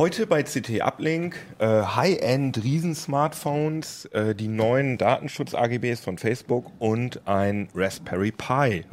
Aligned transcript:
Heute 0.00 0.26
bei 0.26 0.42
CT 0.42 0.80
Uplink 0.80 1.36
äh, 1.58 1.66
High-End 1.66 2.64
Riesen-Smartphones, 2.64 4.06
äh, 4.06 4.34
die 4.34 4.48
neuen 4.48 4.96
Datenschutz-AGBs 4.96 6.00
von 6.00 6.16
Facebook 6.16 6.72
und 6.78 7.20
ein 7.28 7.68
Raspberry 7.74 8.32
Pi 8.32 8.86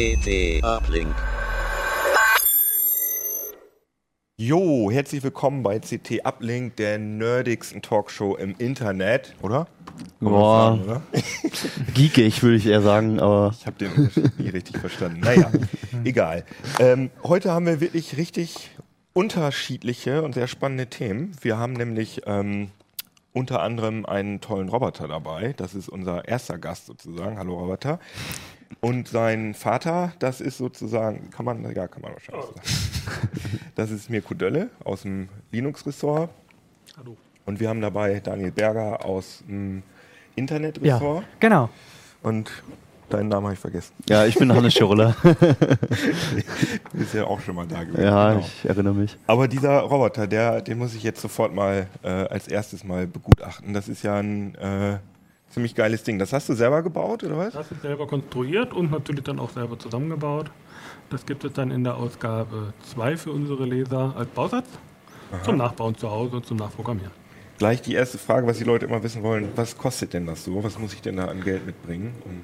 CT 0.00 0.64
Uplink. 0.64 1.14
Jo, 4.38 4.90
herzlich 4.90 5.22
willkommen 5.22 5.62
bei 5.62 5.78
CT 5.78 6.24
Uplink, 6.24 6.76
der 6.76 6.98
nerdigsten 6.98 7.82
Talkshow 7.82 8.34
im 8.34 8.54
Internet, 8.56 9.34
oder? 9.42 9.66
Kann 10.20 10.28
Boah, 10.30 10.78
sagen, 10.78 10.84
oder? 10.84 11.02
geekig 11.94 12.42
würde 12.42 12.56
ich 12.56 12.64
eher 12.64 12.80
sagen, 12.80 13.20
aber 13.20 13.54
Ich 13.60 13.66
habe 13.66 13.76
den 13.76 13.92
Unterschied 13.92 14.38
nie 14.38 14.48
richtig 14.48 14.78
verstanden. 14.78 15.20
Naja, 15.20 15.50
egal. 16.04 16.46
Ähm, 16.78 17.10
heute 17.22 17.52
haben 17.52 17.66
wir 17.66 17.82
wirklich 17.82 18.16
richtig 18.16 18.70
unterschiedliche 19.12 20.22
und 20.22 20.32
sehr 20.32 20.46
spannende 20.46 20.86
Themen. 20.86 21.36
Wir 21.42 21.58
haben 21.58 21.74
nämlich 21.74 22.22
ähm, 22.24 22.70
unter 23.34 23.60
anderem 23.60 24.06
einen 24.06 24.40
tollen 24.40 24.70
Roboter 24.70 25.08
dabei. 25.08 25.52
Das 25.58 25.74
ist 25.74 25.90
unser 25.90 26.26
erster 26.26 26.56
Gast 26.56 26.86
sozusagen. 26.86 27.36
Hallo 27.36 27.58
Roboter. 27.58 28.00
Und 28.80 29.08
sein 29.08 29.54
Vater, 29.54 30.12
das 30.20 30.40
ist 30.40 30.56
sozusagen, 30.58 31.30
kann 31.30 31.44
man, 31.44 31.62
ja, 31.74 31.88
kann 31.88 32.02
man 32.02 32.12
wahrscheinlich 32.12 32.44
sagen. 32.46 32.60
Das 33.74 33.90
ist 33.90 34.08
Mirko 34.08 34.34
Dölle 34.34 34.70
aus 34.84 35.02
dem 35.02 35.28
Linux-Ressort. 35.50 36.30
Hallo. 36.96 37.16
Und 37.46 37.58
wir 37.60 37.68
haben 37.68 37.80
dabei 37.80 38.20
Daniel 38.20 38.52
Berger 38.52 39.04
aus 39.04 39.42
dem 39.48 39.78
Ja, 39.78 39.82
Internet-Ressort. 40.36 41.24
genau. 41.40 41.68
Und 42.22 42.50
deinen 43.08 43.28
Namen 43.28 43.46
habe 43.46 43.54
ich 43.54 43.60
vergessen. 43.60 43.92
ja, 44.08 44.24
ich 44.24 44.36
bin 44.36 44.52
Hannes 44.54 44.72
Schirulla. 44.72 45.16
Du 46.92 46.98
bist 46.98 47.14
ja 47.14 47.24
auch 47.24 47.40
schon 47.40 47.56
mal 47.56 47.66
da 47.66 47.82
gewesen. 47.82 48.02
ja, 48.04 48.32
genau. 48.34 48.40
ich 48.46 48.64
erinnere 48.68 48.94
mich. 48.94 49.16
Aber 49.26 49.48
dieser 49.48 49.80
Roboter, 49.80 50.26
der, 50.26 50.60
den 50.62 50.78
muss 50.78 50.94
ich 50.94 51.02
jetzt 51.02 51.20
sofort 51.20 51.52
mal 51.54 51.86
äh, 52.02 52.08
als 52.08 52.46
erstes 52.48 52.84
mal 52.84 53.06
begutachten. 53.06 53.72
Das 53.74 53.88
ist 53.88 54.02
ja 54.04 54.16
ein 54.18 54.54
äh, 54.56 54.98
ziemlich 55.50 55.74
geiles 55.74 56.02
Ding. 56.02 56.18
Das 56.18 56.32
hast 56.32 56.48
du 56.48 56.54
selber 56.54 56.82
gebaut, 56.82 57.22
oder 57.24 57.36
was? 57.36 57.52
Das 57.52 57.70
ist 57.70 57.82
selber 57.82 58.06
konstruiert 58.06 58.72
und 58.72 58.90
natürlich 58.90 59.24
dann 59.24 59.38
auch 59.38 59.50
selber 59.50 59.78
zusammengebaut. 59.78 60.50
Das 61.10 61.26
gibt 61.26 61.44
es 61.44 61.52
dann 61.52 61.70
in 61.70 61.84
der 61.84 61.96
Ausgabe 61.96 62.72
2 62.94 63.16
für 63.16 63.32
unsere 63.32 63.64
Leser 63.64 64.14
als 64.16 64.28
Bausatz 64.30 64.66
zum 65.44 65.56
Nachbauen 65.56 65.96
zu 65.96 66.10
Hause 66.10 66.36
und 66.36 66.46
zum 66.46 66.56
Nachprogrammieren. 66.56 67.12
Gleich 67.58 67.82
die 67.82 67.94
erste 67.94 68.18
Frage, 68.18 68.46
was 68.46 68.58
die 68.58 68.64
Leute 68.64 68.86
immer 68.86 69.02
wissen 69.02 69.22
wollen. 69.22 69.48
Was 69.54 69.76
kostet 69.76 70.14
denn 70.14 70.26
das 70.26 70.44
so? 70.44 70.64
Was 70.64 70.78
muss 70.78 70.94
ich 70.94 71.02
denn 71.02 71.16
da 71.16 71.26
an 71.26 71.42
Geld 71.42 71.66
mitbringen? 71.66 72.14
Um 72.24 72.42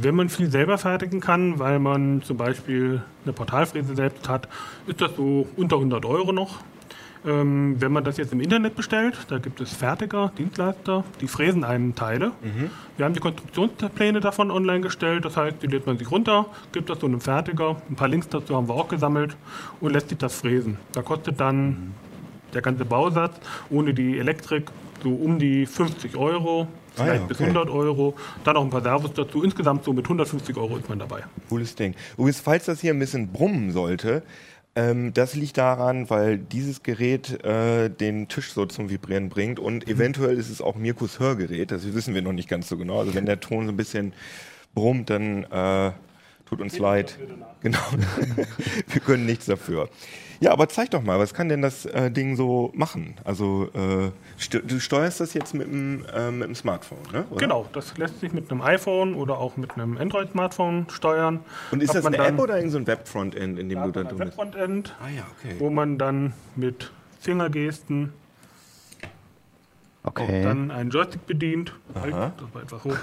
Wenn 0.00 0.14
man 0.14 0.28
viel 0.28 0.50
selber 0.50 0.78
fertigen 0.78 1.20
kann, 1.20 1.58
weil 1.58 1.78
man 1.78 2.22
zum 2.22 2.36
Beispiel 2.36 3.02
eine 3.24 3.32
Portalfräse 3.32 3.94
selbst 3.94 4.28
hat, 4.28 4.48
ist 4.86 5.00
das 5.00 5.14
so 5.14 5.46
unter 5.56 5.76
100 5.76 6.04
Euro 6.06 6.32
noch. 6.32 6.60
Ähm, 7.24 7.76
wenn 7.78 7.92
man 7.92 8.04
das 8.04 8.16
jetzt 8.16 8.32
im 8.32 8.40
Internet 8.40 8.76
bestellt, 8.76 9.16
da 9.28 9.38
gibt 9.38 9.60
es 9.60 9.72
Fertiger, 9.72 10.32
Dienstleister, 10.36 11.04
die 11.20 11.28
fräsen 11.28 11.64
einem 11.64 11.94
Teile. 11.94 12.32
Wir 12.96 13.04
haben 13.04 13.14
die 13.14 13.20
Konstruktionspläne 13.20 14.20
davon 14.20 14.50
online 14.50 14.80
gestellt, 14.80 15.24
das 15.24 15.36
heißt, 15.36 15.62
die 15.62 15.66
lädt 15.66 15.86
man 15.86 15.98
sich 15.98 16.10
runter, 16.10 16.46
gibt 16.72 16.90
das 16.90 17.00
so 17.00 17.06
einem 17.06 17.20
Fertiger, 17.20 17.76
ein 17.88 17.96
paar 17.96 18.08
Links 18.08 18.28
dazu 18.28 18.56
haben 18.56 18.68
wir 18.68 18.74
auch 18.74 18.88
gesammelt 18.88 19.36
und 19.80 19.92
lässt 19.92 20.08
sich 20.08 20.18
das 20.18 20.34
fräsen. 20.36 20.78
Da 20.92 21.02
kostet 21.02 21.40
dann 21.40 21.94
der 22.54 22.62
ganze 22.62 22.84
Bausatz 22.84 23.38
ohne 23.70 23.94
die 23.94 24.18
Elektrik 24.18 24.70
so 25.02 25.10
um 25.10 25.38
die 25.38 25.66
50 25.66 26.16
Euro, 26.16 26.68
Ah 26.98 27.00
ja, 27.00 27.12
vielleicht 27.12 27.28
bis 27.28 27.40
okay. 27.40 27.50
100 27.50 27.68
Euro, 27.70 28.14
dann 28.44 28.54
noch 28.54 28.62
ein 28.62 28.70
paar 28.70 28.80
Servos 28.80 29.12
dazu. 29.12 29.42
Insgesamt 29.42 29.84
so 29.84 29.92
mit 29.92 30.06
150 30.06 30.56
Euro 30.56 30.78
ist 30.78 30.88
man 30.88 30.98
dabei. 30.98 31.24
Cooles 31.48 31.74
Ding. 31.74 31.94
Übrigens, 32.16 32.40
falls 32.40 32.64
das 32.64 32.80
hier 32.80 32.94
ein 32.94 32.98
bisschen 32.98 33.30
brummen 33.30 33.70
sollte, 33.72 34.22
ähm, 34.76 35.14
das 35.14 35.34
liegt 35.34 35.56
daran, 35.56 36.10
weil 36.10 36.36
dieses 36.38 36.82
Gerät 36.82 37.42
äh, 37.42 37.88
den 37.88 38.28
Tisch 38.28 38.52
so 38.52 38.66
zum 38.66 38.90
Vibrieren 38.90 39.30
bringt 39.30 39.58
und 39.58 39.88
eventuell 39.88 40.36
ist 40.36 40.50
es 40.50 40.60
auch 40.60 40.76
Mirkus 40.76 41.18
Hörgerät. 41.18 41.70
Das 41.70 41.94
wissen 41.94 42.14
wir 42.14 42.20
noch 42.20 42.34
nicht 42.34 42.48
ganz 42.48 42.68
so 42.68 42.76
genau. 42.76 43.00
Also 43.00 43.14
wenn 43.14 43.24
der 43.24 43.40
Ton 43.40 43.64
so 43.64 43.72
ein 43.72 43.76
bisschen 43.76 44.12
brummt, 44.74 45.08
dann 45.08 45.44
äh, 45.44 45.92
tut 46.44 46.60
uns 46.60 46.78
leid. 46.78 47.18
Genau. 47.62 47.78
wir 48.88 49.00
können 49.00 49.24
nichts 49.24 49.46
dafür. 49.46 49.88
Ja, 50.40 50.52
aber 50.52 50.68
zeig 50.68 50.90
doch 50.90 51.02
mal, 51.02 51.18
was 51.18 51.32
kann 51.34 51.48
denn 51.48 51.62
das 51.62 51.86
äh, 51.86 52.10
Ding 52.10 52.36
so 52.36 52.70
machen? 52.74 53.14
Also 53.24 53.68
äh, 53.74 54.10
st 54.38 54.60
du 54.66 54.78
steuerst 54.80 55.20
das 55.20 55.32
jetzt 55.34 55.54
mit 55.54 55.66
dem, 55.66 56.04
äh, 56.14 56.30
mit 56.30 56.48
dem 56.48 56.54
Smartphone, 56.54 56.98
ne? 57.12 57.24
oder? 57.30 57.38
Genau, 57.40 57.66
das 57.72 57.96
lässt 57.96 58.20
sich 58.20 58.32
mit 58.32 58.50
einem 58.50 58.60
iPhone 58.60 59.14
oder 59.14 59.38
auch 59.38 59.56
mit 59.56 59.72
einem 59.74 59.96
Android-Smartphone 59.96 60.86
steuern. 60.90 61.40
Und 61.70 61.82
ist 61.82 61.90
Hat 61.90 61.96
das 61.96 62.06
eine 62.06 62.18
dann- 62.18 62.34
App 62.34 62.38
oder 62.40 62.54
irgendein 62.56 62.70
so 62.72 62.78
ein 62.78 62.86
Web-Frontend, 62.86 63.58
in 63.58 63.68
dem 63.68 63.78
Da 63.78 63.86
du 63.86 63.92
dann 63.92 64.02
ein 64.06 64.08
drin 64.08 64.18
bist? 64.18 64.38
Webfrontend, 64.38 64.94
Ah 65.00 65.08
ja, 65.08 65.22
okay. 65.38 65.54
wo 65.58 65.70
man 65.70 65.96
dann 65.98 66.32
mit 66.54 66.90
Fingergesten 67.20 68.12
auch 70.02 70.10
Okay. 70.10 70.42
dann 70.42 70.70
einen 70.70 70.90
Joystick 70.90 71.26
bedient. 71.26 71.72
Halt, 71.94 72.12
das 72.12 72.54
war 72.54 72.62
etwas 72.62 72.84
hoch. 72.84 72.96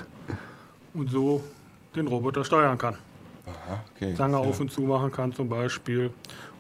Und 0.94 1.10
so 1.10 1.44
den 1.96 2.08
Roboter 2.08 2.46
steuern 2.46 2.78
kann. 2.78 2.96
Aha, 3.46 3.80
okay. 3.96 4.14
Zange 4.16 4.38
auf 4.38 4.60
und 4.60 4.72
zu 4.72 4.82
machen 4.82 5.12
kann 5.12 5.34
zum 5.34 5.50
Beispiel. 5.50 6.12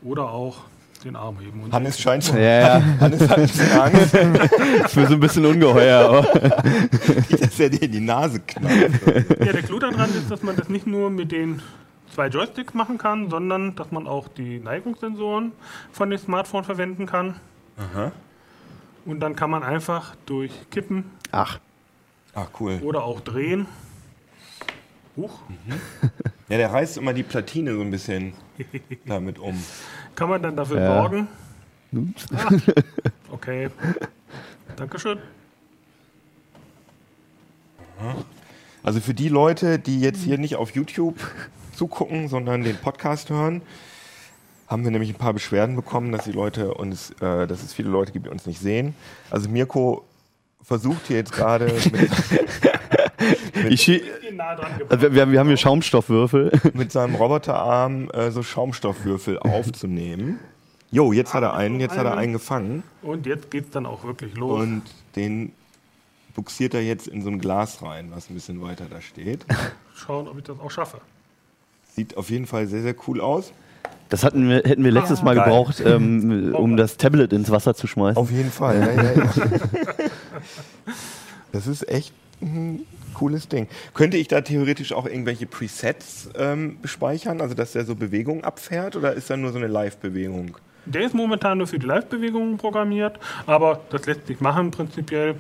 Oder 0.04 0.30
auch 0.30 0.58
den 1.04 1.16
Arm 1.16 1.40
heben. 1.40 1.64
Und 1.64 1.74
Hannes 1.74 2.00
scheint 2.00 2.24
schon. 2.24 2.38
Ja, 2.38 2.78
ja, 2.80 2.84
Hannes 3.00 3.28
hat 3.28 3.36
bisschen 3.36 3.72
Angst, 3.72 4.14
ist 4.86 4.96
mir 4.96 5.08
so 5.08 5.14
ein 5.14 5.20
bisschen 5.20 5.46
ungeheuer, 5.46 6.00
aber 6.00 6.22
dass 7.30 7.60
er 7.60 7.70
dir 7.70 7.84
in 7.84 7.92
die 7.92 8.00
Nase 8.00 8.40
knallt. 8.40 8.92
Ja, 9.40 9.52
der 9.52 9.64
Clou 9.64 9.80
daran 9.80 10.10
ist, 10.12 10.32
dass 10.32 10.44
man 10.44 10.56
das 10.56 10.70
nicht 10.70 10.88
nur 10.88 11.10
mit 11.10 11.32
den 11.32 11.62
zwei 12.14 12.28
Joysticks 12.28 12.74
machen 12.74 12.98
kann, 12.98 13.30
sondern 13.30 13.76
dass 13.76 13.92
man 13.92 14.08
auch 14.08 14.28
die 14.30 14.60
Neigungssensoren 14.60 15.52
von 15.92 16.10
dem 16.10 16.20
Smartphone 16.20 16.64
verwenden 16.64 17.06
kann. 17.06 17.36
Und 19.06 19.20
dann 19.20 19.36
kann 19.36 19.50
man 19.50 19.64
einfach 19.64 20.16
durch 20.26 20.52
Kippen 20.70 21.06
ach, 21.32 21.60
Ah, 22.36 22.46
cool. 22.60 22.80
oder 22.84 23.04
auch 23.04 23.20
drehen. 23.20 23.66
Huch, 25.18 25.40
Ja, 26.54 26.60
der 26.60 26.72
reißt 26.72 26.98
immer 26.98 27.14
die 27.14 27.24
Platine 27.24 27.74
so 27.74 27.82
ein 27.82 27.90
bisschen 27.90 28.34
damit 29.08 29.40
um. 29.40 29.60
kann 30.14 30.30
man 30.30 30.40
dann 30.44 30.56
dafür 30.56 30.80
Ja. 30.80 31.02
sorgen. 31.02 31.28
Ah, 32.32 32.50
okay. 33.32 33.70
Dankeschön. 34.76 35.18
Also 38.84 39.00
für 39.00 39.16
die 39.16 39.30
Leute, 39.30 39.80
die 39.80 40.00
jetzt 40.00 40.22
hier 40.22 40.38
nicht 40.38 40.56
auf 40.56 40.76
YouTube 40.76 41.16
zugucken, 41.76 42.28
sondern 42.28 42.64
den 42.64 42.78
Podcast 42.78 43.32
hören, 43.32 43.64
haben 44.68 44.84
wir 44.84 44.92
nämlich 44.92 45.10
ein 45.10 45.16
paar 45.18 45.34
Beschwerden 45.34 45.76
bekommen, 45.76 46.12
dass 46.12 46.26
die 46.26 46.34
Leute 46.34 46.76
uns, 46.76 47.10
äh, 47.20 47.48
dass 47.48 47.64
es 47.64 47.74
viele 47.74 47.90
Leute 47.90 48.12
gibt, 48.12 48.28
die 48.28 48.30
uns 48.30 48.46
nicht 48.46 48.60
sehen. 48.60 48.94
Also 49.32 49.50
Mirko 49.50 50.06
versucht 50.62 51.08
hier 51.08 51.18
jetzt 51.18 51.32
gerade 51.32 51.66
mit, 51.92 52.12
ich, 53.70 54.02
Nah 54.32 54.56
dran 54.56 54.72
also 54.90 55.14
wir, 55.14 55.32
wir 55.32 55.40
haben- 55.40 55.48
hier 55.48 55.58
Schaumstoffwürfel. 55.58 56.52
mit 56.74 56.92
seinem 56.92 57.16
Roboterarm 57.16 58.10
äh, 58.12 58.32
so 58.32 58.44
Schaumstoffwürfel 58.44 59.40
aufzunehmen. 59.40 60.40
Jo, 60.92 61.12
jetzt 61.12 61.34
hat 61.34 61.42
er 61.44 61.54
einen, 61.56 61.80
jetzt 61.80 61.98
hat 61.98 62.06
er 62.06 62.18
einen 62.18 62.34
gefangen. 62.34 62.84
Und 63.02 63.26
jetzt 63.26 63.50
geht's 63.52 63.72
dann 63.72 63.86
auch 63.86 64.04
wirklich 64.04 64.36
los. 64.36 64.62
Und 64.62 64.84
den 65.16 65.52
buxiert 66.36 66.74
er 66.74 66.82
jetzt 66.82 67.08
in 67.08 67.22
so 67.24 67.30
ein 67.30 67.40
Glas 67.40 67.82
rein, 67.82 68.12
was 68.14 68.30
ein 68.30 68.36
bisschen 68.36 68.62
weiter 68.62 68.86
da 68.90 69.02
steht. 69.02 69.46
Schauen, 69.96 70.28
ob 70.28 70.38
ich 70.38 70.44
das 70.44 70.60
auch 70.60 70.70
schaffe. 70.72 71.00
Sieht 71.96 72.18
auf 72.18 72.30
jeden 72.30 72.46
Fall 72.48 72.68
sehr, 72.68 72.82
sehr 72.82 72.96
cool 73.08 73.22
aus. 73.22 73.54
Das 74.10 74.24
hatten 74.24 74.48
wir, 74.50 74.58
hätten 74.58 74.84
wir 74.84 74.92
letztes 74.92 75.24
Mal 75.24 75.36
Geil. 75.36 75.46
gebraucht, 75.46 75.82
ähm, 75.86 76.54
um 76.58 76.78
das 76.78 76.98
Tablet 76.98 77.34
ins 77.34 77.50
Wasser 77.52 77.74
zu 77.76 77.88
schmeißen. 77.88 78.18
Auf 78.18 78.30
jeden 78.32 78.52
Fall. 78.52 78.80
Ja, 78.80 79.04
ja, 79.04 79.12
ja. 79.14 79.30
Das 81.52 81.68
ist 81.68 81.88
echt 81.88 82.14
ein 82.42 82.86
cooles 83.24 83.48
Ding. 83.48 83.68
Könnte 83.94 84.18
ich 84.18 84.28
da 84.28 84.42
theoretisch 84.42 84.92
auch 84.92 85.06
irgendwelche 85.06 85.46
Presets 85.46 86.30
ähm, 86.38 86.78
speichern, 86.84 87.40
also 87.40 87.56
dass 87.56 87.72
der 87.72 87.86
so 87.86 87.96
Bewegungen 87.96 88.44
abfährt 88.44 88.98
oder 88.98 89.14
ist 89.14 89.30
da 89.30 89.38
nur 89.38 89.52
so 89.54 89.58
eine 89.60 89.68
Live-Bewegung? 89.68 90.58
Der 90.86 91.04
ist 91.06 91.16
momentan 91.16 91.60
nur 91.60 91.68
für 91.68 91.80
die 91.80 91.86
Live-Bewegungen 91.86 92.58
programmiert, 92.58 93.18
aber 93.48 93.80
das 93.92 94.06
lässt 94.08 94.28
sich 94.28 94.42
machen 94.42 94.72
prinzipiell. 94.72 95.36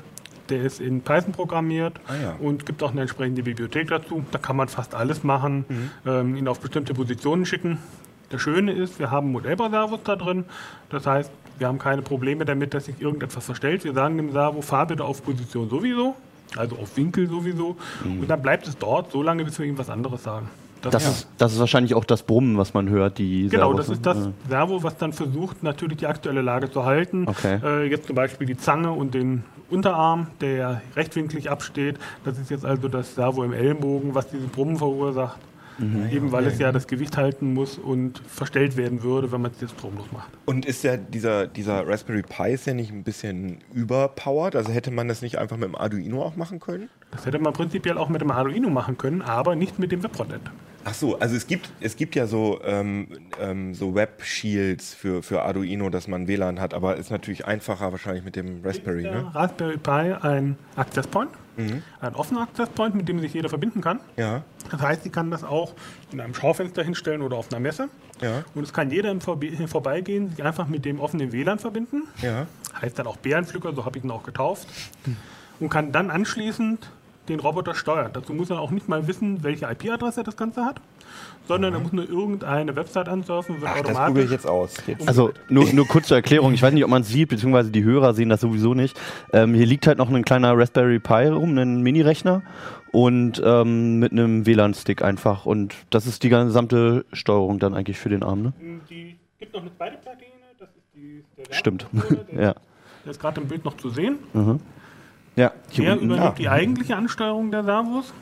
Der 0.47 0.61
ist 0.63 0.79
in 0.79 1.01
Python 1.01 1.33
programmiert 1.33 1.99
Ah 2.07 2.15
ja. 2.21 2.35
und 2.39 2.65
gibt 2.65 2.81
auch 2.83 2.91
eine 2.91 3.01
entsprechende 3.01 3.43
Bibliothek 3.43 3.89
dazu. 3.89 4.23
Da 4.31 4.37
kann 4.39 4.55
man 4.55 4.69
fast 4.69 4.95
alles 4.95 5.23
machen, 5.23 5.65
Mhm. 5.67 5.91
ähm, 6.05 6.35
ihn 6.37 6.47
auf 6.47 6.59
bestimmte 6.61 6.93
Positionen 6.93 7.45
schicken. 7.45 7.79
Das 8.29 8.41
Schöne 8.41 8.71
ist, 8.71 8.97
wir 8.99 9.11
haben 9.11 9.31
Modellbauservos 9.33 9.99
da 10.05 10.15
drin. 10.15 10.45
Das 10.89 11.05
heißt, 11.05 11.31
wir 11.59 11.67
haben 11.67 11.79
keine 11.79 12.01
Probleme 12.01 12.45
damit, 12.45 12.73
dass 12.73 12.85
sich 12.85 12.99
irgendetwas 13.01 13.43
verstellt. 13.45 13.83
Wir 13.83 13.93
sagen 13.93 14.15
dem 14.17 14.31
Servo, 14.31 14.61
fahr 14.61 14.87
bitte 14.87 15.03
auf 15.03 15.21
Position 15.23 15.69
sowieso. 15.69 16.15
Also 16.57 16.77
auf 16.77 16.95
Winkel 16.97 17.27
sowieso. 17.27 17.75
Und 18.03 18.27
dann 18.27 18.41
bleibt 18.41 18.67
es 18.67 18.77
dort 18.77 19.11
so 19.11 19.21
lange, 19.21 19.43
bis 19.45 19.59
wir 19.59 19.65
ihm 19.65 19.77
was 19.77 19.89
anderes 19.89 20.23
sagen. 20.23 20.49
Das, 20.81 21.07
ist, 21.07 21.27
das 21.37 21.53
ist 21.53 21.59
wahrscheinlich 21.59 21.93
auch 21.95 22.03
das 22.03 22.23
Brummen, 22.23 22.57
was 22.57 22.73
man 22.73 22.89
hört. 22.89 23.17
Die 23.17 23.47
Genau, 23.47 23.73
Servos, 23.73 23.87
das 23.87 23.97
ist 23.97 24.05
ne? 24.05 24.33
das 24.41 24.49
Servo, 24.49 24.83
was 24.83 24.97
dann 24.97 25.13
versucht, 25.13 25.63
natürlich 25.63 25.99
die 25.99 26.07
aktuelle 26.07 26.41
Lage 26.41 26.69
zu 26.69 26.83
halten. 26.83 27.25
Okay. 27.27 27.59
Äh, 27.63 27.89
jetzt 27.89 28.07
zum 28.07 28.15
Beispiel 28.15 28.47
die 28.47 28.57
Zange 28.57 28.91
und 28.91 29.13
den 29.13 29.45
Unterarm, 29.69 30.27
der 30.41 30.55
ja 30.55 30.81
rechtwinklig 30.95 31.49
absteht. 31.49 31.97
Das 32.25 32.37
ist 32.37 32.51
jetzt 32.51 32.65
also 32.65 32.89
das 32.89 33.15
Servo 33.15 33.43
im 33.43 33.53
Ellenbogen, 33.53 34.13
was 34.13 34.27
diese 34.29 34.47
Brummen 34.47 34.77
verursacht. 34.77 35.37
Mhm. 35.77 36.09
Eben 36.11 36.31
weil 36.31 36.45
es 36.45 36.59
ja 36.59 36.71
das 36.71 36.87
Gewicht 36.87 37.17
halten 37.17 37.53
muss 37.53 37.77
und 37.77 38.21
verstellt 38.27 38.77
werden 38.77 39.03
würde, 39.03 39.31
wenn 39.31 39.41
man 39.41 39.51
es 39.51 39.61
jetzt 39.61 39.73
stromlos 39.73 40.05
macht. 40.11 40.29
Und 40.45 40.65
ist 40.65 40.83
ja 40.83 40.97
dieser, 40.97 41.47
dieser 41.47 41.87
Raspberry 41.87 42.21
Pi 42.21 42.53
ist 42.53 42.67
ja 42.67 42.73
nicht 42.73 42.91
ein 42.91 43.03
bisschen 43.03 43.59
überpowered? 43.73 44.55
Also 44.55 44.71
hätte 44.71 44.91
man 44.91 45.07
das 45.07 45.21
nicht 45.21 45.37
einfach 45.37 45.57
mit 45.57 45.67
dem 45.69 45.75
Arduino 45.75 46.21
auch 46.23 46.35
machen 46.35 46.59
können? 46.59 46.89
Das 47.11 47.25
hätte 47.25 47.39
man 47.39 47.53
prinzipiell 47.53 47.97
auch 47.97 48.09
mit 48.09 48.21
dem 48.21 48.31
Arduino 48.31 48.69
machen 48.69 48.97
können, 48.97 49.21
aber 49.21 49.55
nicht 49.55 49.79
mit 49.79 49.91
dem 49.91 50.03
Webfrontend. 50.03 50.51
Ach 50.85 50.93
so, 50.93 51.17
also 51.17 51.35
es 51.35 51.47
gibt, 51.47 51.71
es 51.79 51.95
gibt 51.95 52.13
ja 52.15 52.27
so, 52.27 52.59
ähm, 52.65 53.07
ähm, 53.39 53.73
so 53.73 53.95
Web-Shields 53.95 54.93
für, 54.93 55.23
für 55.23 55.43
Arduino, 55.43 55.89
dass 55.89 56.07
man 56.07 56.27
WLAN 56.27 56.59
hat, 56.59 56.73
aber 56.73 56.97
ist 56.97 57.09
natürlich 57.09 57.45
einfacher 57.45 57.91
wahrscheinlich 57.91 58.25
mit 58.25 58.35
dem 58.35 58.61
Raspberry, 58.63 59.03
Der 59.03 59.11
ne? 59.13 59.35
Raspberry 59.35 59.77
Pi 59.77 60.13
ein 60.21 60.57
Access 60.75 61.07
Point, 61.07 61.31
ein 61.57 62.15
offener 62.15 62.41
Access 62.41 62.69
Point, 62.69 62.95
mit 62.95 63.07
dem 63.07 63.19
sich 63.19 63.33
jeder 63.33 63.49
verbinden 63.49 63.81
kann. 63.81 63.99
Ja, 64.17 64.43
Das 64.71 64.81
heißt, 64.81 65.03
sie 65.03 65.09
kann 65.09 65.29
das 65.31 65.43
auch 65.43 65.73
in 66.11 66.19
einem 66.19 66.33
Schaufenster 66.33 66.83
hinstellen 66.83 67.21
oder 67.21 67.37
auf 67.37 67.51
einer 67.51 67.59
Messe. 67.59 67.89
ja, 68.21 68.43
Und 68.55 68.63
es 68.63 68.73
kann 68.73 68.89
jeder 68.91 69.11
im 69.11 69.19
Vorbe- 69.19 69.67
Vorbeigehen 69.67 70.29
sich 70.29 70.43
einfach 70.43 70.67
mit 70.67 70.85
dem 70.85 70.99
offenen 70.99 71.31
WLAN 71.31 71.59
verbinden. 71.59 72.03
ja. 72.21 72.47
Heißt 72.81 72.97
dann 72.97 73.05
auch 73.07 73.17
Bärenpflücker, 73.17 73.73
so 73.73 73.85
habe 73.85 73.97
ich 73.99 74.03
ihn 74.03 74.09
auch 74.11 74.23
getauft. 74.23 74.67
Und 75.59 75.69
kann 75.69 75.91
dann 75.91 76.09
anschließend 76.09 76.89
den 77.29 77.39
Roboter 77.39 77.73
steuern. 77.75 78.11
Dazu 78.13 78.33
muss 78.33 78.49
er 78.49 78.59
auch 78.59 78.71
nicht 78.71 78.89
mal 78.89 79.07
wissen, 79.07 79.43
welche 79.43 79.65
IP-Adresse 79.65 80.23
das 80.23 80.35
Ganze 80.35 80.65
hat, 80.65 80.81
sondern 81.47 81.73
er 81.73 81.79
muss 81.79 81.93
nur 81.93 82.07
irgendeine 82.07 82.75
Website 82.75 83.07
ansurfen, 83.07 83.61
wird 83.61 83.71
Ach, 83.73 83.81
das 83.81 83.97
probiere 83.97 83.97
ich 83.97 83.99
automatisch. 83.99 84.31
jetzt 84.31 84.47
aus. 84.47 84.73
Jetzt. 84.87 85.07
Also 85.07 85.31
nur, 85.49 85.71
nur 85.73 85.87
kurz 85.87 86.07
zur 86.07 86.17
Erklärung, 86.17 86.53
ich 86.53 86.61
weiß 86.61 86.73
nicht, 86.73 86.83
ob 86.83 86.89
man 86.89 87.01
es 87.03 87.07
sieht, 87.09 87.29
beziehungsweise 87.29 87.71
die 87.71 87.83
Hörer 87.83 88.13
sehen 88.13 88.29
das 88.29 88.41
sowieso 88.41 88.73
nicht. 88.73 88.99
Ähm, 89.31 89.53
hier 89.53 89.65
liegt 89.65 89.87
halt 89.87 89.97
noch 89.97 90.09
ein 90.09 90.23
kleiner 90.25 90.57
Raspberry 90.57 90.99
Pi 90.99 91.27
rum, 91.27 91.57
ein 91.57 91.81
Mini-Rechner 91.81 92.41
und 92.91 93.41
ähm, 93.43 93.99
mit 93.99 94.11
einem 94.11 94.45
WLAN-Stick 94.45 95.01
einfach. 95.01 95.45
Und 95.45 95.75
das 95.89 96.05
ist 96.05 96.23
die 96.23 96.29
gesamte 96.29 97.05
Steuerung 97.13 97.59
dann 97.59 97.73
eigentlich 97.73 97.97
für 97.99 98.09
den 98.09 98.23
Arm, 98.23 98.41
ne? 98.41 98.53
Die 98.89 99.15
gibt 99.39 99.53
noch 99.53 99.61
eine 99.61 99.75
zweite 99.75 99.97
Platine, 99.97 100.31
das 100.59 100.69
ist 100.69 100.85
die 100.93 101.23
der 101.37 101.53
Stimmt. 101.53 101.87
Ja. 102.33 102.53
der 103.05 103.11
ist 103.11 103.19
gerade 103.19 103.39
im 103.41 103.47
Bild 103.47 103.63
noch 103.65 103.77
zu 103.77 103.89
sehen. 103.89 104.17
Ja, 105.35 105.51
hier 105.69 105.85
Der 105.85 105.93
unten. 105.93 106.05
übernimmt 106.05 106.25
ja. 106.25 106.35
die 106.37 106.49
eigentliche 106.49 106.95
Ansteuerung 106.95 107.51
der 107.51 107.63
Servos. 107.63 108.13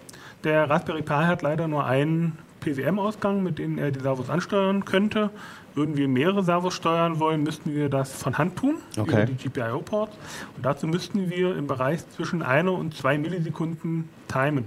Der 0.43 0.69
Raspberry 0.69 1.01
Pi 1.01 1.13
hat 1.13 1.41
leider 1.41 1.67
nur 1.67 1.85
einen 1.85 2.37
PWM-Ausgang, 2.61 3.43
mit 3.43 3.59
dem 3.59 3.77
er 3.77 3.91
die 3.91 3.99
Servos 3.99 4.29
ansteuern 4.29 4.85
könnte. 4.85 5.29
Würden 5.73 5.95
wir 5.97 6.07
mehrere 6.07 6.43
Servos 6.43 6.73
steuern 6.73 7.19
wollen, 7.19 7.43
müssten 7.43 7.73
wir 7.73 7.89
das 7.89 8.13
von 8.13 8.37
Hand 8.37 8.57
tun, 8.57 8.75
Okay. 8.97 9.11
über 9.11 9.25
die 9.25 9.35
GPIO-Ports. 9.35 10.15
Und 10.57 10.65
dazu 10.65 10.85
müssten 10.87 11.29
wir 11.29 11.55
im 11.55 11.67
Bereich 11.67 12.07
zwischen 12.11 12.41
einer 12.41 12.73
und 12.73 12.95
zwei 12.95 13.17
Millisekunden 13.17 14.09
timen. 14.27 14.65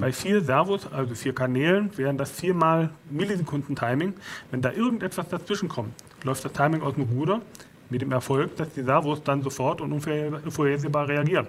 Bei 0.00 0.10
vier 0.10 0.40
Servos, 0.40 0.92
also 0.92 1.14
vier 1.14 1.32
Kanälen, 1.34 1.96
wären 1.96 2.18
das 2.18 2.32
viermal 2.32 2.90
Millisekunden 3.10 3.76
Timing. 3.76 4.14
Wenn 4.50 4.60
da 4.60 4.72
irgendetwas 4.72 5.28
dazwischen 5.28 5.68
kommt, 5.68 5.90
läuft 6.24 6.44
das 6.44 6.52
Timing 6.52 6.82
aus 6.82 6.94
dem 6.94 7.04
Ruder 7.04 7.40
mit 7.90 8.02
dem 8.02 8.12
Erfolg, 8.12 8.56
dass 8.56 8.68
die 8.74 8.82
Servos 8.82 9.22
dann 9.22 9.42
sofort 9.42 9.80
und 9.80 9.92
unvorher- 9.92 10.40
unvorhersehbar 10.44 11.08
reagieren. 11.08 11.46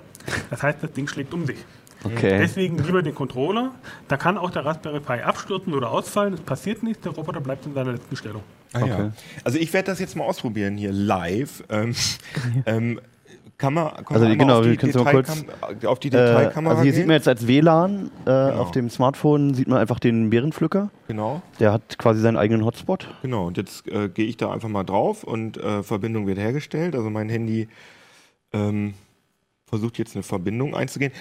Das 0.49 0.63
heißt, 0.63 0.81
das 0.81 0.91
Ding 0.93 1.07
schlägt 1.07 1.33
um 1.33 1.45
sich. 1.45 1.57
Okay. 2.03 2.37
Deswegen 2.39 2.77
lieber 2.77 3.01
den 3.01 3.13
Controller. 3.13 3.71
Da 4.07 4.15
kann 4.15 4.37
auch 4.37 4.51
der 4.51 4.63
Raspberry 4.65 5.01
Pi 5.01 5.13
abstürzen 5.21 5.73
oder 5.73 5.89
ausfallen. 5.91 6.33
Es 6.33 6.39
passiert 6.41 6.81
nichts. 6.81 7.01
Der 7.03 7.11
Roboter 7.11 7.41
bleibt 7.41 7.65
in 7.65 7.73
seiner 7.73 7.91
letzten 7.91 8.15
Stellung. 8.15 8.41
Ah, 8.71 8.79
Okay. 8.81 8.89
ja. 8.89 9.11
Also 9.43 9.57
ich 9.59 9.73
werde 9.73 9.87
das 9.87 9.99
jetzt 9.99 10.15
mal 10.15 10.23
ausprobieren 10.23 10.77
hier 10.77 10.93
live. 10.93 11.61
Ähm, 11.69 11.93
ähm, 12.65 13.01
kann 13.59 13.75
man, 13.75 13.87
Also 14.07 14.25
genau, 14.25 14.59
auf, 14.59 14.65
die 14.65 14.75
können 14.77 14.89
es 14.95 15.03
mal 15.03 15.11
kurz- 15.11 15.45
auf 15.85 15.99
die 15.99 16.07
Äh, 16.07 16.11
Detailkamera 16.11 16.71
also 16.71 16.83
hier 16.83 16.91
gehen? 16.93 16.97
sieht 17.01 17.07
man 17.07 17.15
jetzt 17.17 17.27
als 17.27 17.45
WLAN 17.45 18.07
äh, 18.07 18.25
Genau. 18.25 18.53
auf 18.61 18.71
dem 18.71 18.89
Smartphone 18.89 19.53
sieht 19.53 19.67
man 19.67 19.77
einfach 19.77 19.99
den 19.99 20.31
Bärenpflücker. 20.31 20.89
genau, 21.07 21.41
Der 21.59 21.71
hat 21.73 21.99
quasi 21.99 22.21
seinen 22.21 22.37
eigenen 22.37 22.65
Hotspot. 22.65 23.07
genau. 23.21 23.45
Und 23.45 23.57
jetzt 23.57 23.87
äh, 23.87 24.09
gehe 24.09 24.25
ich 24.25 24.37
da 24.37 24.51
einfach 24.51 24.69
mal 24.69 24.83
drauf 24.83 25.23
und 25.23 25.57
äh, 25.57 25.83
Verbindung 25.83 26.25
wird 26.25 26.39
hergestellt. 26.39 26.95
Also 26.95 27.09
mein 27.11 27.29
Handy 27.29 27.67
ähm, 28.53 28.95
versucht 29.67 29.99
jetzt 29.99 30.15
eine 30.15 30.23
Verbindung 30.23 30.73
einzugehen. 30.75 31.11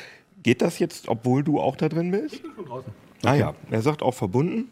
Geht 0.42 0.62
das 0.62 0.78
jetzt, 0.78 1.08
obwohl 1.08 1.42
du 1.42 1.60
auch 1.60 1.76
da 1.76 1.88
drin 1.90 2.10
bist? 2.12 2.36
Ich 2.36 2.42
bin 2.42 2.52
schon 2.54 2.64
draußen. 2.66 2.92
Ah 3.24 3.34
ja, 3.34 3.54
er 3.70 3.82
sagt 3.82 4.02
auch 4.02 4.14
verbunden. 4.14 4.68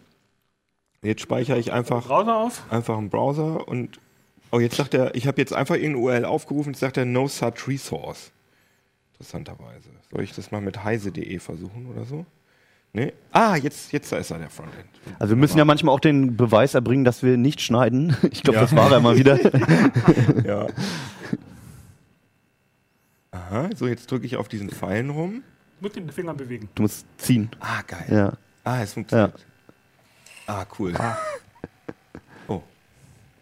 Jetzt 1.02 1.20
speichere 1.20 1.58
ich 1.58 1.72
einfach, 1.72 2.06
Browser 2.06 2.36
auf. 2.36 2.62
einfach 2.70 2.96
einen 2.96 3.10
Browser 3.10 3.66
und 3.68 3.98
oh, 4.50 4.60
jetzt 4.60 4.76
sagt 4.76 4.94
er, 4.94 5.14
ich 5.14 5.26
habe 5.26 5.40
jetzt 5.40 5.52
einfach 5.52 5.74
irgendeine 5.74 5.98
URL 5.98 6.24
aufgerufen, 6.24 6.72
jetzt 6.72 6.80
sagt 6.80 6.96
er 6.96 7.04
no 7.04 7.28
such 7.28 7.66
resource. 7.68 8.30
Interessanterweise. 9.12 9.88
Soll 10.12 10.22
ich 10.22 10.32
das 10.34 10.50
mal 10.50 10.60
mit 10.60 10.84
heise.de 10.84 11.38
versuchen 11.38 11.86
oder 11.86 12.04
so? 12.04 12.26
Nee? 12.92 13.12
Ah, 13.32 13.56
jetzt, 13.56 13.92
jetzt 13.92 14.10
da 14.12 14.16
ist 14.16 14.30
er, 14.30 14.38
der 14.38 14.48
Frontend. 14.48 14.86
Also 15.18 15.30
wir 15.34 15.36
müssen 15.36 15.58
ja 15.58 15.64
manchmal 15.64 15.94
auch 15.94 16.00
den 16.00 16.36
Beweis 16.36 16.74
erbringen, 16.74 17.04
dass 17.04 17.22
wir 17.22 17.36
nicht 17.36 17.60
schneiden. 17.60 18.16
Ich 18.30 18.42
glaube, 18.42 18.56
Ja. 18.58 18.62
das 18.62 18.74
war 18.76 18.90
er 18.90 19.00
mal 19.00 19.16
wieder. 19.18 19.38
Ja. 20.46 20.66
Aha, 23.32 23.68
so 23.76 23.86
jetzt 23.86 24.10
drücke 24.10 24.24
ich 24.26 24.36
auf 24.36 24.48
diesen 24.48 24.70
Pfeilen 24.70 25.10
rum. 25.10 25.42
Muss 25.80 25.92
den 25.92 26.10
Finger 26.10 26.32
bewegen. 26.34 26.68
Du 26.74 26.82
musst 26.82 27.04
ziehen. 27.18 27.50
Ah, 27.60 27.82
geil. 27.86 28.06
Ja. 28.10 28.32
Ah, 28.64 28.82
es 28.82 28.94
funktioniert. 28.94 29.44
Ah, 30.46 30.64
cool. 30.78 30.94
Oh. 30.98 31.02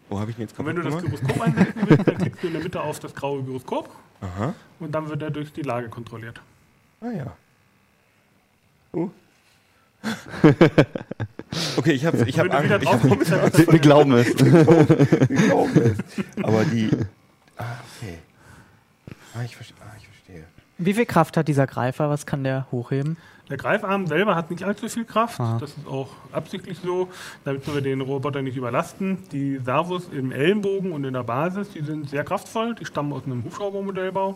Wo 0.09 0.19
habe 0.19 0.31
ich 0.31 0.37
ihn 0.37 0.41
jetzt 0.41 0.59
Und 0.59 0.65
wenn 0.67 0.75
du 0.75 0.81
das? 0.83 1.01
Gyroskop 1.01 1.41
einsetzen 1.41 1.81
willst, 1.87 2.07
dann 2.07 2.17
klickst 2.17 2.43
du 2.43 2.47
in 2.47 2.53
der 2.53 2.61
Mitte 2.63 2.81
auf 2.81 2.99
das 2.99 3.13
graue 3.15 3.43
Gyroskop 3.43 3.89
Aha. 4.21 4.53
und 4.79 4.91
dann 4.91 5.09
wird 5.09 5.21
er 5.21 5.31
durch 5.31 5.51
die 5.51 5.61
Lage 5.63 5.89
kontrolliert. 5.89 6.39
Ah 7.01 7.09
ja. 7.11 7.33
Oh. 8.93 9.09
okay, 11.77 11.91
ich 11.93 12.05
habe 12.05 12.23
ich 12.27 12.39
hab 12.39 12.53
Angst. 12.53 12.83
Ich 12.83 12.91
hab, 12.91 13.01
kommst, 13.01 13.31
Wir, 13.31 13.67
wir 13.73 13.79
glauben 13.79 14.13
es. 14.13 14.27
wir 14.39 15.47
glauben 15.47 15.81
es. 15.81 15.97
Aber 16.43 16.63
die. 16.65 16.89
Ah, 17.57 17.63
okay. 17.99 18.19
Ah, 19.33 19.43
ich, 19.43 19.55
verste- 19.55 19.73
ah, 19.81 19.95
ich 19.97 20.07
verstehe. 20.07 20.43
Wie 20.77 20.93
viel 20.93 21.05
Kraft 21.05 21.37
hat 21.37 21.47
dieser 21.47 21.65
Greifer? 21.67 22.09
Was 22.09 22.25
kann 22.25 22.43
der 22.43 22.67
hochheben? 22.71 23.17
Der 23.49 23.57
Greifarm 23.57 24.07
selber 24.07 24.35
hat 24.35 24.49
nicht 24.49 24.63
allzu 24.63 24.89
viel 24.89 25.05
Kraft. 25.05 25.39
Aha. 25.39 25.57
Das 25.59 25.71
ist 25.71 25.87
auch 25.87 26.09
absichtlich 26.31 26.79
so, 26.83 27.09
damit 27.43 27.71
wir 27.71 27.81
den 27.81 28.01
Roboter 28.01 28.41
nicht 28.41 28.57
überlasten. 28.57 29.19
Die 29.31 29.57
Servos 29.57 30.09
im 30.11 30.31
Ellenbogen 30.31 30.91
und 30.91 31.03
in 31.03 31.13
der 31.13 31.23
Basis, 31.23 31.69
die 31.69 31.81
sind 31.81 32.09
sehr 32.09 32.23
kraftvoll. 32.23 32.73
Die 32.75 32.85
stammen 32.85 33.13
aus 33.13 33.25
einem 33.25 33.43
Hubschraubermodellbau. 33.43 34.35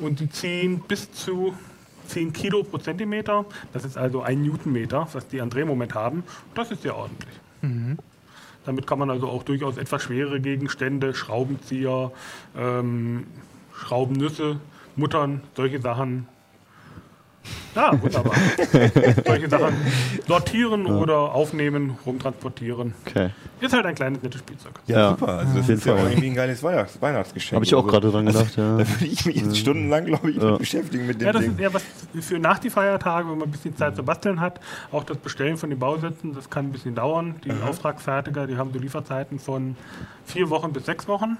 Und 0.00 0.20
die 0.20 0.30
ziehen 0.30 0.80
bis 0.88 1.12
zu 1.12 1.54
10 2.08 2.32
Kilo 2.32 2.62
pro 2.62 2.78
Zentimeter. 2.78 3.44
Das 3.72 3.84
ist 3.84 3.98
also 3.98 4.22
ein 4.22 4.42
Newtonmeter, 4.42 5.06
was 5.12 5.28
die 5.28 5.40
an 5.40 5.50
Drehmoment 5.50 5.94
haben. 5.94 6.24
Das 6.54 6.70
ist 6.70 6.82
sehr 6.82 6.96
ordentlich. 6.96 7.34
Damit 8.64 8.86
kann 8.86 8.98
man 8.98 9.10
also 9.10 9.28
auch 9.28 9.42
durchaus 9.42 9.76
etwas 9.76 10.02
schwere 10.02 10.40
Gegenstände, 10.40 11.14
Schraubenzieher, 11.14 12.12
ähm, 12.56 13.26
Schraubennüsse, 13.74 14.58
Muttern, 14.96 15.42
solche 15.54 15.80
Sachen. 15.80 16.26
Ja, 17.74 17.90
wunderbar. 18.00 18.32
solche 19.26 19.48
Sachen 19.48 19.74
sortieren 20.26 20.86
oder 20.86 21.34
aufnehmen, 21.34 21.98
rumtransportieren. 22.06 22.94
Okay. 23.06 23.30
Ist 23.60 23.72
halt 23.74 23.84
ein 23.86 23.94
kleines 23.94 24.22
nettes 24.22 24.40
Spielzeug. 24.40 24.72
Ja, 24.86 24.98
Ja, 24.98 25.10
super. 25.10 25.28
Also 25.38 25.52
das 25.54 25.60
auf 25.62 25.68
jeden 25.68 25.78
ist 25.78 25.84
ja 25.86 25.96
ja. 25.96 26.08
irgendwie 26.08 26.26
ein 26.28 26.34
geiles 26.34 26.62
Weihnachts 26.62 27.02
Weihnachtsgeschenk. 27.02 27.56
Habe 27.56 27.64
ich 27.64 27.74
auch 27.74 27.78
Also, 27.84 27.90
gerade 27.90 28.10
dran 28.12 28.26
gedacht, 28.26 28.56
ja. 28.56 28.76
Da 28.78 28.88
würde 28.88 29.04
ich 29.06 29.26
mich 29.26 29.36
jetzt 29.36 29.58
stundenlang, 29.58 30.04
glaube 30.06 30.30
ich, 30.30 30.36
Ja. 30.36 30.50
mit 30.52 30.58
beschäftigen 30.58 31.06
mit 31.06 31.20
dem 31.20 31.26
Ja, 31.26 31.32
das 31.32 31.42
Ding. 31.42 31.52
ist 31.52 31.60
eher 31.60 31.74
was 31.74 31.82
für 32.20 32.38
nach 32.38 32.58
die 32.60 32.70
Feiertage, 32.70 33.28
wenn 33.28 33.38
man 33.38 33.48
ein 33.48 33.52
bisschen 33.52 33.76
Zeit 33.76 33.96
zu 33.96 34.02
basteln 34.04 34.40
hat. 34.40 34.60
Auch 34.92 35.04
das 35.04 35.16
Bestellen 35.18 35.56
von 35.56 35.70
den 35.70 35.78
Bausätzen, 35.78 36.34
das 36.34 36.48
kann 36.50 36.66
ein 36.66 36.72
bisschen 36.72 36.94
dauern. 36.94 37.34
Die 37.44 37.50
Auftragsfertiger, 37.50 38.46
die 38.46 38.56
haben 38.56 38.72
so 38.72 38.78
Lieferzeiten 38.78 39.38
von 39.40 39.76
vier 40.24 40.48
Wochen 40.50 40.72
bis 40.72 40.86
sechs 40.86 41.08
Wochen. 41.08 41.36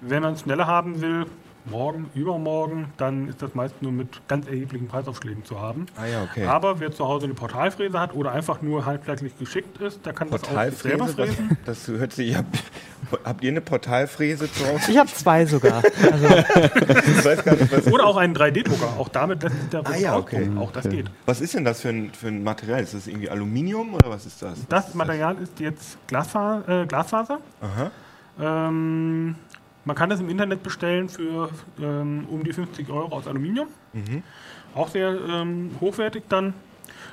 Wenn 0.00 0.22
man 0.22 0.34
es 0.34 0.40
schneller 0.40 0.66
haben 0.66 1.00
will, 1.00 1.26
morgen, 1.70 2.10
übermorgen, 2.14 2.92
dann 2.96 3.28
ist 3.28 3.42
das 3.42 3.54
meist 3.54 3.80
nur 3.82 3.92
mit 3.92 4.08
ganz 4.28 4.46
erheblichen 4.46 4.88
Preisaufschlägen 4.88 5.44
zu 5.44 5.60
haben. 5.60 5.86
Ah 5.96 6.06
ja, 6.06 6.22
okay. 6.22 6.46
Aber 6.46 6.80
wer 6.80 6.92
zu 6.92 7.06
Hause 7.06 7.24
eine 7.26 7.34
Portalfräse 7.34 7.98
hat 7.98 8.14
oder 8.14 8.32
einfach 8.32 8.62
nur 8.62 8.86
handwerklich 8.86 9.36
geschickt 9.38 9.80
ist, 9.80 10.04
der 10.06 10.12
kann 10.12 10.30
das 10.30 10.42
auch 10.44 10.48
selber 10.48 11.06
Portalfräse, 11.06 11.14
fräsen. 11.14 11.48
was- 11.50 11.56
das 11.64 11.88
hört 11.88 12.12
sich. 12.12 12.36
Habt, 12.36 12.62
habt 13.24 13.44
ihr 13.44 13.50
eine 13.50 13.60
Portalfräse 13.60 14.50
zu 14.52 14.66
Hause? 14.66 14.90
Ich 14.90 14.98
habe 14.98 15.08
zwei 15.08 15.44
sogar. 15.46 15.82
Also, 16.10 16.26
Ich 16.26 17.24
weiß 17.24 17.44
gar 17.44 17.54
nicht, 17.56 17.72
was, 17.72 17.86
Oder 17.92 18.06
auch 18.06 18.16
einen 18.16 18.34
3D-Drucker. 18.36 18.94
Auch 18.98 19.08
damit 19.08 19.42
lässt 19.42 19.60
sich 19.60 19.68
der 19.70 19.86
Ah 19.86 19.96
ja, 19.96 20.16
okay. 20.16 20.50
Auch 20.58 20.72
das 20.72 20.88
geht. 20.88 21.10
was 21.26 21.40
ist 21.40 21.54
denn 21.54 21.64
das 21.64 21.80
für 21.80 21.88
ein, 21.90 22.12
für 22.12 22.28
ein 22.28 22.42
Material? 22.44 22.80
Ist 22.82 22.94
das 22.94 23.06
irgendwie 23.06 23.28
Aluminium 23.30 23.94
oder 23.94 24.10
was 24.10 24.24
ist 24.26 24.40
das? 24.42 24.66
Das 24.68 24.94
Material 24.94 25.36
ist 25.38 25.58
jetzt 25.60 25.98
Glasfa 26.06 26.62
äh, 26.66 26.86
Glasfaser. 26.86 27.38
Aha. 27.60 27.90
Ähm, 28.38 29.34
man 29.86 29.96
kann 29.96 30.10
das 30.10 30.20
im 30.20 30.28
Internet 30.28 30.62
bestellen 30.62 31.08
für 31.08 31.48
ähm, 31.80 32.26
um 32.30 32.44
die 32.44 32.52
50 32.52 32.90
Euro 32.90 33.16
aus 33.16 33.26
Aluminium. 33.26 33.68
auch 34.74 34.88
sehr 34.88 35.16
ähm, 35.28 35.70
hochwertig 35.80 36.24
dann. 36.28 36.52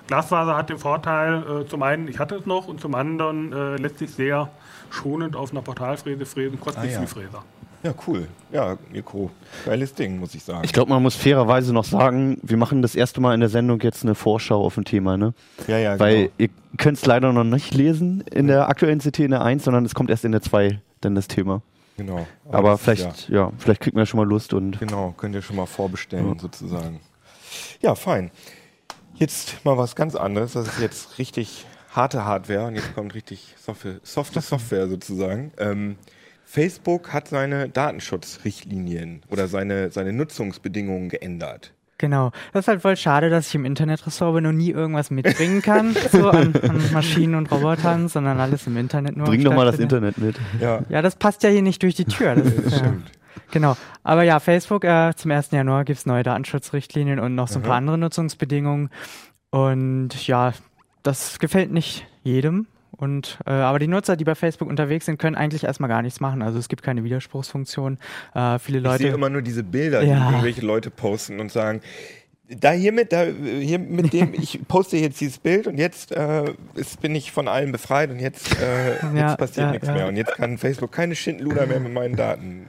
Glasfaser 0.08 0.58
hat 0.58 0.70
den 0.70 0.78
Vorteil, 0.80 1.62
äh, 1.62 1.66
zum 1.70 1.82
einen, 1.82 2.10
ich 2.10 2.20
hatte 2.20 2.36
es 2.36 2.46
noch 2.46 2.68
und 2.68 2.82
zum 2.82 2.94
anderen 2.94 3.54
äh, 3.54 3.78
lässt 3.78 4.00
sich 4.00 4.12
sehr 4.12 4.50
schonend 4.90 5.36
auf 5.38 5.52
einer 5.52 5.62
Portalfräse 5.62 6.26
fräsen, 6.26 6.60
kostet 6.60 6.82
Ah, 6.82 6.86
nicht 6.86 6.94
ja. 6.94 7.00
viel 7.00 7.08
Fräser. 7.08 7.44
Ja, 7.84 7.94
cool. 8.08 8.28
Ja, 8.52 8.78
Mikro. 8.92 9.30
Geiles 9.66 9.94
Ding, 9.94 10.18
muss 10.20 10.34
ich 10.36 10.44
sagen. 10.44 10.62
Ich 10.64 10.72
glaube, 10.74 10.90
man 10.90 11.02
muss 11.04 11.16
fairerweise 11.16 11.74
noch 11.74 11.84
sagen, 11.84 12.38
wir 12.42 12.56
machen 12.58 12.82
das 12.82 12.96
erste 12.96 13.20
Mal 13.22 13.34
in 13.34 13.42
der 13.42 13.50
Sendung 13.50 13.80
jetzt 13.82 14.04
eine 14.04 14.16
Vorschau 14.16 14.64
auf 14.64 14.78
ein 14.78 14.86
Thema, 14.86 15.18
ne? 15.18 15.34
ja, 15.68 15.78
ja, 15.78 16.00
Weil 16.00 16.16
genau. 16.16 16.32
ihr 16.38 16.50
könnt 16.78 16.98
es 16.98 17.06
leider 17.06 17.32
noch 17.34 17.44
nicht 17.44 17.74
lesen 17.74 18.22
in 18.32 18.48
der 18.48 18.70
aktuellen 18.70 19.00
CT 19.00 19.20
in 19.20 19.32
der 19.32 19.44
1, 19.44 19.64
sondern 19.66 19.84
es 19.86 19.94
kommt 19.96 20.10
erst 20.10 20.24
in 20.26 20.32
der 20.32 20.42
2 20.42 20.80
dann 21.02 21.16
das 21.16 21.28
Thema. 21.28 21.62
Genau. 21.98 22.28
Aber 22.50 22.74
ist 22.74 22.82
vielleicht, 22.82 23.30
ja. 23.30 23.52
vielleicht 23.58 23.82
kriegt 23.82 23.96
man 23.96 24.04
ja 24.04 24.06
schon 24.06 24.20
mal 24.20 24.28
Lust 24.28 24.54
und 24.54 24.74
Ja, 24.74 24.80
genau, 24.80 25.14
könnt 25.18 25.36
ihr 25.36 25.42
schon 25.42 25.56
mal 25.56 25.66
vorbestellen, 25.66 26.38
sozusagen. 26.40 27.00
Ja, 27.82 27.96
fein. 27.96 28.32
Jetzt 29.16 29.64
mal 29.64 29.78
was 29.78 29.96
ganz 29.96 30.16
anderes. 30.16 30.54
Das 30.54 30.68
ist 30.68 30.80
jetzt 30.80 31.18
richtig 31.20 31.66
harte 31.92 32.26
Hardware 32.26 32.66
und 32.68 32.76
jetzt 32.76 32.96
kommt 32.96 33.14
richtig 33.14 33.56
softe, 33.58 34.00
softe 34.04 34.42
Software 34.42 34.88
sozusagen. 34.88 35.52
Ähm, 35.58 35.98
Facebook 36.46 37.14
hat 37.14 37.28
seine 37.28 37.70
Datenschutzrichtlinien 37.70 39.24
oder 39.30 39.48
seine, 39.48 39.92
seine 39.92 40.14
Nutzungsbedingungen 40.14 41.10
geändert. 41.10 41.74
Genau. 42.04 42.32
Das 42.52 42.66
ist 42.66 42.68
halt 42.68 42.82
voll 42.82 42.98
schade, 42.98 43.30
dass 43.30 43.48
ich 43.48 43.56
im 43.56 43.64
Internetressort 43.64 44.36
bin 44.36 44.46
und 44.46 44.58
nie 44.58 44.72
irgendwas 44.72 45.10
mitbringen 45.10 45.62
kann, 45.62 45.96
so 46.12 46.30
an, 46.30 46.54
an 46.62 46.82
Maschinen 46.92 47.34
und 47.36 47.50
Robotern, 47.50 48.10
sondern 48.10 48.42
alles 48.42 48.68
im 48.68 48.76
Internet 48.76 49.16
nur. 49.16 49.26
bring 49.26 49.42
doch 49.42 49.54
mal 49.54 49.66
das. 49.66 49.80
Internet 49.80 50.18
mit. 50.18 50.36
Ja, 50.60 50.82
Ja, 50.90 51.02
das 51.02 51.16
passt 51.16 51.44
ja 51.44 51.50
hier 51.50 51.62
nicht 51.62 51.82
durch 51.82 51.96
die 51.96 52.04
Tür. 52.04 52.36
Das 52.36 52.46
ist, 52.46 52.72
ja, 52.74 52.78
stimmt. 52.80 53.10
genau. 53.52 53.78
Aber 54.04 54.24
ja, 54.24 54.42
Facebook, 54.42 54.84
äh, 54.84 55.14
zum 55.16 55.32
1. 55.32 55.52
Januar 55.52 55.86
gibt's 55.86 56.06
neue 56.06 56.24
Datenschutzrichtlinien 56.24 57.20
und 57.22 57.36
noch 57.36 57.48
so 57.48 57.60
ein 57.60 57.62
Mhm. 57.62 57.68
paar 57.68 57.78
andere 57.78 57.98
Nutzungsbedingungen. 57.98 58.90
Und 59.50 60.28
ja, 60.28 60.52
das 61.04 61.40
gefällt 61.40 61.72
nicht 61.72 62.06
jedem. 62.24 62.68
Und 62.98 63.40
äh, 63.46 63.52
aber 63.52 63.80
die 63.80 63.88
Nutzer, 63.88 64.16
die 64.16 64.24
bei 64.24 64.36
Facebook 64.36 64.70
unterwegs 64.70 65.06
sind, 65.06 65.18
können 65.18 65.36
eigentlich 65.36 65.64
erstmal 65.64 65.90
gar 65.90 66.02
nichts 66.02 66.20
machen. 66.20 66.42
Also 66.42 66.60
es 66.60 66.68
gibt 66.70 66.84
keine 66.84 67.04
Widerspruchsprochungsfunktion. 67.04 67.98
Äh, 68.36 68.60
viele 68.60 68.78
Ich 68.80 68.84
Leute. 68.84 69.04
sehe 69.04 69.14
immer 69.14 69.30
nur 69.30 69.42
diese 69.42 69.64
Bilder, 69.64 70.02
die 70.02 70.08
Ja. 70.10 70.30
irgendwelche 70.30 70.62
Leute 70.62 70.90
posten 70.92 71.40
und 71.40 71.52
sagen, 71.52 71.82
da 72.50 72.72
hiermit, 72.72 73.12
da 73.14 73.24
hier 73.24 73.80
mit 73.80 74.14
dem, 74.14 74.34
ich 74.40 74.60
poste 74.68 74.98
jetzt 74.98 75.20
dieses 75.22 75.40
Bild 75.40 75.66
und 75.66 75.78
jetzt 75.78 76.12
äh, 76.12 76.44
ist, 76.76 77.02
bin 77.02 77.16
ich 77.16 77.32
von 77.32 77.48
allem 77.48 77.72
befreit 77.72 78.12
und 78.12 78.20
jetzt, 78.20 78.60
äh, 78.62 78.98
Ja, 79.02 79.30
jetzt 79.30 79.38
passiert 79.38 79.66
ja, 79.68 79.72
nichts 79.72 79.88
ja. 79.88 79.94
mehr 79.96 80.08
und 80.08 80.16
jetzt 80.18 80.36
kann 80.36 80.58
Facebook 80.58 80.92
keine 80.92 81.16
Schindluder 81.16 81.66
mehr 81.66 81.80
mit 81.80 81.94
meinen 81.94 82.16
Daten. 82.16 82.68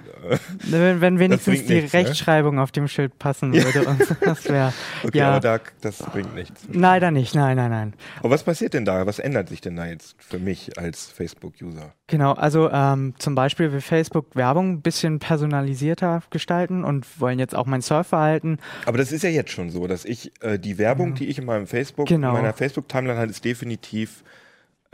Wenn, 0.70 1.00
wenn 1.00 1.18
wenigstens 1.18 1.64
die 1.66 1.74
nichts, 1.74 1.92
ne? 1.92 2.00
Rechtschreibung 2.00 2.58
auf 2.58 2.72
dem 2.72 2.88
Schild 2.88 3.18
passen 3.18 3.52
würde. 3.52 3.86
Und 3.88 4.00
das 4.20 4.44
wäre 4.48 4.72
okay, 5.02 5.18
ja 5.18 5.30
aber 5.30 5.40
da, 5.40 5.60
das 5.80 5.98
bringt 5.98 6.34
nichts. 6.34 6.66
leider 6.72 7.10
nicht. 7.10 7.34
Nein, 7.34 7.56
nein, 7.56 7.70
nein. 7.70 7.92
Aber 8.20 8.30
was 8.30 8.42
passiert 8.42 8.74
denn 8.74 8.84
da? 8.84 9.06
Was 9.06 9.18
ändert 9.18 9.48
sich 9.48 9.60
denn 9.60 9.76
da 9.76 9.86
jetzt 9.86 10.16
für 10.18 10.38
mich 10.38 10.78
als 10.78 11.06
Facebook-User? 11.06 11.92
Genau, 12.06 12.32
also 12.32 12.70
ähm, 12.70 13.14
zum 13.18 13.34
Beispiel 13.34 13.72
will 13.72 13.80
Facebook 13.80 14.34
Werbung 14.36 14.72
ein 14.72 14.82
bisschen 14.82 15.18
personalisierter 15.20 16.22
gestalten 16.30 16.84
und 16.84 17.20
wollen 17.20 17.38
jetzt 17.38 17.54
auch 17.54 17.66
mein 17.66 17.80
Surfverhalten. 17.80 18.58
Aber 18.86 18.98
das 18.98 19.12
ist 19.12 19.22
ja 19.22 19.30
jetzt 19.30 19.50
schon 19.50 19.70
so, 19.70 19.86
dass 19.86 20.04
ich 20.04 20.32
äh, 20.42 20.58
die 20.58 20.78
Werbung, 20.78 21.14
die 21.14 21.26
ich 21.26 21.38
in 21.38 21.46
meinem 21.46 21.66
Facebook, 21.66 22.06
Genau. 22.08 22.28
in 22.28 22.34
meiner 22.42 22.52
Facebook-Timeline 22.52 23.18
habe, 23.18 23.30
ist 23.30 23.44
definitiv 23.44 24.22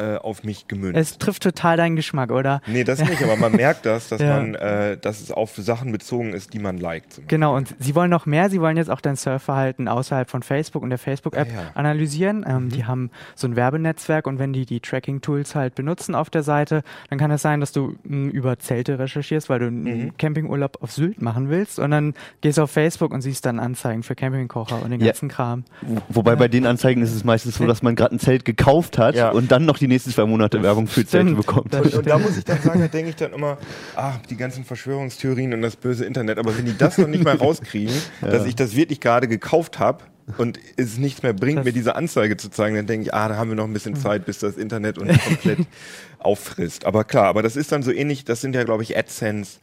äh, 0.01 0.17
auf 0.17 0.43
mich 0.45 0.67
gemünzt. 0.69 0.97
Es 0.99 1.19
trifft 1.19 1.43
total 1.43 1.77
deinen 1.77 1.97
Geschmack, 1.97 2.31
oder? 2.31 2.61
Nee, 2.67 2.85
das 2.85 3.01
nicht, 3.01 3.23
aber 3.23 3.37
man 3.37 3.53
merkt 3.53 3.85
das, 3.87 4.09
dass 4.09 4.21
Ja. 4.21 4.37
man, 4.41 4.55
äh, 4.55 4.97
dass 4.97 5.21
es 5.21 5.31
auf 5.31 5.55
Sachen 5.57 5.93
bezogen 5.93 6.33
ist, 6.33 6.53
die 6.55 6.59
man 6.59 6.79
liked. 6.79 7.23
Genau, 7.29 7.57
und 7.57 7.75
sie 7.79 7.95
wollen 7.95 8.11
noch 8.11 8.27
mehr. 8.27 8.51
Sie 8.51 8.61
wollen 8.61 8.77
jetzt 8.77 8.91
auch 8.91 9.01
dein 9.01 9.17
Surfverhalten 9.17 9.89
außerhalb 9.89 10.29
von 10.31 10.43
Facebook 10.43 10.83
und 10.83 10.91
der 10.91 10.99
Facebook-App 10.99 11.49
Ah, 11.51 11.55
ja. 11.55 11.63
Mhm. 11.63 11.69
analysieren. 11.75 12.45
Ähm, 12.49 12.69
Die 12.71 12.85
haben 12.85 13.11
so 13.35 13.47
ein 13.47 13.57
Werbenetzwerk 13.57 14.27
und 14.27 14.39
wenn 14.39 14.53
die 14.53 14.67
die 14.67 14.81
Tracking-Tools 14.81 15.55
halt 15.55 15.75
benutzen 15.75 16.15
auf 16.15 16.31
der 16.31 16.43
Seite, 16.43 16.83
dann 17.09 17.19
kann 17.19 17.31
es 17.31 17.43
sein, 17.43 17.61
dass 17.61 17.73
du 17.73 17.97
mh, 18.05 18.31
über 18.31 18.59
Zelte 18.59 18.99
recherchierst, 18.99 19.49
weil 19.49 19.59
du 19.59 19.67
einen 19.67 19.83
Mhm. 19.83 20.17
Campingurlaub 20.19 20.79
auf 20.83 20.93
Sylt 20.93 21.21
machen 21.21 21.51
willst 21.51 21.79
und 21.79 21.91
dann 21.91 22.15
gehst 22.41 22.59
du 22.59 22.63
auf 22.63 22.71
Facebook 22.71 23.13
und 23.13 23.21
siehst 23.23 23.45
dann 23.47 23.59
Anzeigen 23.59 24.03
für 24.03 24.15
Campingkocher 24.15 24.83
und 24.83 24.91
den 24.91 25.01
Ja. 25.01 25.07
ganzen 25.09 25.29
Kram. 25.29 25.65
Wo- 25.83 26.01
Wobei 26.21 26.37
bei 26.37 26.49
den 26.49 26.67
Anzeigen 26.67 27.03
ist 27.03 27.15
es 27.15 27.25
meistens 27.25 27.57
so, 27.57 27.67
dass 27.67 27.83
man 27.83 27.97
gerade 27.97 28.15
ein 28.15 28.19
Zelt 28.19 28.45
gekauft 28.45 28.99
hat 28.99 29.15
Ja. 29.17 29.31
und 29.31 29.51
dann 29.51 29.65
noch 29.65 29.79
die 29.79 29.89
nächsten 29.91 30.11
zwei 30.11 30.25
Monate 30.25 30.63
Werbung 30.63 30.87
für 30.87 31.05
Zelte 31.07 31.35
bekommt. 31.35 31.75
Und, 31.75 31.95
und 31.95 32.07
da 32.07 32.19
muss 32.19 32.37
ich 32.39 32.45
dann 32.45 32.61
sagen, 32.63 32.81
da 32.81 32.89
denke 32.89 33.11
ich 33.11 33.17
dann 33.17 33.33
immer, 33.35 33.59
ah, 33.97 34.15
die 34.31 34.37
ganzen 34.37 34.65
Verschwörungstheorien 34.65 35.53
und 35.53 35.61
das 35.63 35.77
böse 35.77 36.05
Internet. 36.07 36.39
Aber 36.39 36.57
wenn 36.57 36.65
die 36.65 36.77
das 36.77 36.97
noch 36.99 37.07
nicht 37.09 37.25
mal 37.25 37.37
rauskriegen, 37.41 37.95
dass 38.23 38.47
ich 38.47 38.55
das 38.57 38.75
wirklich 38.75 39.01
gerade 39.01 39.29
gekauft 39.29 39.79
habe 39.79 40.05
und 40.39 40.59
es 40.77 40.97
nichts 40.99 41.23
mehr 41.23 41.33
bringt, 41.33 41.59
Das- 41.59 41.65
mir 41.67 41.73
diese 41.73 41.95
Anzeige 41.97 42.37
zu 42.37 42.51
zeigen, 42.51 42.77
dann 42.77 42.87
denke 42.87 43.07
ich, 43.07 43.15
ah, 43.15 43.29
da 43.29 43.37
haben 43.37 43.51
wir 43.51 43.57
noch 43.57 43.65
ein 43.67 43.73
bisschen 43.73 43.97
Zeit, 43.97 44.25
bis 44.27 44.39
das 44.39 44.57
Internet 44.57 44.97
uns 44.99 45.13
komplett 45.23 45.59
auffrisst. 46.19 46.85
Aber 46.87 47.05
klar, 47.05 47.27
aber 47.27 47.43
das 47.43 47.57
ist 47.57 47.73
dann 47.73 47.83
so 47.83 47.93
ähnlich, 47.93 48.25
das 48.25 48.41
sind 48.41 48.55
ja, 48.55 48.65
glaube 48.65 48.83
ich, 48.83 48.97
AdSense 48.97 49.59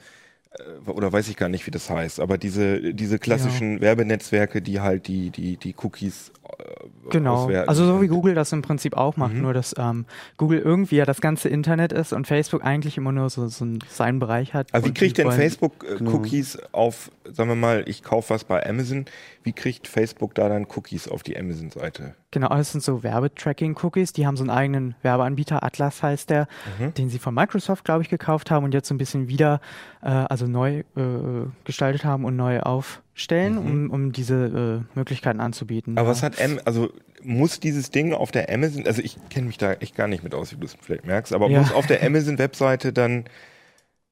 oder 0.85 1.11
weiß 1.11 1.27
ich 1.29 1.37
gar 1.37 1.49
nicht, 1.49 1.65
wie 1.67 1.71
das 1.71 1.89
heißt, 1.89 2.19
aber 2.19 2.37
diese, 2.37 2.93
diese 2.93 3.19
klassischen 3.19 3.79
Werbenetzwerke, 3.81 4.61
die 4.61 4.79
halt 4.81 5.07
die, 5.07 5.29
die, 5.29 5.57
die 5.57 5.75
Cookies 5.83 6.31
äh, 6.57 6.63
Genau. 7.09 7.35
auswerten. 7.45 7.69
Also 7.69 7.85
so 7.85 8.01
wie 8.01 8.07
Google 8.07 8.35
das 8.35 8.51
im 8.51 8.61
Prinzip 8.61 8.95
auch 8.97 9.15
macht, 9.15 9.33
Mhm. 9.33 9.41
nur 9.43 9.53
dass 9.53 9.73
ähm, 9.77 10.05
Google 10.37 10.59
irgendwie 10.59 10.97
ja 10.97 11.05
das 11.05 11.21
ganze 11.21 11.47
Internet 11.47 11.93
ist 11.93 12.11
und 12.11 12.27
Facebook 12.27 12.65
eigentlich 12.65 12.97
immer 12.97 13.11
nur 13.13 13.29
so, 13.29 13.47
so 13.47 13.63
einen- 13.63 13.79
seinen 13.89 14.19
Bereich 14.19 14.53
hat. 14.53 14.73
Aber 14.73 14.85
wie 14.85 14.93
kriegt 14.93 15.17
denn 15.17 15.31
Facebook 15.31 15.85
äh, 15.89 15.95
Genau. 15.97 16.11
Cookies 16.15 16.57
auf, 16.73 17.11
sagen 17.31 17.49
wir 17.49 17.55
mal, 17.55 17.83
ich 17.87 18.03
kaufe 18.03 18.33
was 18.33 18.43
bei 18.43 18.65
Amazon, 18.67 19.05
wie 19.43 19.53
kriegt 19.53 19.87
Facebook 19.87 20.35
da 20.35 20.49
dann 20.49 20.65
Cookies 20.75 21.07
auf 21.07 21.23
die 21.23 21.37
Amazon-Seite? 21.37 22.15
Genau, 22.31 22.49
das 22.49 22.73
sind 22.73 22.83
so 22.83 23.03
Werbetracking-Cookies. 23.03 24.11
Die 24.11 24.27
haben 24.27 24.35
so 24.35 24.43
einen 24.43 24.49
eigenen 24.49 24.95
Werbeanbieter, 25.01 25.63
Atlas 25.63 26.03
heißt 26.03 26.29
der, 26.29 26.47
Mhm. 26.79 26.93
den 26.95 27.09
sie 27.09 27.19
von 27.19 27.33
Microsoft, 27.33 27.85
glaube 27.85 28.01
ich, 28.03 28.09
gekauft 28.09 28.51
haben 28.51 28.65
und 28.65 28.73
jetzt 28.73 28.89
so 28.89 28.93
ein 28.93 28.97
bisschen 28.97 29.29
wieder, 29.29 29.61
äh, 30.01 30.07
also 30.09 30.45
neu 30.47 30.79
äh, 30.95 31.45
gestaltet 31.63 32.03
haben 32.05 32.25
und 32.25 32.35
neu 32.35 32.59
aufstellen, 32.61 33.57
um, 33.57 33.89
um 33.89 34.11
diese 34.11 34.83
äh, 34.95 34.97
Möglichkeiten 34.97 35.39
anzubieten. 35.39 35.93
Mhm. 35.93 35.97
Aber 35.99 36.07
ja. 36.07 36.11
was 36.11 36.23
hat 36.23 36.39
M, 36.39 36.59
also 36.65 36.89
muss 37.23 37.59
dieses 37.59 37.89
Ding 37.91 38.13
auf 38.13 38.31
der 38.31 38.51
Amazon, 38.53 38.85
also 38.85 39.01
ich 39.01 39.17
kenne 39.29 39.47
mich 39.47 39.57
da 39.57 39.73
echt 39.73 39.95
gar 39.95 40.07
nicht 40.07 40.23
mit 40.23 40.33
aus, 40.35 40.51
wie 40.51 40.57
du 40.57 40.65
es 40.65 40.75
vielleicht 40.79 41.05
merkst, 41.05 41.33
aber 41.33 41.49
Ja. 41.49 41.59
muss 41.61 41.71
auf 41.73 41.87
der 41.87 42.03
Amazon-Webseite 42.03 42.93
dann 42.93 43.25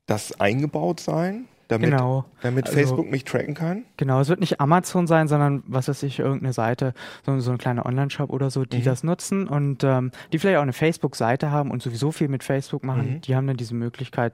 das 0.07 0.39
eingebaut 0.39 0.99
sein, 0.99 1.45
damit, 1.67 1.89
Genau. 1.89 2.25
damit 2.41 2.65
Also- 2.67 2.77
Facebook 2.77 3.09
mich 3.09 3.23
tracken 3.23 3.55
kann? 3.55 3.85
Genau, 3.97 4.19
es 4.19 4.29
wird 4.29 4.39
nicht 4.39 4.59
Amazon 4.61 5.07
sein, 5.07 5.27
sondern 5.27 5.63
was 5.65 5.87
weiß 5.87 6.03
ich, 6.03 6.19
irgendeine 6.19 6.53
Seite, 6.53 6.93
so, 7.25 7.39
so 7.39 7.51
ein 7.51 7.57
kleiner 7.57 7.85
Online-Shop 7.87 8.29
oder 8.29 8.51
so, 8.51 8.65
die 8.65 8.79
Mhm. 8.79 8.83
das 8.83 9.03
nutzen 9.03 9.47
und 9.47 9.83
ähm, 9.83 10.11
die 10.31 10.37
vielleicht 10.39 10.57
auch 10.57 10.61
eine 10.63 10.73
Facebook-Seite 10.73 11.49
haben 11.51 11.71
und 11.71 11.81
sowieso 11.81 12.11
viel 12.11 12.27
mit 12.27 12.43
Facebook 12.43 12.83
machen, 12.83 13.15
Mhm. 13.15 13.21
die 13.21 13.35
haben 13.35 13.47
dann 13.47 13.57
diese 13.57 13.73
Möglichkeit, 13.73 14.33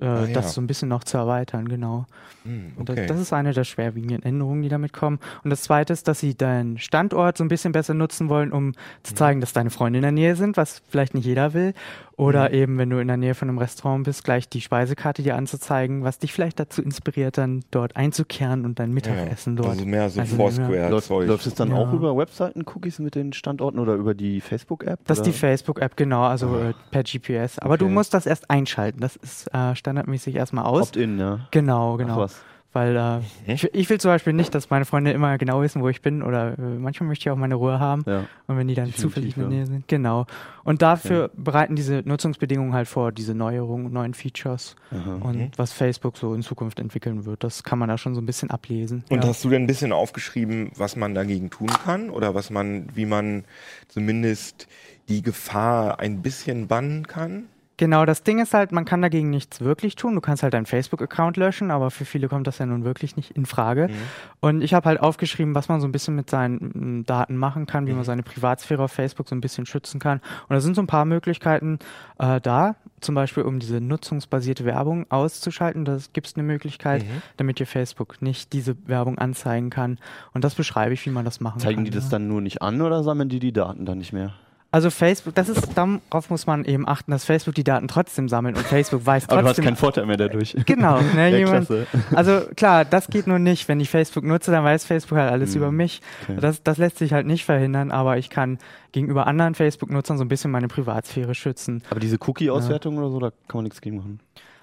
äh, 0.00 0.04
Ah, 0.06 0.24
ja. 0.26 0.32
das 0.32 0.54
so 0.54 0.60
ein 0.60 0.66
bisschen 0.66 0.88
noch 0.88 1.04
zu 1.04 1.16
erweitern, 1.18 1.68
genau. 1.68 2.06
Hm, 2.44 2.72
Und 2.76 2.90
okay. 2.90 3.00
das, 3.06 3.08
das 3.16 3.20
ist 3.20 3.32
eine 3.32 3.52
der 3.52 3.64
schwerwiegenden 3.64 4.22
Änderungen, 4.22 4.62
die 4.62 4.68
damit 4.68 4.92
kommen. 4.92 5.18
Und 5.44 5.50
das 5.50 5.62
zweite 5.62 5.92
ist, 5.92 6.08
dass 6.08 6.20
sie 6.20 6.34
deinen 6.36 6.78
Standort 6.78 7.38
so 7.38 7.44
ein 7.44 7.48
bisschen 7.48 7.72
besser 7.72 7.94
nutzen 7.94 8.28
wollen, 8.28 8.52
um 8.52 8.66
Mhm. 8.66 8.74
zu 9.02 9.14
zeigen, 9.14 9.40
dass 9.40 9.52
deine 9.52 9.70
Freunde 9.70 9.98
in 9.98 10.02
der 10.02 10.12
Nähe 10.12 10.36
sind, 10.36 10.56
was 10.56 10.82
vielleicht 10.88 11.14
nicht 11.14 11.24
jeder 11.26 11.54
will. 11.54 11.74
Oder 12.16 12.48
Mhm. 12.50 12.54
eben, 12.54 12.78
wenn 12.78 12.90
du 12.90 12.98
in 12.98 13.08
der 13.08 13.16
Nähe 13.16 13.34
von 13.34 13.48
einem 13.48 13.58
Restaurant 13.58 14.04
bist, 14.04 14.22
gleich 14.24 14.48
die 14.48 14.60
Speisekarte 14.60 15.22
dir 15.22 15.34
anzuzeigen, 15.36 16.04
was 16.04 16.18
dich 16.20 16.32
vielleicht 16.32 16.60
dazu 16.60 16.80
inspiriert, 16.80 17.38
dann 17.38 17.64
dort 17.72 17.96
einzukehren 17.96 18.64
und 18.64 18.78
dein 18.78 18.92
Mittagessen 18.92 19.56
dort. 19.56 19.70
Also 19.70 19.84
mehr 19.86 20.08
so 20.10 20.20
Also, 20.20 20.36
Foursquare 20.36 20.90
Läuft, 20.90 21.46
es 21.46 21.54
dann 21.54 21.70
Ja. 21.70 21.76
auch 21.76 21.92
über 21.92 22.16
Webseiten-Cookies 22.16 23.00
mit 23.00 23.14
den 23.16 23.32
Standorten 23.32 23.78
oder 23.80 23.94
über 23.94 24.14
die 24.14 24.40
Facebook-App? 24.40 25.00
Das 25.06 25.18
ist 25.18 25.26
die 25.26 25.32
Facebook-App, 25.32 25.96
genau, 25.96 26.22
also 26.22 26.56
äh, 26.56 26.74
per 26.90 27.02
GPS. 27.02 27.58
Aber 27.58 27.76
du 27.78 27.86
Okay. 27.86 27.94
musst 27.94 28.14
das 28.14 28.26
erst 28.26 28.48
einschalten. 28.48 29.00
Das 29.00 29.16
ist 29.16 29.52
äh, 29.52 29.74
standardmäßig 29.74 30.36
erstmal 30.36 30.64
aus. 30.66 30.88
Opt-in, 30.88 31.18
ja. 31.18 31.40
Genau, 31.50 31.94
Ach 31.94 31.98
genau. 31.98 32.16
was. 32.18 32.40
Weil 32.74 32.96
äh, 32.96 33.52
ich, 33.52 33.72
ich 33.72 33.88
will 33.88 34.00
zum 34.00 34.10
Beispiel 34.10 34.32
nicht, 34.32 34.52
dass 34.52 34.68
meine 34.68 34.84
Freunde 34.84 35.12
immer 35.12 35.38
genau 35.38 35.62
wissen, 35.62 35.80
wo 35.80 35.88
ich 35.88 36.02
bin 36.02 36.24
oder 36.24 36.58
äh, 36.58 36.60
manchmal 36.60 37.06
möchte 37.06 37.22
ich 37.22 37.30
auch 37.30 37.36
meine 37.36 37.54
Ruhe 37.54 37.78
haben. 37.78 38.02
Ja. 38.04 38.24
Und 38.48 38.56
wenn 38.56 38.66
die 38.66 38.74
dann 38.74 38.92
zufällig 38.92 39.36
in 39.36 39.42
der. 39.42 39.50
Nähe 39.50 39.66
sind. 39.66 39.86
Genau. 39.86 40.26
Und 40.64 40.82
dafür 40.82 41.30
bereiten 41.36 41.76
diese 41.76 42.02
Nutzungsbedingungen 42.04 42.74
halt 42.74 42.88
vor, 42.88 43.12
diese 43.12 43.32
Neuerungen, 43.32 43.92
neuen 43.92 44.12
Features 44.12 44.74
Aha. 44.90 45.20
und 45.20 45.52
was 45.56 45.72
Facebook 45.72 46.16
so 46.16 46.34
in 46.34 46.42
Zukunft 46.42 46.80
entwickeln 46.80 47.24
wird. 47.24 47.44
Das 47.44 47.62
kann 47.62 47.78
man 47.78 47.88
da 47.88 47.96
schon 47.96 48.16
so 48.16 48.20
ein 48.20 48.26
bisschen 48.26 48.50
ablesen. 48.50 49.04
Und 49.08 49.22
ja. 49.22 49.30
hast 49.30 49.44
du 49.44 49.50
denn 49.50 49.62
ein 49.62 49.66
bisschen 49.68 49.92
aufgeschrieben, 49.92 50.72
was 50.74 50.96
man 50.96 51.14
dagegen 51.14 51.50
tun 51.50 51.68
kann 51.68 52.10
oder 52.10 52.34
was 52.34 52.50
man, 52.50 52.88
wie 52.92 53.06
man 53.06 53.44
zumindest 53.86 54.66
die 55.08 55.22
Gefahr 55.22 56.00
ein 56.00 56.22
bisschen 56.22 56.66
bannen 56.66 57.06
kann? 57.06 57.44
Genau, 57.76 58.04
das 58.06 58.22
Ding 58.22 58.38
ist 58.38 58.54
halt, 58.54 58.70
man 58.70 58.84
kann 58.84 59.02
dagegen 59.02 59.30
nichts 59.30 59.60
wirklich 59.60 59.96
tun. 59.96 60.14
Du 60.14 60.20
kannst 60.20 60.44
halt 60.44 60.54
deinen 60.54 60.66
Facebook-Account 60.66 61.36
löschen, 61.36 61.72
aber 61.72 61.90
für 61.90 62.04
viele 62.04 62.28
kommt 62.28 62.46
das 62.46 62.58
ja 62.58 62.66
nun 62.66 62.84
wirklich 62.84 63.16
nicht 63.16 63.32
in 63.32 63.46
Frage. 63.46 63.88
Mhm. 63.88 63.94
Und 64.40 64.62
ich 64.62 64.74
habe 64.74 64.88
halt 64.88 65.00
aufgeschrieben, 65.00 65.56
was 65.56 65.68
man 65.68 65.80
so 65.80 65.88
ein 65.88 65.92
bisschen 65.92 66.14
mit 66.14 66.30
seinen 66.30 67.00
mm, 67.00 67.04
Daten 67.04 67.36
machen 67.36 67.66
kann, 67.66 67.86
wie 67.86 67.90
mhm. 67.90 67.96
man 67.96 68.04
seine 68.04 68.22
Privatsphäre 68.22 68.84
auf 68.84 68.92
Facebook 68.92 69.28
so 69.28 69.34
ein 69.34 69.40
bisschen 69.40 69.66
schützen 69.66 69.98
kann. 69.98 70.18
Und 70.48 70.54
da 70.54 70.60
sind 70.60 70.76
so 70.76 70.82
ein 70.82 70.86
paar 70.86 71.04
Möglichkeiten 71.04 71.80
äh, 72.18 72.40
da, 72.40 72.76
zum 73.00 73.16
Beispiel 73.16 73.42
um 73.42 73.58
diese 73.58 73.80
nutzungsbasierte 73.80 74.64
Werbung 74.64 75.10
auszuschalten. 75.10 75.84
Da 75.84 75.98
gibt 76.12 76.28
es 76.28 76.36
eine 76.36 76.44
Möglichkeit, 76.44 77.02
mhm. 77.02 77.22
damit 77.38 77.58
dir 77.58 77.66
Facebook 77.66 78.22
nicht 78.22 78.52
diese 78.52 78.76
Werbung 78.86 79.18
anzeigen 79.18 79.70
kann. 79.70 79.98
Und 80.32 80.44
das 80.44 80.54
beschreibe 80.54 80.94
ich, 80.94 81.04
wie 81.06 81.10
man 81.10 81.24
das 81.24 81.40
machen 81.40 81.58
Zeigen 81.58 81.76
kann. 81.76 81.84
Zeigen 81.86 81.92
die 81.92 81.98
das 81.98 82.08
dann 82.08 82.28
nur 82.28 82.40
nicht 82.40 82.62
an 82.62 82.80
oder 82.82 83.02
sammeln 83.02 83.28
die 83.28 83.40
die 83.40 83.52
Daten 83.52 83.84
dann 83.84 83.98
nicht 83.98 84.12
mehr? 84.12 84.32
Also 84.74 84.90
Facebook, 84.90 85.36
das 85.36 85.48
ist, 85.48 85.68
darauf 85.78 86.30
muss 86.30 86.48
man 86.48 86.64
eben 86.64 86.88
achten, 86.88 87.12
dass 87.12 87.24
Facebook 87.24 87.54
die 87.54 87.62
Daten 87.62 87.86
trotzdem 87.86 88.28
sammelt 88.28 88.56
und 88.56 88.66
Facebook 88.66 89.06
weiß 89.06 89.28
trotzdem. 89.28 89.38
Aber 89.38 89.42
du 89.44 89.56
hast 89.56 89.62
keinen 89.62 89.76
Vorteil 89.76 90.04
mehr 90.04 90.16
dadurch. 90.16 90.56
Genau, 90.66 91.00
ne, 91.14 91.30
ja, 91.30 91.38
jemand, 91.38 91.68
also 92.12 92.40
klar, 92.56 92.84
das 92.84 93.06
geht 93.06 93.28
nur 93.28 93.38
nicht. 93.38 93.68
Wenn 93.68 93.78
ich 93.78 93.88
Facebook 93.88 94.24
nutze, 94.24 94.50
dann 94.50 94.64
weiß 94.64 94.84
Facebook 94.84 95.16
halt 95.16 95.30
alles 95.30 95.50
mhm. 95.50 95.58
über 95.58 95.70
mich. 95.70 96.02
Okay. 96.24 96.38
Das, 96.40 96.64
das 96.64 96.78
lässt 96.78 96.98
sich 96.98 97.12
halt 97.12 97.24
nicht 97.24 97.44
verhindern, 97.44 97.92
aber 97.92 98.18
ich 98.18 98.30
kann 98.30 98.58
gegenüber 98.90 99.28
anderen 99.28 99.54
Facebook-Nutzern 99.54 100.18
so 100.18 100.24
ein 100.24 100.28
bisschen 100.28 100.50
meine 100.50 100.66
Privatsphäre 100.66 101.36
schützen. 101.36 101.84
Aber 101.90 102.00
diese 102.00 102.18
Cookie-Auswertung 102.20 102.94
ja. 102.94 103.00
oder 103.02 103.10
so, 103.10 103.20
da 103.20 103.30
kann 103.46 103.58
man 103.58 103.62
nichts 103.62 103.80
gegen 103.80 103.98
machen. 103.98 104.18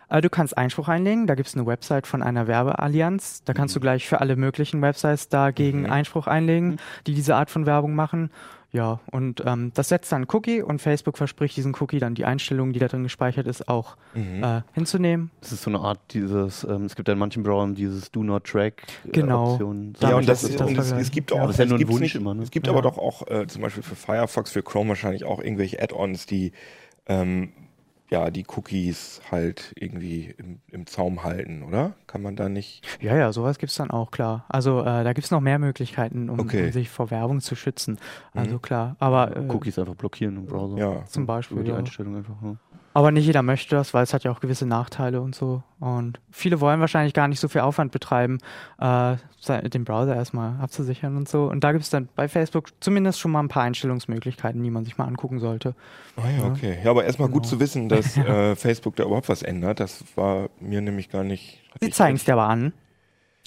Äh, 0.10 0.20
du 0.20 0.30
kannst 0.30 0.58
Einspruch 0.58 0.90
einlegen, 0.90 1.26
da 1.26 1.36
gibt 1.36 1.48
es 1.48 1.56
eine 1.56 1.66
Website 1.66 2.06
von 2.06 2.22
einer 2.22 2.48
Werbeallianz. 2.48 3.44
Da 3.46 3.54
kannst 3.54 3.76
mhm. 3.76 3.80
du 3.80 3.82
gleich 3.84 4.10
für 4.10 4.20
alle 4.20 4.36
möglichen 4.36 4.82
Websites 4.82 5.30
dagegen 5.30 5.84
mhm. 5.84 5.92
Einspruch 5.92 6.28
einlegen, 6.28 6.72
mhm. 6.72 6.78
die 7.08 7.14
diese 7.14 7.36
Art 7.36 7.50
von 7.50 7.66
Werbung 7.66 7.96
machen. 7.96 8.30
Ja, 8.74 9.02
und 9.12 9.44
ähm, 9.46 9.72
das 9.74 9.90
setzt 9.90 10.12
dann 10.14 10.26
Cookie 10.32 10.62
und 10.62 10.82
Facebook 10.82 11.18
verspricht 11.18 11.58
diesen 11.58 11.76
Cookie 11.80 12.00
dann 12.00 12.16
die 12.16 12.24
Einstellungen, 12.24 12.72
die 12.72 12.80
da 12.80 12.88
drin 12.88 13.04
gespeichert 13.04 13.46
ist, 13.46 13.68
auch 13.68 13.98
mhm. 14.14 14.44
äh, 14.44 14.62
hinzunehmen. 14.74 15.30
Das 15.42 15.52
ist 15.52 15.64
so 15.64 15.70
eine 15.70 15.80
Art 15.80 16.00
dieses, 16.12 16.64
ähm, 16.64 16.86
es 16.86 16.96
gibt 16.96 17.10
ja 17.10 17.14
in 17.14 17.20
manchen 17.20 17.44
Browsern 17.44 17.76
dieses 17.76 18.12
Do 18.12 18.24
Not 18.24 18.46
Track 18.46 18.84
äh, 19.06 19.10
genau. 19.12 19.52
Option. 19.54 19.94
Ja, 20.00 20.16
und, 20.16 20.28
das, 20.28 20.42
das 20.42 20.62
und 20.62 20.78
es, 20.78 20.92
es, 20.94 21.12
gibt 21.12 21.34
auch, 21.34 21.38
ja. 21.38 21.42
das 21.48 21.56
ist 21.56 21.60
ja 21.60 21.66
nur 21.66 21.80
ein 21.80 21.88
Wunsch 21.90 22.00
nicht, 22.00 22.16
immer, 22.16 22.34
ne? 22.34 22.44
Es 22.44 22.52
gibt 22.52 22.68
ja. 22.68 22.74
aber 22.74 22.82
doch 22.82 22.98
auch 22.98 23.28
äh, 23.28 23.46
zum 23.48 23.62
Beispiel 23.62 23.84
für 23.84 23.96
Firefox, 23.96 24.52
für 24.52 24.64
Chrome 24.64 24.90
wahrscheinlich 24.90 25.26
auch 25.26 25.42
irgendwelche 25.42 25.82
Add-ons, 25.82 26.26
die 26.26 26.54
ähm, 27.08 27.52
ja, 28.12 28.30
die 28.30 28.46
Cookies 28.56 29.22
halt 29.32 29.72
irgendwie 29.76 30.36
im, 30.38 30.60
im, 30.68 30.86
Zaum 30.86 31.24
halten, 31.24 31.64
oder? 31.64 31.94
Kann 32.08 32.22
man 32.22 32.36
da 32.36 32.50
nicht. 32.50 32.86
Ja, 33.00 33.16
ja, 33.16 33.32
sowas 33.32 33.58
gibt 33.58 33.72
es 33.72 33.78
dann 33.78 33.90
auch, 33.90 34.12
klar. 34.12 34.44
Also 34.50 34.82
äh, 34.82 35.04
da 35.06 35.14
gibt 35.14 35.26
es 35.26 35.32
noch 35.32 35.40
mehr 35.40 35.60
Möglichkeiten, 35.60 36.30
um, 36.30 36.42
okay. 36.42 36.66
um, 36.66 36.72
sich 36.74 36.90
vor 36.90 37.10
Werbung 37.10 37.40
zu 37.40 37.56
schützen. 37.56 37.98
Also 38.34 38.56
mhm. 38.56 38.62
klar. 38.62 38.96
Aber 39.00 39.36
äh, 39.36 39.48
Cookies 39.48 39.80
einfach 39.80 39.96
blockieren 39.96 40.36
im 40.36 40.46
Browser. 40.46 40.78
Ja. 40.78 41.06
Zum 41.06 41.26
Beispiel. 41.26 41.58
Über 41.58 41.64
die 41.64 41.72
ja. 41.72 41.78
Einstellung 41.78 42.18
einfach. 42.18 42.36
Ja. 42.44 42.58
Aber 42.94 43.12
nicht 43.12 43.26
jeder 43.26 43.42
möchte 43.42 43.76
das, 43.76 43.94
weil 43.94 44.04
es 44.04 44.14
hat 44.14 44.24
ja 44.24 44.32
auch 44.32 44.42
gewisse 44.42 44.66
Nachteile 44.66 45.22
und 45.22 45.34
so. 45.34 45.64
Und 45.80 46.20
viele 46.30 46.60
wollen 46.60 46.82
wahrscheinlich 46.82 47.14
gar 47.14 47.28
nicht 47.28 47.40
so 47.40 47.48
viel 47.48 47.62
Aufwand 47.62 47.92
betreiben, 47.92 48.40
äh, 48.80 49.16
den 49.70 49.86
Browser 49.86 50.16
erstmal 50.16 50.60
abzusichern 50.62 51.16
und 51.16 51.30
so. 51.30 51.46
Und 51.46 51.64
da 51.64 51.72
gibt 51.72 51.84
es 51.84 51.90
dann 51.90 52.10
bei 52.16 52.28
Facebook 52.28 52.70
zumindest 52.82 53.20
schon 53.20 53.32
mal 53.32 53.40
ein 53.40 53.48
paar 53.48 53.64
Einstellungsmöglichkeiten, 53.64 54.62
die 54.62 54.70
man 54.70 54.84
sich 54.84 54.98
mal 54.98 55.06
angucken 55.06 55.40
sollte. 55.40 55.74
Ah 56.18 56.30
ja, 56.30 56.46
okay. 56.46 56.80
Ja, 56.84 56.92
aber 56.92 57.06
erstmal 57.06 57.30
genau. 57.30 57.40
gut 57.40 57.48
zu 57.48 57.60
wissen, 57.60 57.88
dass 57.88 58.18
äh, 58.18 58.56
Facebook 58.56 58.98
da 58.98 59.04
überhaupt 59.04 59.30
was 59.30 59.42
ändert. 59.42 59.80
Das 59.80 60.04
war 60.16 60.50
mir 60.60 60.82
nämlich 60.82 61.10
gar 61.10 61.24
nicht. 61.24 61.62
Sie 61.80 61.90
zeigen 61.90 62.18
es 62.18 62.26
dir 62.26 62.34
aber 62.34 62.50
an. 62.50 62.74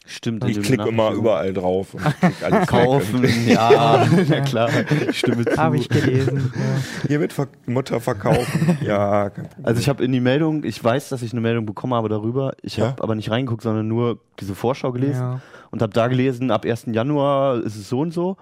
Stimmt. 0.07 0.45
Ich 0.45 0.61
klicke 0.61 0.87
immer 0.89 1.13
überall 1.13 1.55
drauf 1.55 1.95
und 1.95 2.03
klick 2.21 2.43
alles 2.43 2.69
Kaufen, 2.69 3.25
ja, 3.47 4.05
ja 4.05 4.41
klar. 4.41 4.69
Stimme 5.13 5.47
zu. 5.47 5.57
Habe 5.57 5.79
ich 5.79 5.89
gelesen. 5.89 6.53
Ja. 6.55 7.09
Hier 7.09 7.21
wird 7.21 7.33
Ver 7.33 7.49
Mutter 7.65 8.01
verkaufen. 8.01 8.79
ja. 8.83 9.31
Also 9.63 9.81
ich 9.81 9.89
habe 9.89 10.05
in 10.05 10.13
die 10.13 10.21
Meldung, 10.21 10.65
ich 10.65 10.83
weiß, 10.83 11.09
dass 11.09 11.23
ich 11.23 11.33
eine 11.33 11.41
Meldung 11.41 11.65
bekommen 11.65 11.95
habe 11.95 12.11
darüber. 12.11 12.53
Ich 12.61 12.77
ja? 12.77 12.89
habe 12.89 13.03
aber 13.03 13.15
nicht 13.15 13.31
reingeguckt, 13.31 13.63
sondern 13.63 13.89
nur 13.89 14.19
diese 14.41 14.55
Vorschau 14.55 14.93
gelesen 14.93 15.23
ja. 15.23 15.41
und 15.71 15.81
habe 15.81 15.93
da 15.95 16.09
gelesen, 16.09 16.51
ab 16.51 16.67
1. 16.67 16.87
Januar 16.89 17.63
ist 17.63 17.77
es 17.77 17.89
so 17.89 18.01
und 18.01 18.13
so. 18.13 18.37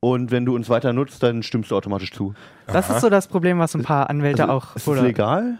Und 0.00 0.32
wenn 0.32 0.44
du 0.44 0.54
uns 0.54 0.68
weiter 0.68 0.92
nutzt, 0.92 1.22
dann 1.22 1.42
stimmst 1.44 1.70
du 1.70 1.76
automatisch 1.76 2.12
zu. 2.12 2.34
Das 2.66 2.90
Aha. 2.90 2.96
ist 2.96 3.00
so 3.02 3.08
das 3.08 3.28
Problem, 3.28 3.58
was 3.60 3.74
ein 3.74 3.82
paar 3.82 4.10
Anwälte 4.10 4.42
also, 4.42 4.52
auch. 4.52 4.76
Ist 4.76 4.86
es 4.86 5.00
legal? 5.00 5.58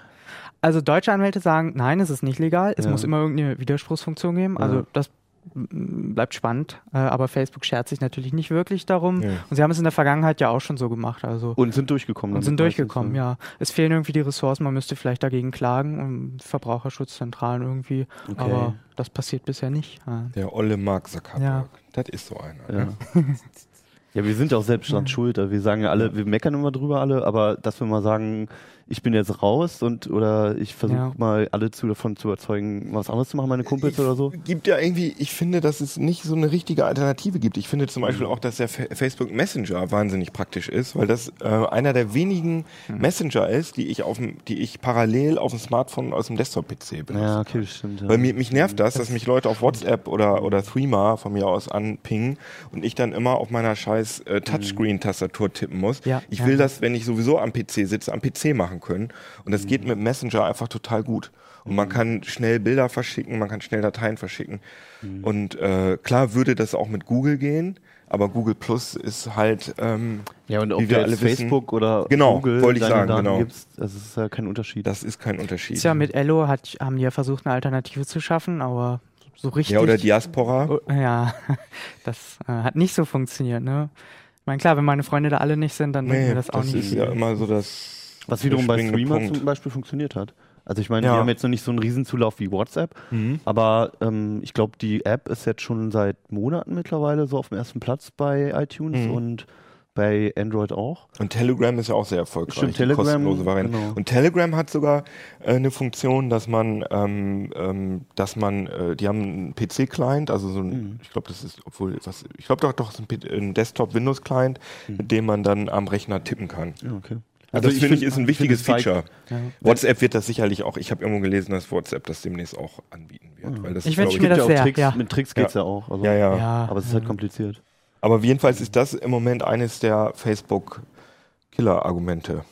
Also 0.60 0.80
deutsche 0.80 1.12
Anwälte 1.12 1.40
sagen, 1.40 1.72
nein, 1.76 2.00
es 2.00 2.10
ist 2.10 2.22
nicht 2.22 2.38
legal. 2.38 2.74
Es 2.76 2.88
muss 2.88 3.04
immer 3.04 3.18
irgendeine 3.18 3.58
Widerspruchsfunktion 3.58 4.34
geben. 4.34 4.58
Also 4.58 4.84
das 4.92 5.10
bleibt 5.54 6.34
spannend, 6.34 6.80
äh, 6.92 6.98
aber 6.98 7.28
Facebook 7.28 7.64
schert 7.64 7.88
sich 7.88 8.00
natürlich 8.00 8.32
nicht 8.32 8.50
wirklich 8.50 8.86
darum. 8.86 9.22
Ja. 9.22 9.30
Und 9.48 9.56
sie 9.56 9.62
haben 9.62 9.70
es 9.70 9.78
in 9.78 9.84
der 9.84 9.92
Vergangenheit 9.92 10.40
ja 10.40 10.48
auch 10.48 10.60
schon 10.60 10.76
so 10.76 10.88
gemacht. 10.88 11.24
Also 11.24 11.52
und 11.56 11.74
sind 11.74 11.90
durchgekommen. 11.90 12.36
Und 12.36 12.42
sind 12.42 12.58
durchgekommen, 12.58 13.14
ja. 13.14 13.36
Es 13.58 13.70
fehlen 13.70 13.92
irgendwie 13.92 14.12
die 14.12 14.20
Ressourcen, 14.20 14.64
man 14.64 14.74
müsste 14.74 14.96
vielleicht 14.96 15.22
dagegen 15.22 15.50
klagen, 15.50 16.00
um 16.00 16.38
Verbraucherschutzzentralen 16.40 17.62
irgendwie. 17.62 18.06
Okay. 18.28 18.40
Aber 18.40 18.74
das 18.96 19.10
passiert 19.10 19.44
bisher 19.44 19.70
nicht. 19.70 20.00
Der 20.34 20.52
olle 20.52 20.76
Mark 20.76 21.08
Zuckerberg. 21.08 21.42
Ja. 21.42 21.68
Das 21.92 22.08
ist 22.08 22.26
so 22.26 22.36
einer. 22.36 22.78
Ja. 22.78 22.84
Ne? 22.86 22.96
ja, 24.14 24.24
wir 24.24 24.34
sind 24.34 24.54
auch 24.54 24.62
selbst 24.62 24.92
dran 24.92 25.06
schuld. 25.08 25.36
Wir 25.36 25.60
sagen 25.60 25.82
ja 25.82 25.90
alle, 25.90 26.14
wir 26.16 26.24
meckern 26.24 26.54
immer 26.54 26.72
drüber 26.72 27.00
alle, 27.00 27.24
aber 27.24 27.56
dass 27.56 27.80
wir 27.80 27.86
mal 27.86 28.02
sagen, 28.02 28.48
ich 28.86 29.02
bin 29.02 29.14
jetzt 29.14 29.42
raus 29.42 29.82
und 29.82 30.10
oder 30.10 30.56
ich 30.58 30.74
versuche 30.74 30.98
ja. 30.98 31.12
mal 31.16 31.48
alle 31.52 31.70
zu, 31.70 31.86
davon 31.86 32.16
zu 32.16 32.28
überzeugen, 32.28 32.90
was 32.92 33.08
anderes 33.08 33.30
zu 33.30 33.36
machen, 33.36 33.48
meine 33.48 33.64
Kumpels 33.64 33.94
ich, 33.94 33.98
oder 33.98 34.14
so. 34.14 34.32
Gibt 34.44 34.66
ja 34.66 34.78
irgendwie, 34.78 35.14
ich 35.18 35.32
finde, 35.32 35.60
dass 35.62 35.80
es 35.80 35.96
nicht 35.96 36.22
so 36.22 36.34
eine 36.34 36.52
richtige 36.52 36.84
Alternative 36.84 37.38
gibt. 37.38 37.56
Ich 37.56 37.68
finde 37.68 37.86
zum 37.86 38.02
Beispiel 38.02 38.26
auch, 38.26 38.38
dass 38.38 38.58
der 38.58 38.68
Facebook 38.68 39.32
Messenger 39.32 39.90
wahnsinnig 39.90 40.32
praktisch 40.32 40.68
ist, 40.68 40.96
weil 40.96 41.06
das 41.06 41.32
äh, 41.40 41.46
einer 41.46 41.94
der 41.94 42.12
wenigen 42.12 42.66
mhm. 42.88 42.98
Messenger 42.98 43.48
ist, 43.48 43.78
die 43.78 43.86
ich 43.86 44.02
auf 44.02 44.18
dem, 44.18 44.36
die 44.48 44.60
ich 44.60 44.80
parallel 44.80 45.38
auf 45.38 45.52
dem 45.52 45.60
Smartphone 45.60 46.12
aus 46.12 46.26
dem 46.26 46.36
Desktop-PC 46.36 47.06
benutze. 47.06 47.24
Ja, 47.24 47.40
okay, 47.40 47.64
stimmt. 47.66 48.02
Ja. 48.02 48.08
Weil 48.08 48.18
mir, 48.18 48.34
mich 48.34 48.52
nervt 48.52 48.78
das, 48.80 48.94
dass 48.94 49.08
mich 49.08 49.24
Leute 49.24 49.48
auf 49.48 49.62
WhatsApp 49.62 50.08
oder, 50.08 50.42
oder 50.42 50.62
Threema 50.62 51.16
von 51.16 51.32
mir 51.32 51.46
aus 51.46 51.68
anpingen 51.68 52.36
und 52.70 52.84
ich 52.84 52.94
dann 52.94 53.12
immer 53.12 53.36
auf 53.36 53.50
meiner 53.50 53.76
scheiß 53.76 54.20
äh, 54.20 54.42
Touchscreen-Tastatur 54.42 55.52
tippen 55.52 55.80
muss. 55.80 56.04
Ja, 56.04 56.22
ich 56.28 56.44
will 56.44 56.52
ja. 56.52 56.58
das, 56.58 56.82
wenn 56.82 56.94
ich 56.94 57.06
sowieso 57.06 57.38
am 57.38 57.52
PC 57.52 57.86
sitze, 57.86 58.12
am 58.12 58.20
PC 58.20 58.54
machen 58.54 58.73
machen 58.74 58.80
können. 58.80 59.08
Und 59.44 59.52
das 59.52 59.64
mhm. 59.64 59.68
geht 59.68 59.84
mit 59.84 59.98
Messenger 59.98 60.44
einfach 60.44 60.68
total 60.68 61.02
gut. 61.02 61.30
Und 61.64 61.74
man 61.74 61.88
mhm. 61.88 61.92
kann 61.92 62.24
schnell 62.24 62.60
Bilder 62.60 62.88
verschicken, 62.88 63.38
man 63.38 63.48
kann 63.48 63.60
schnell 63.60 63.80
Dateien 63.80 64.16
verschicken. 64.16 64.60
Mhm. 65.00 65.24
Und 65.24 65.54
äh, 65.58 65.96
klar 66.02 66.34
würde 66.34 66.54
das 66.54 66.74
auch 66.74 66.88
mit 66.88 67.06
Google 67.06 67.38
gehen, 67.38 67.80
aber 68.06 68.28
Google 68.28 68.54
Plus 68.54 68.94
ist 68.94 69.34
halt 69.34 69.74
ähm, 69.78 70.20
ja 70.46 70.60
und 70.60 70.72
ob 70.72 70.82
wie 70.82 70.90
wir 70.90 71.02
alle 71.02 71.16
Facebook 71.16 71.68
wissen, 71.68 71.76
oder 71.76 72.06
genau, 72.10 72.36
Google 72.36 72.62
wollte 72.62 72.80
ich 72.80 72.86
sagen, 72.86 73.16
genau. 73.16 73.38
Gibt's, 73.38 73.66
das 73.76 73.94
ist 73.94 74.16
ja 74.16 74.28
kein 74.28 74.46
Unterschied. 74.46 74.86
Das 74.86 75.02
ist 75.02 75.18
kein 75.18 75.40
Unterschied. 75.40 75.82
Ja, 75.82 75.94
mit 75.94 76.14
Ello 76.14 76.46
hat, 76.48 76.76
haben 76.80 76.96
die 76.96 77.02
ja 77.02 77.10
versucht, 77.10 77.46
eine 77.46 77.54
Alternative 77.54 78.04
zu 78.04 78.20
schaffen, 78.20 78.60
aber 78.60 79.00
so 79.36 79.48
richtig. 79.48 79.74
Ja, 79.74 79.80
oder 79.80 79.96
Diaspora. 79.96 80.68
Oh, 80.68 80.92
ja, 80.92 81.34
das 82.04 82.38
äh, 82.46 82.52
hat 82.52 82.76
nicht 82.76 82.94
so 82.94 83.06
funktioniert, 83.06 83.62
ne? 83.62 83.88
Ich 84.36 84.46
meine, 84.46 84.58
klar, 84.58 84.76
wenn 84.76 84.84
meine 84.84 85.02
Freunde 85.02 85.30
da 85.30 85.38
alle 85.38 85.56
nicht 85.56 85.72
sind, 85.72 85.94
dann 85.94 86.04
nee, 86.04 86.28
wir 86.28 86.34
das 86.34 86.50
auch 86.50 86.60
das 86.60 86.66
nicht. 86.66 86.76
Das 86.76 86.84
ist 86.84 86.98
ja 86.98 87.06
immer 87.06 87.34
so 87.36 87.46
das 87.46 88.03
was 88.26 88.44
wiederum 88.44 88.66
bei 88.66 88.78
Streamer 88.86 89.18
Punkt. 89.18 89.36
zum 89.36 89.46
Beispiel 89.46 89.70
funktioniert 89.72 90.14
hat. 90.14 90.34
Also 90.64 90.80
ich 90.80 90.88
meine, 90.88 91.06
ja. 91.06 91.12
die 91.12 91.18
haben 91.18 91.28
jetzt 91.28 91.42
noch 91.42 91.50
nicht 91.50 91.62
so 91.62 91.70
einen 91.70 91.78
Riesenzulauf 91.78 92.40
wie 92.40 92.50
WhatsApp, 92.50 92.94
mhm. 93.10 93.40
aber 93.44 93.92
ähm, 94.00 94.40
ich 94.42 94.54
glaube, 94.54 94.78
die 94.80 95.04
App 95.04 95.28
ist 95.28 95.44
jetzt 95.44 95.60
schon 95.60 95.90
seit 95.90 96.16
Monaten 96.32 96.74
mittlerweile 96.74 97.26
so 97.26 97.36
auf 97.36 97.50
dem 97.50 97.58
ersten 97.58 97.80
Platz 97.80 98.10
bei 98.10 98.52
iTunes 98.54 99.06
mhm. 99.06 99.10
und 99.10 99.46
bei 99.94 100.32
Android 100.36 100.72
auch. 100.72 101.06
Und 101.18 101.30
Telegram 101.30 101.78
ist 101.78 101.88
ja 101.88 101.94
auch 101.94 102.04
sehr 102.04 102.18
erfolgreich. 102.18 102.56
Stimmt, 102.56 102.76
Telegram, 102.76 103.04
kostenlose 103.04 103.46
Variante. 103.46 103.78
Genau. 103.78 103.92
Und 103.94 104.06
Telegram 104.06 104.56
hat 104.56 104.68
sogar 104.68 105.04
äh, 105.40 105.54
eine 105.54 105.70
Funktion, 105.70 106.30
dass 106.30 106.48
man, 106.48 106.84
ähm, 106.90 107.52
ähm, 107.54 108.00
dass 108.16 108.34
man, 108.34 108.66
äh, 108.66 108.96
die 108.96 109.06
haben 109.06 109.22
einen 109.22 109.54
PC-Client, 109.54 110.30
also 110.30 110.48
so 110.48 110.60
ein, 110.60 110.68
mhm. 110.68 111.00
ich 111.00 111.10
glaube, 111.10 111.28
das 111.28 111.44
ist, 111.44 111.60
obwohl, 111.64 111.96
was, 112.04 112.24
ich 112.36 112.46
glaube 112.46 112.60
doch, 112.62 112.72
doch, 112.72 112.92
ein, 112.98 113.06
ein 113.30 113.54
Desktop-Windows-Client, 113.54 114.58
mhm. 114.88 114.96
mit 114.96 115.10
dem 115.12 115.26
man 115.26 115.44
dann 115.44 115.68
am 115.68 115.86
Rechner 115.86 116.24
tippen 116.24 116.48
kann. 116.48 116.74
Ja, 116.82 116.92
okay. 116.92 117.18
Also, 117.54 117.68
das 117.68 117.78
finde 117.78 117.96
ich 117.96 118.02
ist 118.02 118.16
ein 118.16 118.26
wichtiges 118.26 118.62
Feature. 118.62 119.04
Ja. 119.30 119.36
WhatsApp 119.60 120.00
wird 120.00 120.14
das 120.14 120.26
sicherlich 120.26 120.62
auch, 120.62 120.76
ich 120.76 120.90
habe 120.90 121.02
irgendwo 121.02 121.20
gelesen, 121.20 121.52
dass 121.52 121.70
WhatsApp 121.70 122.06
das 122.06 122.22
demnächst 122.22 122.58
auch 122.58 122.82
anbieten 122.90 123.30
wird. 123.36 123.62
Weil 123.62 123.74
das 123.74 123.86
ich 123.86 123.96
wünsche 123.96 124.20
mir 124.20 124.30
das 124.30 124.38
ja 124.38 124.46
sehr. 124.46 124.62
Tricks, 124.62 124.80
ja. 124.80 124.94
Mit 124.96 125.10
Tricks 125.10 125.34
geht 125.34 125.48
es 125.48 125.54
ja. 125.54 125.60
ja. 125.60 125.66
auch. 125.66 125.90
Also, 125.90 126.04
ja, 126.04 126.14
ja, 126.14 126.66
Aber 126.68 126.80
es 126.80 126.86
ist 126.86 126.94
halt 126.94 127.04
kompliziert. 127.04 127.62
Aber 128.00 128.18
jedenfalls 128.20 128.60
ist 128.60 128.74
das 128.76 128.94
im 128.94 129.10
Moment 129.10 129.42
eines 129.42 129.78
der 129.78 130.12
Facebook-Killer-Argumente. 130.14 132.44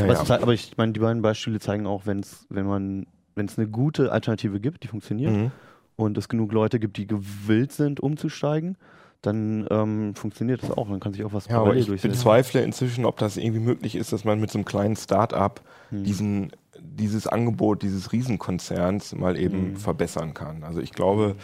Ja, 0.00 0.24
aber 0.28 0.52
ich 0.52 0.76
meine, 0.76 0.92
die 0.92 1.00
beiden 1.00 1.22
Beispiele 1.22 1.60
zeigen 1.60 1.86
auch, 1.86 2.06
wenn's, 2.06 2.46
wenn 2.48 2.66
man, 2.66 3.06
wenn 3.34 3.46
es 3.46 3.58
eine 3.58 3.68
gute 3.68 4.10
Alternative 4.10 4.60
gibt, 4.60 4.82
die 4.82 4.88
funktioniert, 4.88 5.32
mhm. 5.32 5.50
und 5.96 6.18
es 6.18 6.28
genug 6.28 6.52
Leute 6.52 6.80
gibt, 6.80 6.96
die 6.96 7.06
gewillt 7.06 7.72
sind, 7.72 8.00
umzusteigen, 8.00 8.76
dann 9.26 9.66
ähm, 9.70 10.14
funktioniert 10.14 10.62
das 10.62 10.70
auch. 10.70 10.88
Dann 10.88 11.00
kann 11.00 11.12
sich 11.12 11.24
auch 11.24 11.32
was 11.32 11.48
ja, 11.48 11.60
aber 11.60 11.74
ich 11.76 11.88
bezweifle 11.88 12.62
inzwischen, 12.62 13.04
ob 13.04 13.18
das 13.18 13.36
irgendwie 13.36 13.60
möglich 13.60 13.94
ist, 13.94 14.12
dass 14.12 14.24
man 14.24 14.40
mit 14.40 14.50
so 14.50 14.58
einem 14.58 14.64
kleinen 14.64 14.96
Start-up 14.96 15.62
hm. 15.90 16.04
diesen, 16.04 16.52
dieses 16.80 17.26
Angebot 17.26 17.82
dieses 17.82 18.12
Riesenkonzerns 18.12 19.14
mal 19.14 19.38
eben 19.38 19.58
hm. 19.58 19.76
verbessern 19.76 20.34
kann. 20.34 20.64
Also 20.64 20.80
ich 20.80 20.92
glaube, 20.92 21.36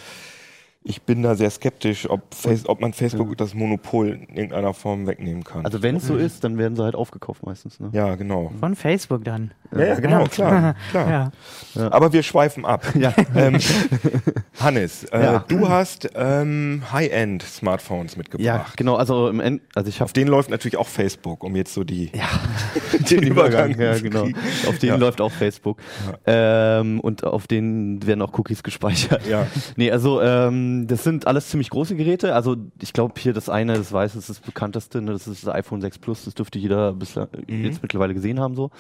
ich 0.83 1.03
bin 1.03 1.23
da 1.23 1.35
sehr 1.35 1.51
skeptisch, 1.51 2.09
ob, 2.09 2.35
Face, 2.35 2.67
ob 2.67 2.81
man 2.81 2.95
Facebook 2.95 3.37
das 3.37 3.53
Monopol 3.53 4.09
in 4.09 4.35
irgendeiner 4.35 4.73
Form 4.73 5.07
wegnehmen 5.07 5.45
kann. 5.45 5.63
Also 5.67 5.83
wenn 5.83 5.97
es 5.97 6.07
so 6.07 6.17
ist, 6.17 6.43
dann 6.43 6.57
werden 6.57 6.75
sie 6.75 6.83
halt 6.83 6.95
aufgekauft 6.95 7.45
meistens. 7.45 7.79
Ne? 7.81 7.91
ja, 7.93 8.15
genau. 8.15 8.51
Von 8.59 8.75
Facebook 8.75 9.23
dann. 9.25 9.51
Ja, 9.73 9.85
ja 9.85 9.95
genau, 10.01 10.25
klar. 10.25 10.75
klar. 10.91 11.33
Ja. 11.75 11.93
Aber 11.93 12.13
wir 12.15 12.23
schweifen 12.23 12.65
ab. 12.65 12.87
Ja. 13.01 13.15
Ähm, 13.35 13.59
Hannes, 14.61 15.05
äh, 15.05 15.23
Ja. 15.23 15.45
du 15.49 15.69
hast 15.69 16.09
ähm, 16.15 16.83
High-End-Smartphones 16.93 18.13
ja, 18.13 18.19
mitgebracht. 18.19 18.77
genau. 18.77 18.97
Also 18.97 19.29
im 19.29 19.41
End, 19.41 19.63
also 19.75 19.89
ich 19.89 20.01
habe 20.01 20.07
Auf 20.07 20.13
denen 20.13 20.29
läuft 20.29 20.51
natürlich 20.51 20.77
auch 20.77 20.89
Facebook, 20.89 21.45
um 21.45 21.57
jetzt 21.57 21.73
so 21.73 21.85
die, 21.85 22.11
ja, 22.15 22.29
den 23.11 23.23
Übergang 23.23 23.79
ja, 23.79 23.95
zu 23.95 24.03
genau. 24.03 24.25
Auf 24.67 24.79
denen 24.79 24.93
Ja. 24.93 24.97
läuft 24.97 25.21
auch 25.21 25.31
Facebook. 25.33 25.79
Ähm, 26.27 27.01
und 27.01 27.25
auf 27.25 27.47
denen 27.47 28.05
werden 28.07 28.23
auch 28.23 28.37
Cookies 28.39 28.63
gespeichert. 28.63 29.27
Ja. 29.27 29.47
Nee, 29.77 29.91
also 29.91 30.21
ähm, 30.71 30.87
das 30.87 31.05
sind 31.05 31.27
alles 31.27 31.49
ziemlich 31.49 31.71
große 31.71 31.97
Geräte. 31.97 32.35
Also 32.35 32.57
ich 32.81 32.93
glaube 32.93 33.15
hier 33.19 33.33
das 33.33 33.49
eine, 33.49 33.75
das 33.75 33.93
weiß, 33.93 34.13
das 34.15 34.29
ist 34.29 34.31
das 34.31 34.41
bekannteste, 34.41 35.01
ne, 35.03 35.13
das 35.13 35.27
ist 35.27 35.47
das 35.47 35.55
iPhone 35.55 35.81
6 35.81 35.99
Plus, 35.99 36.25
das 36.25 36.35
dürfte 36.35 36.59
jeder 36.59 36.93
bislang 36.93 37.29
Mhm. 37.47 37.65
jetzt 37.65 37.83
mittlerweile 37.83 38.15
gesehen 38.15 38.41
haben 38.41 38.55
so. 38.55 38.71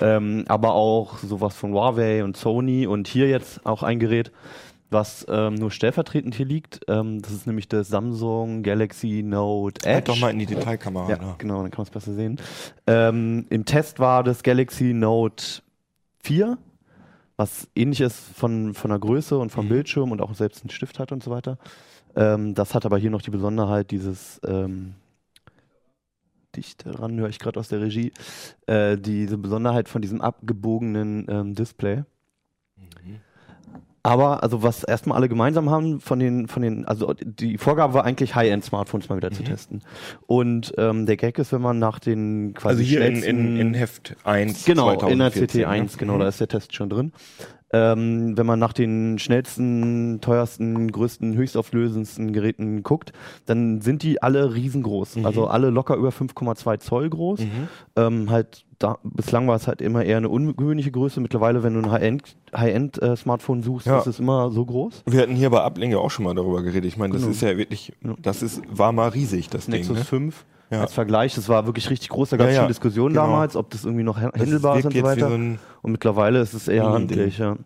Ähm, 0.00 0.44
aber 0.48 0.74
auch 0.74 1.18
sowas 1.18 1.54
von 1.56 1.72
Huawei 1.72 2.24
und 2.24 2.36
Sony 2.36 2.86
und 2.86 3.08
hier 3.08 3.28
jetzt 3.28 3.64
auch 3.66 3.82
ein 3.82 3.98
Gerät, 3.98 4.32
was 4.90 5.26
ähm, 5.28 5.54
nur 5.54 5.70
stellvertretend 5.70 6.34
hier 6.34 6.46
liegt. 6.46 6.80
Ähm, 6.88 7.20
das 7.20 7.32
ist 7.32 7.46
nämlich 7.46 7.68
das 7.68 7.88
Samsung 7.88 8.62
Galaxy 8.62 9.22
Note 9.22 9.80
Edge. 9.86 9.94
Halt 9.94 10.08
doch 10.08 10.18
mal 10.18 10.30
in 10.30 10.38
die 10.38 10.46
Detailkamera. 10.46 11.10
Ja, 11.10 11.18
ne? 11.18 11.34
genau, 11.38 11.62
dann 11.62 11.70
kann 11.70 11.78
man 11.78 11.86
es 11.86 11.90
besser 11.90 12.14
sehen. 12.14 12.40
Ähm, 12.86 13.46
Im 13.50 13.64
Test 13.64 13.98
war 13.98 14.24
das 14.24 14.42
Galaxy 14.42 14.94
Note 14.94 15.44
4, 16.22 16.56
was 17.38 17.68
ähnlich 17.76 18.02
ist 18.02 18.18
von, 18.18 18.74
von 18.74 18.90
der 18.90 19.00
Größe 19.00 19.38
und 19.38 19.50
vom 19.52 19.66
Mhm. 19.66 19.70
Bildschirm 19.70 20.12
und 20.12 20.22
auch 20.22 20.34
selbst 20.34 20.62
einen 20.64 20.70
Stift 20.70 21.00
hat 21.00 21.12
und 21.12 21.24
so 21.24 21.32
weiter. 21.32 21.58
Ähm, 22.16 22.54
das 22.54 22.74
hat 22.74 22.86
aber 22.86 22.98
hier 22.98 23.10
noch 23.10 23.22
die 23.22 23.30
Besonderheit, 23.30 23.90
dieses 23.92 24.40
ähm, 24.46 24.96
dicht 26.56 26.84
ran 26.86 27.18
höre 27.18 27.28
ich 27.28 27.38
gerade 27.38 27.60
aus 27.60 27.68
der 27.68 27.80
Regie, 27.80 28.12
äh, 28.66 28.98
diese 28.98 29.38
Besonderheit 29.38 29.88
von 29.88 30.02
diesem 30.02 30.20
abgebogenen 30.20 31.26
ähm, 31.28 31.54
Display. 31.54 32.04
Aber 34.08 34.42
also 34.42 34.62
was 34.62 34.84
erstmal 34.84 35.16
alle 35.18 35.28
gemeinsam 35.28 35.68
haben 35.70 36.00
von 36.00 36.18
den 36.18 36.48
von 36.48 36.62
den 36.62 36.86
also 36.86 37.12
die 37.22 37.58
Vorgabe 37.58 37.92
war 37.94 38.04
eigentlich 38.04 38.34
High-End 38.34 38.64
Smartphones 38.64 39.08
mal 39.08 39.16
wieder 39.16 39.30
zu 39.30 39.42
testen. 39.42 39.82
Und 40.26 40.72
ähm, 40.78 41.04
der 41.04 41.16
Gag 41.16 41.38
ist, 41.38 41.52
wenn 41.52 41.60
man 41.60 41.78
nach 41.78 41.98
den 41.98 42.54
quasi 42.54 42.78
Also 42.78 42.82
hier 42.82 43.04
in, 43.06 43.22
in, 43.22 43.56
in 43.58 43.74
Heft 43.74 44.16
1 44.24 44.64
Genau, 44.64 44.92
in 44.92 45.18
der 45.18 45.30
2014, 45.30 45.64
CT1, 45.66 45.80
ne? 45.82 45.88
genau, 45.98 46.14
Mhm. 46.14 46.20
da 46.20 46.28
ist 46.28 46.40
der 46.40 46.48
Test 46.48 46.74
schon 46.74 46.88
drin. 46.88 47.12
Ähm, 47.70 48.36
wenn 48.38 48.46
man 48.46 48.58
nach 48.58 48.72
den 48.72 49.18
schnellsten, 49.18 50.22
teuersten, 50.22 50.90
größten, 50.90 51.34
höchstauflösendsten 51.36 52.32
Geräten 52.32 52.82
guckt, 52.82 53.12
dann 53.44 53.82
sind 53.82 54.02
die 54.02 54.22
alle 54.22 54.54
riesengroß. 54.54 55.16
Mhm. 55.16 55.26
Also 55.26 55.48
alle 55.48 55.68
locker 55.68 55.96
über 55.96 56.08
5,2 56.08 56.78
Zoll 56.78 57.10
groß. 57.10 57.40
Ähm, 57.96 58.30
halt 58.30 58.64
da, 58.78 58.98
bislang 59.02 59.48
war 59.48 59.56
es 59.56 59.66
halt 59.66 59.82
immer 59.82 60.04
eher 60.04 60.18
eine 60.18 60.28
ungewöhnliche 60.28 60.90
Größe. 60.90 61.20
Mittlerweile, 61.20 61.62
wenn 61.62 61.74
du 61.74 61.80
ein 61.80 61.90
High-End 61.90 62.36
High 62.56 62.98
äh, 63.02 63.16
Smartphone 63.16 63.62
suchst, 63.62 63.86
Ja. 63.86 63.98
ist 63.98 64.06
es 64.06 64.20
immer 64.20 64.50
so 64.50 64.64
groß. 64.64 65.02
Wir 65.06 65.20
hatten 65.22 65.34
hier 65.34 65.50
bei 65.50 65.60
Ablinge 65.62 65.98
auch 65.98 66.10
schon 66.10 66.24
mal 66.24 66.34
darüber 66.34 66.62
geredet. 66.62 66.84
Ich 66.84 66.96
meine, 66.96 67.12
das 67.14 67.22
Genau. 67.22 67.32
ist 67.32 67.42
ja 67.42 67.56
wirklich, 67.56 67.92
das 68.22 68.42
ist, 68.42 68.62
war 68.70 68.92
mal 68.92 69.08
riesig, 69.08 69.48
das 69.50 69.68
Nexus 69.68 69.88
Ding. 69.88 69.98
Ne? 69.98 70.04
5 70.04 70.44
Ja. 70.70 70.80
als 70.82 70.92
Vergleich, 70.92 71.34
das 71.34 71.48
war 71.48 71.66
wirklich 71.66 71.90
richtig 71.90 72.08
groß. 72.10 72.30
Da 72.30 72.36
gab 72.36 72.46
es 72.46 72.52
Ja, 72.52 72.56
ja, 72.56 72.60
schon 72.62 72.68
Diskussionen 72.68 73.14
genau. 73.14 73.26
damals, 73.26 73.56
ob 73.56 73.70
das 73.70 73.84
irgendwie 73.84 74.04
noch 74.04 74.20
handelbar 74.20 74.76
ist 74.78 74.84
wirkt 74.84 74.96
und 74.96 75.00
so 75.00 75.02
weiter. 75.02 75.28
so 75.28 75.34
und 75.34 75.58
mittlerweile 75.92 76.40
ist 76.40 76.54
es 76.54 76.68
eher 76.68 76.88
handlich, 76.90 77.38
ja. 77.38 77.56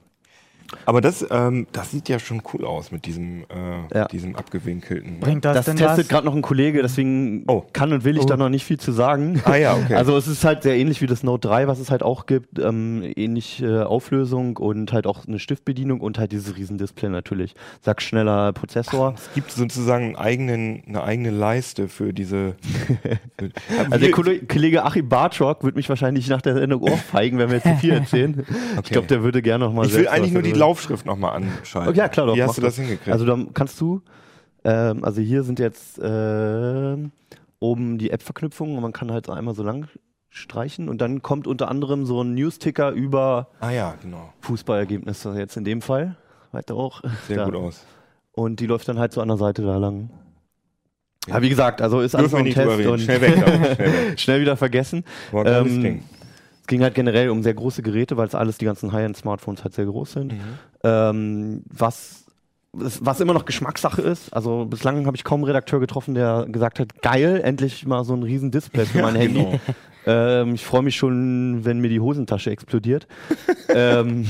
Aber 0.86 1.00
das, 1.00 1.24
ähm, 1.30 1.66
das 1.72 1.90
sieht 1.90 2.08
ja 2.08 2.18
schon 2.18 2.42
cool 2.52 2.64
aus 2.64 2.92
mit 2.92 3.06
diesem, 3.06 3.42
äh, 3.42 3.96
Ja. 3.98 4.06
diesem 4.08 4.36
abgewinkelten. 4.36 5.20
Bringt 5.20 5.44
das, 5.44 5.56
Das, 5.56 5.66
denn 5.66 5.76
testet 5.76 6.08
gerade 6.08 6.26
noch 6.26 6.34
ein 6.34 6.42
Kollege, 6.42 6.82
deswegen 6.82 7.44
Oh. 7.48 7.64
kann 7.72 7.92
und 7.92 8.04
will 8.04 8.16
ich 8.16 8.22
Oh. 8.24 8.26
da 8.26 8.36
noch 8.36 8.48
nicht 8.48 8.64
viel 8.64 8.78
zu 8.78 8.92
sagen. 8.92 9.40
Ah 9.44 9.56
ja, 9.56 9.74
okay. 9.74 9.94
Also 9.94 10.16
es 10.16 10.26
ist 10.26 10.44
halt 10.44 10.62
sehr 10.62 10.76
ähnlich 10.76 11.00
wie 11.02 11.06
das 11.06 11.22
Note 11.22 11.48
3, 11.48 11.66
was 11.68 11.78
es 11.78 11.90
halt 11.90 12.02
auch 12.02 12.26
gibt. 12.26 12.58
Ähm, 12.58 13.02
ähnlich 13.16 13.62
äh, 13.62 13.80
Auflösung 13.82 14.56
und 14.56 14.92
halt 14.92 15.06
auch 15.06 15.26
eine 15.26 15.38
Stiftbedienung 15.38 16.00
und 16.00 16.18
halt 16.18 16.32
dieses 16.32 16.56
Riesendisplay 16.56 17.08
natürlich. 17.08 17.54
Sag 17.80 18.02
schneller 18.02 18.52
Prozessor. 18.52 19.14
es 19.16 19.32
gibt 19.34 19.50
sozusagen 19.52 20.04
einen 20.04 20.16
eigenen, 20.16 20.82
eine 20.88 21.02
eigene 21.04 21.30
Leiste 21.30 21.88
für 21.88 22.12
diese. 22.12 22.54
Für, 23.38 23.50
Also 23.90 23.98
der 23.98 24.10
Kolle- 24.10 24.40
Kollege 24.40 24.84
Achim 24.84 25.08
Bartrock 25.08 25.64
wird 25.64 25.76
mich 25.76 25.88
wahrscheinlich 25.88 26.28
nach 26.28 26.42
der 26.42 26.54
Sendung 26.54 26.82
ohrfeigen, 26.82 27.38
wenn 27.38 27.48
wir 27.48 27.56
jetzt 27.56 27.66
zu 27.66 27.76
viel 27.76 27.90
erzählen. 27.92 28.44
Ich 28.84 28.90
glaube, 28.90 29.06
der 29.06 29.22
würde 29.22 29.42
gerne 29.42 29.64
noch 29.64 29.72
mal 29.72 29.86
ich 29.86 29.92
will 29.92 30.00
selbst 30.04 30.12
eigentlich 30.12 30.32
nur 30.32 30.42
die 30.42 30.52
Laufschrift 30.62 31.06
nochmal 31.06 31.36
anschalten. 31.36 31.92
Oh, 31.92 31.96
ja, 31.96 32.08
klar 32.08 32.26
doch. 32.26 32.36
Wie 32.36 32.42
hast 32.42 32.56
du 32.58 32.62
das 32.62 32.76
hingekriegt? 32.76 33.08
Also 33.10 33.24
dann 33.26 33.52
kannst 33.54 33.80
du, 33.80 34.02
ähm, 34.64 35.04
also 35.04 35.20
hier 35.20 35.42
sind 35.42 35.58
jetzt 35.58 36.00
ähm, 36.02 37.12
oben 37.60 37.98
die 37.98 38.10
App-Verknüpfungen 38.10 38.76
und 38.76 38.82
man 38.82 38.92
kann 38.92 39.10
halt 39.12 39.28
einmal 39.28 39.54
so 39.54 39.62
lang 39.62 39.88
streichen 40.30 40.88
und 40.88 41.00
dann 41.00 41.20
kommt 41.22 41.46
unter 41.46 41.68
anderem 41.68 42.06
so 42.06 42.22
ein 42.22 42.34
News-Ticker 42.34 42.90
über 42.92 43.48
ah 43.60 43.70
ja, 43.70 43.94
genau. 44.00 44.32
Fußballergebnisse 44.40 45.34
jetzt 45.38 45.56
in 45.56 45.64
dem 45.64 45.82
Fall. 45.82 46.16
Weiter 46.52 46.74
auch. 46.74 47.02
Sehr 47.28 47.36
Da. 47.36 47.44
gut 47.44 47.56
aus. 47.56 47.84
Und 48.32 48.60
die 48.60 48.66
läuft 48.66 48.88
dann 48.88 48.98
halt 48.98 49.12
so 49.12 49.20
an 49.20 49.28
der 49.28 49.36
Seite 49.36 49.62
da 49.62 49.76
lang. 49.76 50.08
Ja, 51.28 51.40
wie 51.42 51.48
gesagt, 51.50 51.80
also 51.82 52.00
ist 52.00 52.14
alles 52.16 52.32
noch 52.32 52.40
ein 52.40 52.46
Test 52.50 52.86
und 52.86 53.00
Schnell 53.00 53.20
weg. 53.20 53.34
Schnell 53.36 54.18
schnell 54.18 54.40
wieder 54.40 54.56
vergessen. 54.56 55.04
Geiles 55.30 55.72
Ähm, 55.72 55.82
Ding. 55.82 56.02
Es 56.72 56.74
ging 56.74 56.84
halt 56.84 56.94
generell 56.94 57.28
um 57.28 57.42
sehr 57.42 57.52
große 57.52 57.82
Geräte, 57.82 58.16
weil 58.16 58.26
es 58.26 58.34
alles 58.34 58.56
die 58.56 58.64
ganzen 58.64 58.92
High-End-Smartphones 58.92 59.62
halt 59.62 59.74
sehr 59.74 59.84
groß 59.84 60.12
sind. 60.12 60.32
Mhm. 60.32 60.38
Ähm, 60.82 61.62
was, 61.68 62.24
was 62.72 63.20
immer 63.20 63.34
noch 63.34 63.44
Geschmackssache 63.44 64.00
ist. 64.00 64.32
Also 64.32 64.64
bislang 64.64 65.04
habe 65.04 65.14
ich 65.14 65.22
kaum 65.22 65.40
einen 65.40 65.48
Redakteur 65.48 65.80
getroffen, 65.80 66.14
der 66.14 66.46
gesagt 66.48 66.80
hat, 66.80 67.02
geil, 67.02 67.42
endlich 67.44 67.84
mal 67.84 68.04
so 68.04 68.14
ein 68.14 68.22
riesen 68.22 68.50
Display 68.50 68.86
für 68.86 69.02
mein 69.02 69.16
Handy. 69.16 69.44
genau. 69.44 69.60
Ähm, 70.06 70.54
ich 70.54 70.64
freue 70.64 70.82
mich 70.82 70.96
schon, 70.96 71.66
wenn 71.66 71.80
mir 71.80 71.90
die 71.90 72.00
Hosentasche 72.00 72.50
explodiert. 72.50 73.06
ähm, 73.68 74.26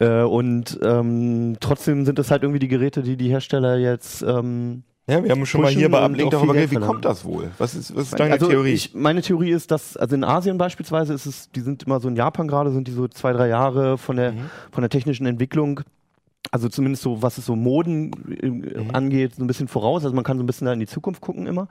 äh, 0.00 0.22
und 0.22 0.76
ähm, 0.82 1.56
trotzdem 1.60 2.04
sind 2.04 2.18
es 2.18 2.32
halt 2.32 2.42
irgendwie 2.42 2.58
die 2.58 2.68
Geräte, 2.68 3.02
die 3.02 3.16
die 3.16 3.28
Hersteller 3.28 3.78
jetzt 3.78 4.22
ähm, 4.22 4.82
Ja, 5.08 5.24
wir 5.24 5.30
haben 5.30 5.46
schon 5.46 5.62
mal 5.62 5.70
hier 5.70 5.90
bei 5.90 6.00
Ablink 6.00 6.30
darüber 6.30 6.52
geredet. 6.52 6.70
Wie 6.70 6.84
kommt 6.84 7.04
das 7.04 7.24
wohl? 7.24 7.50
Was 7.56 7.74
ist, 7.74 7.96
was 7.96 8.04
ist 8.08 8.20
deine 8.20 8.34
also 8.34 8.48
Theorie? 8.48 8.74
Ich, 8.74 8.94
meine 8.94 9.22
Theorie 9.22 9.50
ist, 9.52 9.70
dass, 9.70 9.96
also 9.96 10.14
in 10.14 10.22
Asien 10.22 10.58
beispielsweise 10.58 11.14
ist 11.14 11.24
es, 11.24 11.50
die 11.50 11.60
sind 11.60 11.82
immer 11.84 11.98
so 11.98 12.08
in 12.08 12.16
Japan 12.16 12.46
gerade, 12.46 12.70
sind 12.70 12.88
die 12.88 12.92
so 12.92 13.08
zwei, 13.08 13.32
drei 13.32 13.48
Jahre 13.48 13.96
von 13.96 14.16
der, 14.16 14.32
Mhm. 14.32 14.50
von 14.70 14.82
der 14.82 14.90
technischen 14.90 15.24
Entwicklung, 15.26 15.80
also 16.50 16.68
zumindest 16.68 17.02
so, 17.02 17.22
was 17.22 17.38
es 17.38 17.46
so 17.46 17.56
Moden 17.56 18.12
äh, 18.40 18.48
Mhm. 18.48 18.90
angeht, 18.94 19.34
so 19.36 19.42
ein 19.44 19.46
bisschen 19.46 19.68
voraus. 19.68 20.04
Also 20.04 20.14
man 20.14 20.24
kann 20.24 20.36
so 20.38 20.42
ein 20.42 20.46
bisschen 20.46 20.66
da 20.66 20.72
in 20.72 20.80
die 20.80 20.86
Zukunft 20.86 21.20
gucken 21.20 21.46
immer 21.46 21.68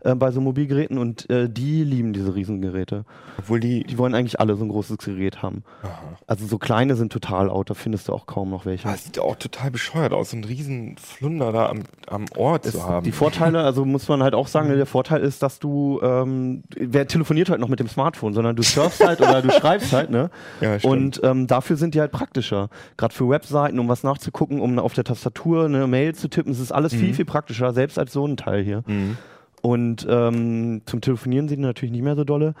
äh, 0.00 0.14
bei 0.14 0.30
so 0.30 0.40
Mobilgeräten 0.40 0.98
und 0.98 1.28
äh, 1.30 1.48
die 1.48 1.84
lieben 1.84 2.12
diese 2.12 2.34
Riesengeräte. 2.34 3.04
Obwohl 3.38 3.60
die. 3.60 3.84
Die 3.84 3.98
wollen 3.98 4.14
eigentlich 4.14 4.40
alle 4.40 4.56
so 4.56 4.64
ein 4.64 4.68
großes 4.68 4.98
Gerät 4.98 5.42
haben. 5.42 5.62
Aha. 5.82 5.90
Also 6.26 6.46
so 6.46 6.58
kleine 6.58 6.96
sind 6.96 7.12
total 7.12 7.50
out, 7.50 7.70
da 7.70 7.74
findest 7.74 8.08
du 8.08 8.12
auch 8.12 8.26
kaum 8.26 8.50
noch 8.50 8.66
welche. 8.66 8.88
Das 8.88 9.04
sieht 9.04 9.18
auch 9.18 9.36
total 9.36 9.70
bescheuert 9.70 10.12
aus, 10.12 10.30
so 10.30 10.36
einen 10.36 10.44
riesen 10.44 10.96
Flunder 10.98 11.52
da 11.52 11.68
am, 11.68 11.80
am 12.06 12.24
Ohr 12.36 12.60
zu 12.62 12.82
haben. 12.82 13.04
Die 13.04 13.12
Vorteile, 13.12 13.62
also 13.62 13.84
muss 13.84 14.08
man 14.08 14.22
halt 14.22 14.34
auch 14.34 14.48
sagen, 14.48 14.68
der 14.68 14.86
Vorteil 14.86 15.20
ist, 15.20 15.42
dass 15.42 15.58
du, 15.58 16.00
ähm, 16.02 16.62
wer 16.76 17.06
telefoniert 17.06 17.50
halt 17.50 17.60
noch 17.60 17.68
mit 17.68 17.80
dem 17.80 17.88
Smartphone, 17.88 18.34
sondern 18.34 18.56
du 18.56 18.62
surfst 18.62 19.04
halt 19.04 19.20
oder 19.20 19.42
du 19.42 19.50
schreibst 19.60 19.92
halt, 19.92 20.10
ne? 20.10 20.30
Ja, 20.60 20.78
stimmt. 20.78 20.92
Und 20.92 21.20
ähm, 21.22 21.46
dafür 21.46 21.76
sind 21.76 21.94
die 21.94 22.00
halt 22.00 22.12
praktischer. 22.12 22.68
Gerade 22.96 23.14
für 23.14 23.28
Webseiten, 23.28 23.78
um 23.78 23.88
was 23.88 24.02
nachzugucken, 24.16 24.60
um 24.60 24.78
auf 24.78 24.94
der 24.94 25.04
Tastatur 25.04 25.66
eine 25.66 25.86
Mail 25.86 26.14
zu 26.14 26.28
tippen, 26.28 26.52
es 26.52 26.60
ist 26.60 26.72
alles 26.72 26.92
viel, 26.94 27.14
viel 27.14 27.24
praktischer, 27.24 27.72
selbst 27.72 27.98
als 27.98 28.12
so 28.12 28.26
ein 28.26 28.36
Teil 28.36 28.62
hier. 28.62 28.82
Mhm. 28.86 29.16
Und 29.62 30.06
ähm, 30.08 30.82
zum 30.86 31.00
Telefonieren 31.00 31.48
sind 31.48 31.58
die 31.58 31.64
natürlich 31.64 31.90
nicht 31.90 32.02
mehr 32.04 32.14
so 32.14 32.22
dolle. 32.24 32.54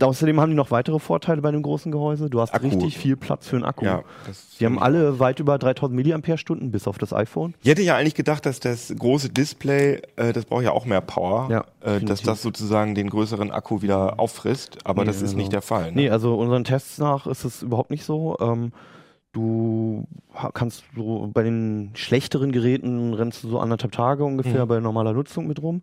Außerdem 0.00 0.40
haben 0.40 0.50
die 0.50 0.56
noch 0.56 0.70
weitere 0.70 0.98
Vorteile 0.98 1.40
bei 1.42 1.50
dem 1.52 1.62
großen 1.62 1.92
Gehäuse. 1.92 2.30
Du 2.30 2.40
hast 2.40 2.52
Akku. 2.54 2.66
richtig 2.66 2.98
viel 2.98 3.16
Platz 3.16 3.46
für 3.46 3.56
einen 3.56 3.64
Akku. 3.64 3.84
Ja, 3.84 4.02
Die 4.58 4.64
haben 4.64 4.78
alle 4.78 5.18
weit 5.20 5.38
über 5.40 5.58
3000 5.58 5.94
Milliampere-Stunden, 5.94 6.70
bis 6.72 6.88
auf 6.88 6.98
das 6.98 7.12
iPhone. 7.12 7.54
Ich 7.62 7.68
hätte 7.70 7.82
ja 7.82 7.96
eigentlich 7.96 8.14
gedacht, 8.14 8.44
dass 8.46 8.58
das 8.60 8.92
große 8.96 9.28
Display, 9.28 10.02
äh, 10.16 10.32
das 10.32 10.46
braucht 10.46 10.64
ja 10.64 10.72
auch 10.72 10.84
mehr 10.84 11.00
Power, 11.00 11.48
Ja, 11.50 11.64
äh, 11.82 12.00
dass 12.00 12.22
das 12.22 12.42
sozusagen 12.42 12.94
den 12.94 13.10
größeren 13.10 13.50
Akku 13.52 13.82
wieder 13.82 14.18
auffrisst, 14.18 14.78
aber 14.84 15.02
Nee, 15.02 15.08
das 15.08 15.16
ist 15.22 15.30
genau. 15.30 15.38
nicht 15.42 15.52
der 15.52 15.62
Fall. 15.62 15.86
Ne? 15.92 16.02
Nee, 16.02 16.10
also 16.10 16.34
unseren 16.36 16.64
Tests 16.64 16.98
nach 16.98 17.26
ist 17.28 17.44
es 17.44 17.62
überhaupt 17.62 17.90
nicht 17.90 18.04
so. 18.04 18.36
Ähm, 18.40 18.72
du 19.32 20.06
kannst 20.54 20.84
so 20.96 21.30
bei 21.32 21.42
den 21.42 21.90
schlechteren 21.94 22.50
Geräten 22.52 23.14
rennst 23.14 23.44
du 23.44 23.48
so 23.48 23.58
anderthalb 23.58 23.92
Tage 23.92 24.24
ungefähr 24.24 24.64
Mhm. 24.64 24.68
bei 24.68 24.80
normaler 24.80 25.12
Nutzung 25.12 25.46
mit 25.46 25.60
rum. 25.62 25.82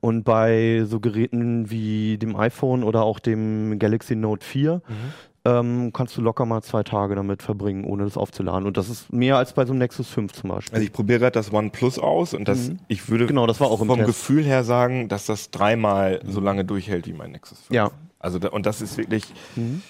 Und 0.00 0.24
bei 0.24 0.82
so 0.86 1.00
Geräten 1.00 1.70
wie 1.70 2.18
dem 2.18 2.36
iPhone 2.36 2.84
oder 2.84 3.02
auch 3.02 3.18
dem 3.18 3.78
Galaxy 3.78 4.14
Note 4.16 4.44
4 4.44 4.76
Mhm. 4.76 4.80
ähm, 5.44 5.92
kannst 5.92 6.16
du 6.16 6.20
locker 6.20 6.44
mal 6.46 6.62
zwei 6.62 6.82
Tage 6.84 7.14
damit 7.16 7.42
verbringen, 7.42 7.84
ohne 7.84 8.04
das 8.04 8.16
aufzuladen. 8.16 8.66
Und 8.66 8.76
das 8.76 8.88
ist 8.88 9.12
mehr 9.12 9.36
als 9.38 9.52
bei 9.54 9.64
so 9.64 9.72
einem 9.72 9.80
Nexus 9.80 10.08
5 10.08 10.32
zum 10.32 10.50
Beispiel. 10.50 10.74
Also 10.76 10.84
ich 10.86 10.92
probiere 10.92 11.18
gerade 11.18 11.32
das 11.32 11.52
OnePlus 11.52 11.98
aus 11.98 12.34
und 12.34 12.46
das, 12.46 12.68
Mhm. 12.68 12.78
ich 12.88 13.08
würde 13.08 13.26
Genau, 13.26 13.46
das 13.46 13.58
war 13.58 13.68
auch 13.68 13.80
im 13.80 13.88
vom 13.88 13.96
Test. 13.98 14.06
Gefühl 14.06 14.44
her 14.44 14.62
sagen, 14.64 15.08
dass 15.08 15.26
das 15.26 15.50
dreimal 15.50 16.20
so 16.24 16.40
lange 16.40 16.64
durchhält 16.64 17.06
wie 17.08 17.12
mein 17.12 17.32
Nexus 17.32 17.58
5. 17.62 17.70
Ja. 17.74 17.90
Also 18.20 18.38
da, 18.38 18.50
und 18.50 18.66
das 18.66 18.80
ist 18.80 18.98
wirklich, 18.98 19.24
Mhm. 19.56 19.82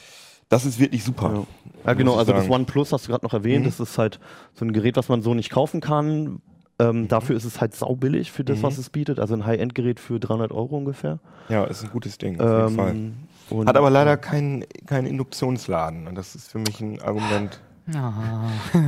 Das 0.53 0.65
ist 0.67 0.79
wirklich 0.79 1.03
super. 1.05 1.33
Ja. 1.35 1.43
Ja, 1.87 1.95
genau, 1.95 2.17
also 2.17 2.33
das 2.33 2.43
sagen. 2.43 2.55
OnePlus 2.55 2.93
hast 2.93 3.07
du 3.07 3.11
gerade 3.11 3.25
noch 3.25 3.35
erwähnt, 3.35 3.63
Mhm. 3.65 3.69
das 3.69 3.81
ist 3.81 3.99
halt 3.99 4.21
so 4.55 4.65
ein 4.65 4.73
Gerät, 4.73 4.97
was 4.97 5.09
man 5.09 5.23
so 5.23 5.35
nicht 5.35 5.51
kaufen 5.51 5.81
kann. 5.81 6.41
Ähm, 6.79 7.09
Dafür 7.09 7.37
ist 7.37 7.45
es 7.45 7.61
halt 7.61 7.75
saubillig 7.75 8.31
für 8.33 8.45
das, 8.45 8.59
Mhm. 8.59 8.63
was 8.63 8.79
es 8.79 8.89
bietet. 8.91 9.19
Also 9.19 9.35
ein 9.35 9.45
High-End-Gerät 9.45 9.99
für 10.01 10.21
300 10.21 10.53
Euro 10.53 10.77
ungefähr. 10.77 11.19
Ja, 11.49 11.65
ist 11.65 11.83
ein 11.83 11.91
gutes 11.91 12.19
Ding, 12.19 12.41
auf 12.41 12.49
jeden 12.65 12.77
Fall. 12.77 12.91
Ähm, 12.91 13.15
und- 13.51 13.69
Hat 13.69 13.77
aber 13.77 13.91
leider 13.91 14.17
keinen 14.17 14.65
keinen 14.87 15.07
Induktionsladen. 15.07 16.07
Und 16.07 16.15
das 16.15 16.35
ist 16.35 16.51
für 16.53 16.59
mich 16.59 16.81
ein 16.81 17.01
Argument. 17.03 17.61
Ah. 17.93 18.45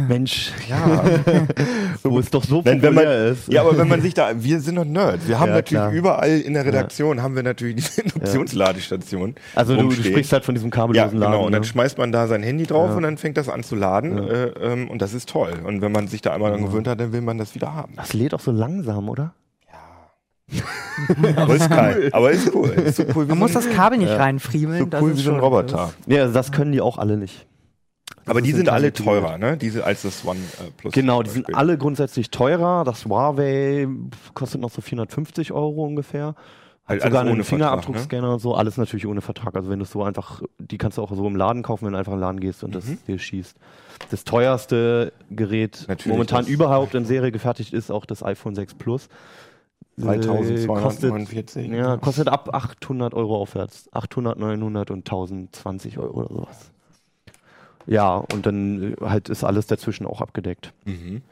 Mensch, 0.09 0.52
Ja, 0.68 1.02
wo 2.04 2.18
es 2.20 2.30
doch 2.30 2.44
so 2.44 2.64
wenn, 2.64 2.80
wenn 2.80 2.94
man, 2.94 3.04
populär 3.04 3.26
ist. 3.33 3.48
ja, 3.48 3.62
aber 3.62 3.76
wenn 3.76 3.88
man 3.88 4.00
sich 4.00 4.14
da, 4.14 4.30
wir 4.37 4.61
sind 4.61 4.76
doch 4.76 4.85
Nerds. 4.85 5.26
Wir 5.26 5.40
haben 5.40 5.48
Ja, 5.48 5.54
natürlich 5.57 5.80
klar. 5.83 5.92
überall 5.92 6.38
in 6.40 6.54
der 6.54 6.64
Redaktion 6.64 7.20
haben 7.20 7.35
wir 7.35 7.42
natürlich 7.42 7.74
diese 7.76 8.02
Induktionsladestation. 8.02 9.35
Also 9.57 9.74
du, 9.76 9.88
du 9.88 9.92
sprichst 10.02 10.33
halt 10.33 10.44
von 10.44 10.54
diesem 10.54 10.70
Ja, 10.70 10.76
kabellosen 10.76 11.18
Laden. 11.18 11.33
genau. 11.33 11.44
Und 11.46 11.52
dann 11.52 11.62
ne? 11.62 11.66
schmeißt 11.66 11.98
man 11.98 12.12
da 12.12 12.28
sein 12.28 12.44
Handy 12.44 12.66
drauf 12.66 12.90
Ja. 12.90 12.96
und 12.96 13.02
dann 13.02 13.18
fängt 13.18 13.37
das 13.37 13.48
an 13.48 13.64
zu 13.64 13.74
laden. 13.74 14.16
Ja. 14.16 14.24
Äh, 14.33 14.44
ähm, 14.62 14.88
und 14.90 15.02
das 15.02 15.12
ist 15.12 15.28
toll. 15.28 15.52
Und 15.64 15.80
wenn 15.80 15.90
man 15.90 16.07
sich 16.07 16.22
da 16.22 16.33
einmal 16.33 16.52
dran 16.52 16.62
gewöhnt 16.64 16.87
hat, 16.87 17.00
dann 17.00 17.12
will 17.12 17.20
man 17.20 17.37
das 17.37 17.54
wieder 17.57 17.74
haben. 17.74 17.94
Das 17.96 18.12
lädt 18.12 18.33
auch 18.33 18.40
so 18.40 18.52
langsam, 18.52 19.09
oder? 19.09 19.35
Aber 21.37 21.57
ist 21.57 21.68
geil. 21.70 22.11
Aber 22.12 22.30
ist 22.30 22.54
cool. 22.54 22.68
Ist 22.87 22.96
so 22.98 23.04
cool 23.14 23.24
wie 23.24 23.30
Man 23.30 23.38
muss 23.38 23.52
das 23.54 23.68
Kabel 23.70 23.98
nicht 23.98 24.11
Ja. 24.11 24.18
reinfriemeln. 24.18 24.88
so 24.90 24.98
cool 25.00 25.11
ist 25.12 25.18
wie 25.18 25.22
so 25.22 25.33
ein 25.33 25.40
Roboter. 25.40 25.92
Ja, 26.07 26.22
also 26.22 26.35
das 26.35 26.52
können 26.52 26.70
die 26.72 26.80
auch 26.80 26.98
alle 26.98 27.16
nicht. 27.16 27.46
Aber 28.27 28.41
Das 28.41 28.47
die 28.49 28.53
sind 28.53 28.69
alle 28.69 28.93
teurer, 28.93 29.39
ne? 29.39 29.57
Diese 29.57 29.85
als 29.85 30.03
das 30.03 30.25
One 30.25 30.39
äh, 30.39 30.71
Plus. 30.77 30.93
Genau, 30.95 31.23
die 31.23 31.31
sind 31.31 31.55
alle 31.55 31.77
grundsätzlich 31.79 32.31
teurer. 32.31 32.85
Das 32.85 33.05
Huawei 33.05 33.87
kostet 34.35 34.61
noch 34.61 34.71
so 34.71 34.81
450 34.81 35.53
Euro 35.53 35.85
ungefähr. 35.85 36.29
Hat 36.87 36.91
Halt 36.91 37.03
sogar 37.03 37.23
einen 37.23 37.31
ohne 37.33 37.45
Fingerabdruckscanner 37.45 38.35
und 38.35 38.41
so, 38.41 38.55
alles 38.55 38.77
natürlich 38.77 39.07
ohne 39.07 39.23
Vertrag. 39.23 39.57
Also 39.57 39.71
wenn 39.71 39.79
du 39.79 39.85
es 39.85 39.91
so 39.91 40.03
einfach, 40.03 40.43
die 40.59 40.77
kannst 40.77 40.99
du 40.99 41.03
auch 41.03 41.15
so 41.15 41.27
im 41.27 41.35
Laden 41.35 41.63
kaufen, 41.63 41.87
wenn 41.87 41.93
du 41.93 41.99
einfach 41.99 42.13
in 42.13 42.19
den 42.19 42.23
Laden 42.23 42.41
gehst 42.41 42.63
und 42.63 42.75
das 42.75 42.85
Mhm. 42.87 42.99
dir 43.07 43.19
schießt. 43.19 43.57
Das 44.11 44.25
teuerste 44.25 45.13
Gerät 45.31 45.87
Natürlich 45.89 46.13
momentan 46.13 46.41
das- 46.45 46.49
überhaupt 46.49 46.95
in 46.95 47.07
Serie 47.07 47.33
gefertigt 47.33 47.73
ist 47.73 47.91
auch 47.91 48.05
das 48.05 48.23
iPhone 48.23 48.55
6 48.55 48.75
Plus. 48.75 49.09
Äh, 49.97 50.03
kostet, 50.03 50.67
3249. 50.69 51.71
ja, 51.71 51.97
kostet 51.99 52.29
ab 52.29 52.51
800 52.53 53.15
Euro 53.15 53.37
aufwärts. 53.37 53.89
800, 53.93 54.39
900 54.39 54.91
und 54.91 55.07
1020 55.07 55.99
Euro 55.99 56.21
oder 56.21 56.29
sowas. 56.29 56.71
Ja, 57.87 58.16
und 58.33 58.47
dann 58.47 58.94
äh, 58.94 58.97
halt 59.01 59.29
ist 59.29 59.44
alles 59.44 59.66
dazwischen 59.66 60.07
auch 60.07 60.20
abgedeckt. 60.20 60.73
Mhm. 60.85 61.23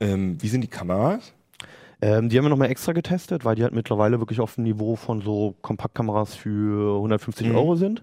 Ähm, 0.00 0.38
wie 0.40 0.48
sind 0.48 0.62
die 0.62 0.68
Kameras? 0.68 1.32
Ähm, 2.00 2.28
die 2.28 2.36
haben 2.36 2.44
wir 2.44 2.48
nochmal 2.50 2.70
extra 2.70 2.92
getestet, 2.92 3.44
weil 3.44 3.54
die 3.54 3.62
halt 3.62 3.74
mittlerweile 3.74 4.18
wirklich 4.18 4.40
auf 4.40 4.56
dem 4.56 4.64
Niveau 4.64 4.96
von 4.96 5.22
so 5.22 5.54
Kompaktkameras 5.62 6.34
für 6.34 6.96
150 6.96 7.48
Mhm. 7.48 7.54
Euro 7.56 7.76
sind. 7.76 8.02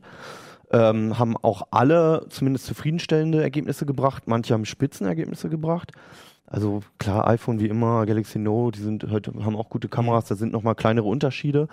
Ähm, 0.71 1.17
haben 1.17 1.35
auch 1.35 1.63
alle 1.71 2.27
zumindest 2.29 2.65
zufriedenstellende 2.67 3.41
Ergebnisse 3.41 3.85
gebracht. 3.85 4.23
Manche 4.27 4.53
haben 4.53 4.65
Spitzenergebnisse 4.65 5.49
gebracht. 5.49 5.91
Also 6.51 6.81
klar, 6.97 7.27
iPhone 7.27 7.59
wie 7.59 7.67
immer, 7.67 8.05
Galaxy 8.07 8.39
Note, 8.39 8.79
die 8.79 8.83
sind 8.83 9.05
heute 9.11 9.31
haben 9.45 9.55
auch 9.55 9.69
gute 9.69 9.87
Kameras, 9.87 10.25
da 10.25 10.35
sind 10.35 10.51
nochmal 10.51 10.73
kleinere 10.73 11.07
Unterschiede. 11.07 11.67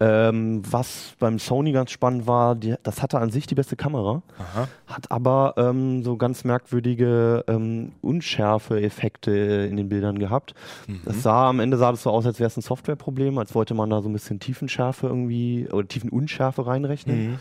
Ähm, 0.00 0.62
was 0.68 1.14
beim 1.20 1.38
Sony 1.38 1.70
ganz 1.70 1.92
spannend 1.92 2.26
war, 2.26 2.56
die, 2.56 2.74
das 2.82 3.00
hatte 3.00 3.18
an 3.20 3.30
sich 3.30 3.46
die 3.46 3.54
beste 3.54 3.76
Kamera, 3.76 4.22
Aha. 4.38 4.68
hat 4.88 5.10
aber 5.12 5.54
ähm, 5.56 6.02
so 6.02 6.16
ganz 6.16 6.42
merkwürdige 6.42 7.44
ähm, 7.46 7.92
Unschärfe-Effekte 8.02 9.30
in 9.70 9.76
den 9.76 9.88
Bildern 9.88 10.18
gehabt. 10.18 10.54
Mhm. 10.88 11.00
Das 11.04 11.22
sah 11.22 11.48
am 11.48 11.60
Ende 11.60 11.76
sah 11.76 11.92
das 11.92 12.02
so 12.02 12.10
aus, 12.10 12.26
als 12.26 12.40
wäre 12.40 12.48
es 12.48 12.56
ein 12.56 12.62
Softwareproblem, 12.62 13.38
als 13.38 13.54
wollte 13.54 13.74
man 13.74 13.88
da 13.88 14.02
so 14.02 14.08
ein 14.08 14.12
bisschen 14.12 14.40
Tiefenschärfe 14.40 15.06
irgendwie 15.06 15.68
oder 15.70 15.86
Tiefenunschärfe 15.86 16.66
reinrechnen. 16.66 17.30
Mhm. 17.30 17.38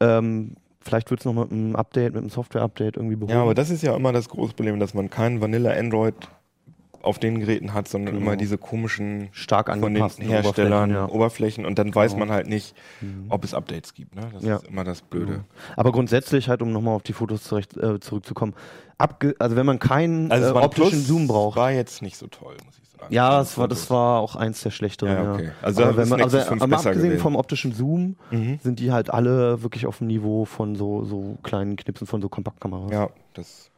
Ähm, 0.00 0.56
vielleicht 0.86 1.10
wird 1.10 1.20
es 1.20 1.26
noch 1.26 1.34
mit 1.34 1.52
einem 1.52 1.76
Update, 1.76 2.14
mit 2.14 2.22
einem 2.22 2.30
Software-Update 2.30 2.96
irgendwie 2.96 3.16
behoben. 3.16 3.32
Ja, 3.32 3.42
aber 3.42 3.54
das 3.54 3.68
ist 3.70 3.82
ja 3.82 3.94
immer 3.94 4.12
das 4.12 4.28
große 4.28 4.54
Problem, 4.54 4.80
dass 4.80 4.94
man 4.94 5.10
kein 5.10 5.40
Vanilla 5.42 5.72
Android 5.72 6.14
auf 7.02 7.20
den 7.20 7.38
Geräten 7.38 7.72
hat, 7.72 7.86
sondern 7.86 8.14
Genau. 8.16 8.26
immer 8.26 8.36
diese 8.36 8.58
komischen 8.58 9.28
stark 9.30 9.68
von 9.68 9.78
den 9.80 9.86
angepassten 9.88 10.26
Herstellern 10.26 10.90
Oberflächen, 10.90 11.14
Oberflächen, 11.16 11.66
und 11.66 11.78
dann 11.78 11.94
weiß 11.94 12.14
Genau. 12.14 12.26
man 12.26 12.34
halt 12.34 12.48
nicht, 12.48 12.74
Mhm. 13.00 13.26
ob 13.28 13.44
es 13.44 13.54
Updates 13.54 13.94
gibt. 13.94 14.16
Ne? 14.16 14.22
Das 14.32 14.42
Ja. 14.42 14.56
ist 14.56 14.66
immer 14.66 14.82
das 14.82 15.02
Blöde. 15.02 15.44
Aber 15.76 15.92
grundsätzlich 15.92 16.48
halt, 16.48 16.62
um 16.62 16.72
nochmal 16.72 16.94
auf 16.96 17.04
die 17.04 17.12
Fotos 17.12 17.44
zurecht, 17.44 17.76
äh, 17.76 18.00
zurückzukommen, 18.00 18.54
also 18.98 19.54
wenn 19.56 19.66
man 19.66 19.78
keinen 19.78 20.32
Also 20.32 20.48
äh, 20.54 20.58
optischen 20.58 21.00
Zoom 21.00 21.28
braucht. 21.28 21.56
War 21.56 21.70
jetzt 21.70 22.02
nicht 22.02 22.16
so 22.16 22.26
toll, 22.26 22.56
muss 22.64 22.74
ich 22.82 22.85
sagen. 22.85 22.85
Ja, 23.10 23.38
das 23.38 23.56
war, 23.58 23.68
das 23.68 23.90
war 23.90 24.20
auch 24.20 24.36
eins 24.36 24.62
der 24.62 24.70
schlechteren. 24.70 25.12
Ja, 25.12 25.32
okay. 25.34 25.50
Also 25.62 25.82
aber 25.84 25.96
wenn 25.96 26.08
man, 26.08 26.20
also, 26.22 26.38
5 26.40 26.62
aber 26.62 26.76
abgesehen 26.76 27.02
gewesen. 27.04 27.20
vom 27.22 27.36
optischen 27.36 27.72
Zoom 27.72 28.16
Mhm. 28.30 28.58
sind 28.62 28.80
die 28.80 28.90
halt 28.92 29.10
alle 29.10 29.62
wirklich 29.62 29.86
auf 29.86 29.98
dem 29.98 30.06
Niveau 30.08 30.44
von 30.44 30.74
so, 30.76 31.04
so 31.04 31.36
kleinen 31.42 31.76
Knipsen 31.76 32.06
von 32.06 32.20
so 32.22 32.28
Kompaktkameras. 32.28 32.90
Ja, 32.90 33.08
das, 33.34 33.70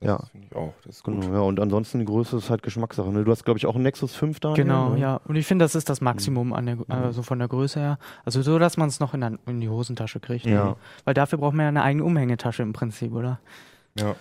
das 0.00 0.06
Ja. 0.08 0.18
finde 0.30 0.46
ich 0.50 0.56
auch. 0.56 0.72
Das 0.84 0.96
ist 0.96 1.02
gut. 1.04 1.20
Genau, 1.20 1.32
ja, 1.34 1.40
und 1.40 1.58
ansonsten 1.58 1.98
die 2.00 2.04
Größe 2.04 2.36
ist 2.36 2.50
halt 2.50 2.62
Geschmackssache. 2.62 3.08
Ne? 3.10 3.24
Du 3.24 3.30
hast, 3.32 3.44
glaube 3.44 3.58
ich, 3.58 3.66
auch 3.66 3.74
einen 3.74 3.84
Nexus 3.84 4.14
5 4.14 4.40
da. 4.40 4.52
Genau, 4.52 4.90
ne? 4.90 5.00
ja. 5.00 5.20
Und 5.26 5.36
ich 5.36 5.46
finde, 5.46 5.64
das 5.64 5.74
ist 5.74 5.88
das 5.88 6.00
Maximum 6.00 6.52
an 6.52 6.66
der, 6.66 6.76
also 6.88 7.22
von 7.22 7.38
der 7.38 7.48
Größe 7.48 7.80
her. 7.80 7.98
Also 8.24 8.42
so, 8.42 8.58
dass 8.58 8.76
man 8.76 8.88
es 8.88 9.00
noch 9.00 9.14
in, 9.14 9.20
der, 9.22 9.32
in 9.46 9.60
die 9.60 9.68
Hosentasche 9.68 10.20
kriegt. 10.20 10.44
Ja. 10.46 10.76
Weil 11.04 11.14
dafür 11.14 11.38
braucht 11.38 11.54
man 11.54 11.62
ja 11.64 11.68
eine 11.68 11.82
eigene 11.82 12.04
Umhängetasche 12.04 12.62
im 12.62 12.72
Prinzip, 12.72 13.12
oder? 13.14 13.40
Ja. 13.98 14.14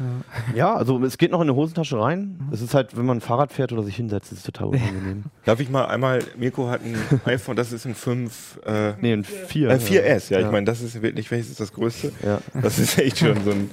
ja, 0.55 0.73
also 0.75 1.03
es 1.03 1.17
geht 1.17 1.31
noch 1.31 1.41
in 1.41 1.49
eine 1.49 1.55
Hosentasche 1.55 1.99
rein. 1.99 2.39
Es 2.51 2.61
ist 2.61 2.73
halt, 2.73 2.95
wenn 2.95 3.05
man 3.05 3.21
Fahrrad 3.21 3.51
fährt 3.51 3.71
oder 3.73 3.83
sich 3.83 3.95
hinsetzt, 3.95 4.31
ist 4.31 4.39
es 4.39 4.43
total 4.45 4.67
unangenehm. 4.69 5.23
Darf 5.45 5.59
ich 5.59 5.69
mal 5.69 5.85
einmal, 5.85 6.23
Mirko 6.37 6.69
hat 6.69 6.81
ein 6.83 6.95
iPhone, 7.25 7.55
das 7.55 7.71
ist 7.73 7.85
ein 7.85 7.95
5, 7.95 8.61
äh, 8.65 8.93
nee, 9.01 9.13
ein 9.13 9.23
4. 9.23 9.69
äh, 9.69 9.73
4S, 9.75 10.31
ja, 10.31 10.39
ich 10.39 10.51
meine, 10.51 10.65
das 10.65 10.81
ist 10.81 11.01
wirklich, 11.01 11.29
welches 11.31 11.49
ist 11.49 11.59
das 11.59 11.73
größte? 11.73 12.11
Ja, 12.23 12.39
Das 12.61 12.79
ist 12.79 12.97
echt 12.97 13.19
schon 13.19 13.35
so 13.43 13.51
ein, 13.51 13.69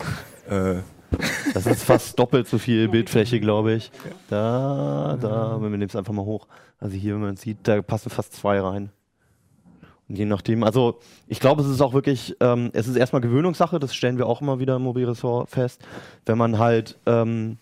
äh, 0.49 0.81
das 1.55 1.67
ist 1.67 1.85
fast 1.85 2.19
doppelt 2.19 2.49
so 2.49 2.59
viel 2.59 2.89
Bildfläche, 2.89 3.39
glaube 3.39 3.75
ich. 3.75 3.93
Da, 4.29 5.17
da, 5.21 5.57
wenn 5.61 5.71
wir 5.71 5.79
nehmen 5.79 5.89
es 5.89 5.97
einfach 5.97 6.13
mal 6.13 6.25
hoch. 6.25 6.47
Also 6.79 6.97
hier, 6.97 7.15
wenn 7.15 7.21
man 7.21 7.37
sieht, 7.37 7.59
da 7.63 7.81
passen 7.83 8.11
fast 8.11 8.35
zwei 8.35 8.61
rein. 8.61 8.91
Je 10.15 10.25
nachdem, 10.27 10.63
also 10.63 10.99
ich 11.27 11.41
glaube, 11.41 11.63
es 11.63 11.69
ist 11.69 11.81
auch 11.81 11.95
wirklich, 11.95 12.37
ähm, 12.41 12.71
es 12.75 12.87
ist 12.87 12.97
erstmal 12.97 13.23
Gewöhnungssache, 13.23 13.79
das 13.79 13.95
stellen 13.95 14.19
wir 14.19 14.27
auch 14.27 14.43
immer 14.43 14.59
wieder 14.59 14.77
im 14.77 14.83
Mobilressort 14.83 15.49
fest. 15.49 15.81
Wenn 16.27 16.37
man 16.37 16.59
halt 16.59 16.99
ähm, 17.07 17.57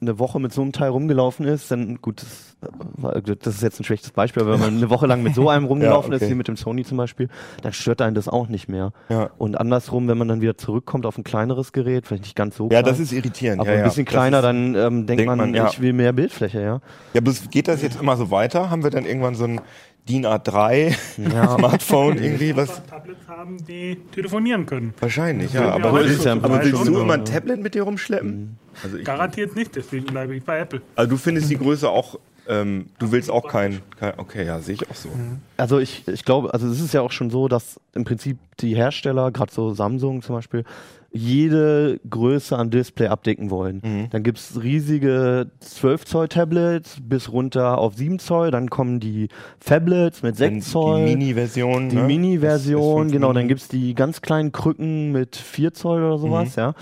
eine 0.00 0.18
Woche 0.18 0.40
mit 0.40 0.52
so 0.52 0.62
einem 0.62 0.72
Teil 0.72 0.90
rumgelaufen 0.90 1.46
ist, 1.46 1.70
dann 1.70 2.00
gut, 2.02 2.22
das, 2.22 2.56
war- 2.96 3.20
das 3.20 3.54
ist 3.54 3.62
jetzt 3.62 3.80
ein 3.80 3.84
schlechtes 3.84 4.10
Beispiel, 4.10 4.42
aber 4.42 4.52
wenn 4.54 4.60
man 4.60 4.76
eine 4.76 4.90
Woche 4.90 5.06
lang 5.06 5.22
mit 5.22 5.34
so 5.34 5.48
einem 5.48 5.64
rumgelaufen 5.68 6.12
okay. 6.12 6.24
ist, 6.24 6.30
wie 6.30 6.34
mit 6.34 6.48
dem 6.48 6.56
Sony 6.56 6.84
zum 6.84 6.98
Beispiel, 6.98 7.28
dann 7.62 7.72
stört 7.72 8.02
einen 8.02 8.14
das 8.16 8.26
auch 8.28 8.48
nicht 8.48 8.68
mehr. 8.68 8.92
ja. 9.08 9.30
Und 9.38 9.56
andersrum, 9.60 10.08
wenn 10.08 10.18
man 10.18 10.26
dann 10.28 10.40
wieder 10.40 10.56
zurückkommt 10.56 11.06
auf 11.06 11.18
ein 11.18 11.24
kleineres 11.24 11.72
Gerät, 11.72 12.06
vielleicht 12.06 12.24
nicht 12.24 12.34
ganz 12.36 12.56
so 12.56 12.64
Ja, 12.64 12.82
klein, 12.82 12.84
das 12.84 12.98
ist 12.98 13.12
irritierend. 13.12 13.60
aber 13.60 13.70
ja, 13.70 13.74
ein 13.76 13.82
ja. 13.82 13.88
bisschen 13.88 14.04
kleiner, 14.04 14.38
ist, 14.38 14.42
dann 14.44 14.74
ähm, 14.74 15.06
denkt, 15.06 15.08
denkt 15.10 15.26
man, 15.26 15.38
man, 15.38 15.54
ja. 15.54 15.68
ich 15.68 15.80
will 15.80 15.92
mehr 15.92 16.12
Bildfläche, 16.12 16.60
ja. 16.60 16.80
Ja, 17.14 17.20
aber 17.20 17.32
geht 17.50 17.68
das 17.68 17.80
jetzt 17.82 18.00
immer 18.00 18.16
so 18.16 18.30
weiter? 18.32 18.70
Haben 18.70 18.82
wir 18.82 18.90
dann 18.90 19.04
irgendwann 19.06 19.34
so 19.36 19.44
ein 19.44 19.60
DIN 20.08 20.26
A3 20.26 20.94
Ja. 21.32 21.48
Smartphone 21.58 22.18
irgendwie? 22.18 22.56
Was? 22.56 22.82
Tablets 22.86 23.26
haben, 23.28 23.56
die 23.66 23.96
telefonieren 24.12 24.66
können. 24.66 24.94
Wahrscheinlich, 24.98 25.52
Ja. 25.52 25.70
Aber, 25.70 26.00
ist 26.02 26.24
ja 26.24 26.32
im 26.32 26.44
aber 26.44 26.58
Prinzip 26.58 26.72
willst 26.74 26.88
du 26.88 27.00
immer 27.00 27.14
ein. 27.14 27.24
Tablet 27.24 27.62
mit 27.62 27.74
dir 27.74 27.82
rumschleppen? 27.84 28.56
Also, 28.82 28.96
ich, 28.96 29.04
Garantiert 29.04 29.54
nicht, 29.54 29.76
deswegen 29.76 30.06
bleibe 30.06 30.34
ich 30.34 30.42
bei 30.44 30.58
Apple. 30.58 30.82
also 30.96 31.10
du 31.10 31.16
findest 31.16 31.50
die 31.50 31.58
Größe 31.58 31.88
auch, 31.88 32.18
ähm, 32.48 32.86
du 32.98 33.12
willst 33.12 33.30
auch 33.30 33.46
kein, 33.46 33.80
kein 33.98 34.18
okay, 34.18 34.44
ja, 34.46 34.58
sehe 34.60 34.74
ich 34.74 34.90
auch 34.90 34.94
so. 34.94 35.08
Also 35.56 35.78
ich, 35.78 36.08
ich 36.08 36.24
glaube, 36.24 36.52
also 36.52 36.66
es 36.68 36.80
ist 36.80 36.92
ja 36.94 37.00
auch 37.02 37.12
schon 37.12 37.30
so, 37.30 37.46
dass 37.48 37.78
im 37.94 38.04
Prinzip 38.04 38.38
die 38.60 38.74
Hersteller, 38.74 39.30
gerade 39.30 39.52
so 39.52 39.72
Samsung 39.74 40.22
zum 40.22 40.34
Beispiel, 40.36 40.64
jede 41.12 42.00
Größe 42.08 42.56
an 42.56 42.70
Display 42.70 43.08
abdecken 43.08 43.50
wollen. 43.50 43.80
Mhm. 43.84 44.06
Dann 44.10 44.22
gibt 44.22 44.38
es 44.38 44.62
riesige 44.62 45.50
12 45.60 46.04
Zoll 46.06 46.28
Tablets 46.28 46.96
bis 47.02 47.30
runter 47.30 47.78
auf 47.78 47.94
7 47.94 48.18
Zoll, 48.18 48.50
dann 48.50 48.70
kommen 48.70 48.98
die 49.00 49.28
Phablets 49.60 50.22
mit 50.22 50.36
6 50.36 50.70
Zoll. 50.70 51.04
Die 51.04 51.16
Mini-Version. 51.16 51.88
Die 51.90 51.96
ne? 51.96 52.02
Mini-Version, 52.04 53.02
S- 53.06 53.08
S5 53.08 53.12
genau, 53.12 53.26
dann 53.28 53.36
Mini. 53.36 53.48
gibt's 53.48 53.68
die 53.68 53.94
ganz 53.94 54.22
kleinen 54.22 54.52
Krücken 54.52 55.12
mit 55.12 55.36
4 55.36 55.74
Zoll 55.74 56.02
oder 56.02 56.16
Mhm. 56.16 56.20
sowas, 56.22 56.56
ja. 56.56 56.74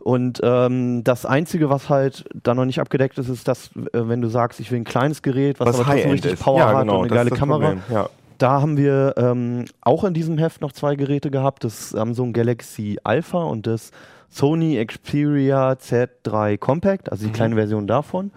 Und 0.00 0.40
ähm, 0.44 1.02
das 1.02 1.26
Einzige, 1.26 1.68
was 1.68 1.88
halt 1.88 2.24
da 2.42 2.54
noch 2.54 2.64
nicht 2.64 2.78
abgedeckt 2.80 3.18
ist, 3.18 3.28
ist, 3.28 3.48
dass, 3.48 3.70
äh, 3.92 4.08
wenn 4.08 4.20
du 4.20 4.28
sagst, 4.28 4.60
ich 4.60 4.70
will 4.70 4.78
ein 4.80 4.84
kleines 4.84 5.20
Gerät, 5.22 5.58
was, 5.58 5.68
was 5.68 5.80
aber 5.80 5.84
trotzdem 5.92 6.10
richtig 6.12 6.32
ist. 6.34 6.42
Power 6.44 6.58
ja, 6.58 6.68
hat 6.68 6.80
genau, 6.82 7.00
und 7.00 7.06
eine 7.10 7.14
geile 7.16 7.30
Kamera. 7.30 7.74
Ja. 7.92 8.08
Da 8.38 8.60
haben 8.60 8.76
wir 8.76 9.14
ähm, 9.16 9.64
auch 9.80 10.04
in 10.04 10.14
diesem 10.14 10.38
Heft 10.38 10.60
noch 10.60 10.72
zwei 10.72 10.96
Geräte 10.96 11.30
gehabt, 11.30 11.64
das 11.64 11.90
Samsung 11.90 12.32
Galaxy 12.32 12.98
Alpha 13.04 13.42
und 13.42 13.66
das 13.66 13.90
Sony 14.28 14.84
Xperia 14.84 15.72
Z3 15.72 16.58
Compact, 16.58 17.10
also 17.10 17.24
die 17.24 17.30
Mhm. 17.30 17.34
kleine 17.34 17.54
Version 17.54 17.86
davon. 17.86 18.32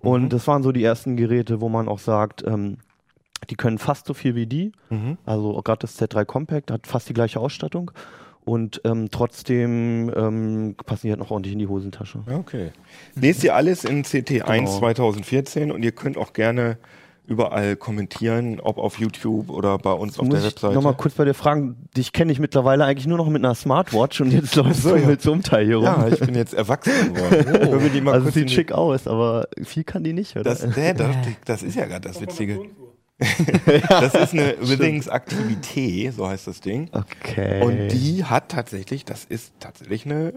Und 0.00 0.24
Mhm. 0.24 0.28
das 0.28 0.46
waren 0.46 0.62
so 0.62 0.72
die 0.72 0.84
ersten 0.84 1.16
Geräte, 1.16 1.60
wo 1.60 1.68
man 1.68 1.88
auch 1.88 1.98
sagt, 1.98 2.44
ähm, 2.46 2.78
die 3.50 3.56
können 3.56 3.78
fast 3.78 4.06
so 4.06 4.14
viel 4.14 4.34
wie 4.34 4.46
die. 4.46 4.72
Mhm. 4.90 5.18
Also 5.26 5.52
gerade 5.62 5.80
das 5.80 6.00
Z3 6.00 6.24
Compact 6.24 6.70
hat 6.70 6.86
fast 6.86 7.08
die 7.08 7.14
gleiche 7.14 7.40
Ausstattung. 7.40 7.90
Und 8.44 8.80
ähm, 8.84 9.08
trotzdem 9.10 10.12
ähm, 10.16 10.74
passen 10.84 11.06
die 11.06 11.10
halt 11.10 11.20
noch 11.20 11.30
ordentlich 11.30 11.52
in 11.52 11.60
die 11.60 11.68
Hosentasche. 11.68 12.20
Okay. 12.28 12.72
Lest 13.14 13.44
ihr 13.44 13.54
alles 13.54 13.84
in 13.84 14.02
CT1 14.04 14.44
Genau. 14.58 14.78
2014 14.80 15.70
und 15.70 15.84
ihr 15.84 15.92
könnt 15.92 16.18
auch 16.18 16.32
gerne 16.32 16.76
überall 17.26 17.76
kommentieren, 17.76 18.60
ob 18.60 18.78
auf 18.78 18.98
YouTube 18.98 19.48
oder 19.48 19.78
bei 19.78 19.92
uns 19.92 20.18
auf 20.18 20.26
Muss 20.26 20.34
der 20.34 20.40
ich 20.40 20.54
Webseite. 20.54 20.74
nochmal 20.74 20.94
kurz 20.94 21.14
bei 21.14 21.24
dir 21.24 21.34
fragen, 21.34 21.88
dich 21.96 22.12
kenne 22.12 22.32
ich 22.32 22.40
mittlerweile 22.40 22.84
eigentlich 22.84 23.06
nur 23.06 23.18
noch 23.18 23.28
mit 23.28 23.44
einer 23.44 23.54
Smartwatch 23.54 24.20
und 24.20 24.32
jetzt 24.32 24.54
läufst 24.56 24.82
so, 24.82 24.90
du 24.90 25.00
ja. 25.00 25.06
mit 25.06 25.22
so 25.22 25.32
einem 25.32 25.42
Teil 25.42 25.66
hier 25.66 25.76
rum. 25.76 25.84
ja, 25.84 26.08
ich 26.08 26.20
bin 26.20 26.34
jetzt 26.34 26.54
erwachsen 26.54 27.14
geworden. 27.14 28.02
Mal 28.04 28.14
also 28.14 28.30
sieht 28.30 28.50
schick 28.50 28.72
aus, 28.72 29.06
aber 29.06 29.46
viel 29.62 29.84
kann 29.84 30.02
die 30.02 30.12
nicht, 30.12 30.34
oder? 30.34 30.44
Das, 30.44 30.66
nee, 30.76 30.92
das, 30.94 31.16
das 31.44 31.62
ist 31.62 31.76
ja 31.76 31.86
gerade 31.86 32.08
das 32.08 32.20
Witzige. 32.20 32.60
Das 33.88 34.14
ist 34.14 34.32
eine 34.32 34.54
Bewegungsaktivität, 34.54 36.14
so 36.14 36.28
heißt 36.28 36.46
das 36.46 36.60
Ding. 36.60 36.88
okay. 36.92 37.62
Und 37.62 37.88
die 37.88 38.24
hat 38.24 38.48
tatsächlich, 38.50 39.04
das 39.04 39.24
ist 39.24 39.52
tatsächlich 39.60 40.06
eine, 40.06 40.34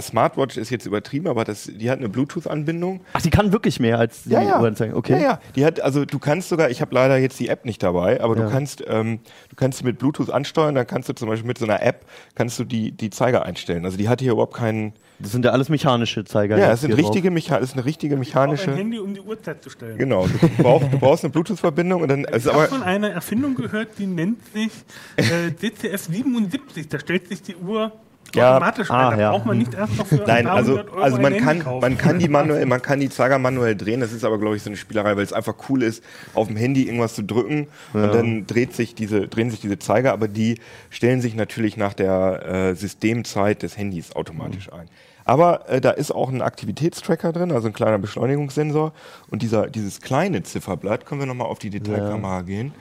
Smartwatch 0.00 0.56
ist 0.56 0.70
jetzt 0.70 0.86
übertrieben, 0.86 1.28
aber 1.28 1.44
das, 1.44 1.64
die 1.72 1.90
hat 1.90 1.98
eine 1.98 2.08
Bluetooth-Anbindung. 2.08 3.00
Ach, 3.12 3.22
die 3.22 3.30
kann 3.30 3.52
wirklich 3.52 3.80
mehr 3.80 3.98
als 3.98 4.24
die 4.24 4.30
Ja, 4.30 4.42
ja. 4.42 4.58
Okay. 4.94 5.12
Ja, 5.14 5.18
ja. 5.18 5.40
Die 5.56 5.64
hat, 5.64 5.80
also 5.80 6.04
du 6.04 6.18
kannst 6.18 6.48
sogar, 6.48 6.70
ich 6.70 6.80
habe 6.80 6.94
leider 6.94 7.16
jetzt 7.18 7.38
die 7.40 7.48
App 7.48 7.64
nicht 7.64 7.82
dabei, 7.82 8.20
aber 8.20 8.36
Ja. 8.36 8.44
du 8.44 8.50
kannst, 8.50 8.84
ähm, 8.86 9.20
du 9.48 9.56
kannst 9.56 9.78
sie 9.78 9.84
mit 9.84 9.98
Bluetooth 9.98 10.30
ansteuern, 10.30 10.74
dann 10.74 10.86
kannst 10.86 11.08
du 11.08 11.14
zum 11.14 11.28
Beispiel 11.28 11.46
mit 11.46 11.58
so 11.58 11.64
einer 11.64 11.82
App, 11.82 12.04
kannst 12.34 12.58
du 12.58 12.64
die, 12.64 12.92
die 12.92 13.10
Zeiger 13.10 13.44
einstellen. 13.44 13.84
Also 13.84 13.96
die 13.96 14.08
hat 14.08 14.20
hier 14.20 14.32
überhaupt 14.32 14.54
keinen, 14.54 14.92
Das 15.18 15.32
sind 15.32 15.44
ja 15.44 15.52
alles 15.52 15.68
mechanische 15.68 16.24
Zeiger. 16.24 16.58
ja, 16.58 16.66
jetzt 16.66 16.74
es 16.74 16.80
sind 16.82 16.92
richtige, 16.94 17.30
Mecha 17.30 17.58
das 17.58 17.70
ist 17.70 17.74
eine 17.76 17.84
richtige 17.84 18.14
Auch 18.14 18.18
ein 18.18 18.20
mechanische, 18.20 18.76
Handy, 18.76 18.98
um 18.98 19.14
die 19.14 19.20
Uhrzeit 19.20 19.62
zu 19.62 19.70
stellen. 19.70 19.96
genau, 19.98 20.26
du 20.26 20.48
brauchst, 20.62 20.92
du 20.92 20.98
brauchst 20.98 21.24
eine 21.24 21.32
Bluetooth-Verbindung 21.32 22.02
und 22.02 22.08
dann, 22.08 22.24
Ich 22.28 22.34
also 22.34 22.52
habe 22.52 22.62
aber, 22.62 22.68
von 22.68 22.82
einer 22.82 23.10
Erfindung 23.10 23.54
gehört, 23.54 23.98
die 23.98 24.06
nennt 24.06 24.40
sich 24.52 24.70
äh, 25.16 25.50
DCF 25.62 26.04
77. 26.04 26.88
Da 26.88 26.98
stellt 26.98 27.28
sich 27.28 27.42
die 27.42 27.56
Uhr 27.56 27.92
Ja, 28.34 28.56
automatisch 28.56 28.90
ah, 28.90 29.08
ein. 29.08 29.16
Da 29.16 29.22
ja. 29.22 29.30
braucht 29.30 29.46
man 29.46 29.58
nicht 29.58 29.74
erst 29.74 29.96
noch 29.96 30.06
für 30.06 30.20
ein 30.20 30.26
Nein, 30.26 30.46
also, 30.46 30.78
Euro 30.78 31.00
also 31.00 31.20
man 31.20 31.36
kann, 31.38 31.58
kaufen. 31.60 31.80
man 31.80 31.98
kann 31.98 32.18
die 32.18 32.28
manuell, 32.28 32.66
man 32.66 32.82
kann 32.82 33.00
die 33.00 33.08
Zeiger 33.08 33.38
manuell 33.38 33.76
drehen. 33.76 34.00
Das 34.00 34.12
ist 34.12 34.24
aber, 34.24 34.38
glaube 34.38 34.56
ich, 34.56 34.62
so 34.62 34.70
eine 34.70 34.76
Spielerei, 34.76 35.16
weil 35.16 35.24
es 35.24 35.32
einfach 35.32 35.54
cool 35.68 35.82
ist, 35.82 36.04
auf 36.34 36.48
dem 36.48 36.56
Handy 36.56 36.84
irgendwas 36.84 37.14
zu 37.14 37.22
drücken 37.22 37.68
und 37.92 38.14
dann 38.14 38.46
dreht 38.46 38.74
sich 38.74 38.94
diese, 38.94 39.28
drehen 39.28 39.50
sich 39.50 39.60
diese 39.60 39.78
Zeiger, 39.78 40.12
aber 40.12 40.28
die 40.28 40.60
stellen 40.90 41.20
sich 41.20 41.34
natürlich 41.34 41.76
nach 41.76 41.94
der 41.94 42.46
äh, 42.46 42.74
Systemzeit 42.74 43.62
des 43.62 43.76
Handys 43.76 44.14
automatisch 44.14 44.72
ein. 44.72 44.88
Aber 45.28 45.68
äh, 45.68 45.80
da 45.82 45.90
ist 45.90 46.10
auch 46.10 46.30
ein 46.30 46.40
Aktivitätstracker 46.40 47.32
drin, 47.32 47.52
also 47.52 47.66
ein 47.66 47.74
kleiner 47.74 47.98
Beschleunigungssensor. 47.98 48.94
Und 49.30 49.42
dieser, 49.42 49.66
dieses 49.66 50.00
kleine 50.00 50.42
Zifferblatt, 50.42 51.04
können 51.04 51.20
wir 51.20 51.26
nochmal 51.26 51.48
auf 51.48 51.58
die 51.58 51.68
Detailkamera 51.68 52.40
gehen. 52.40 52.72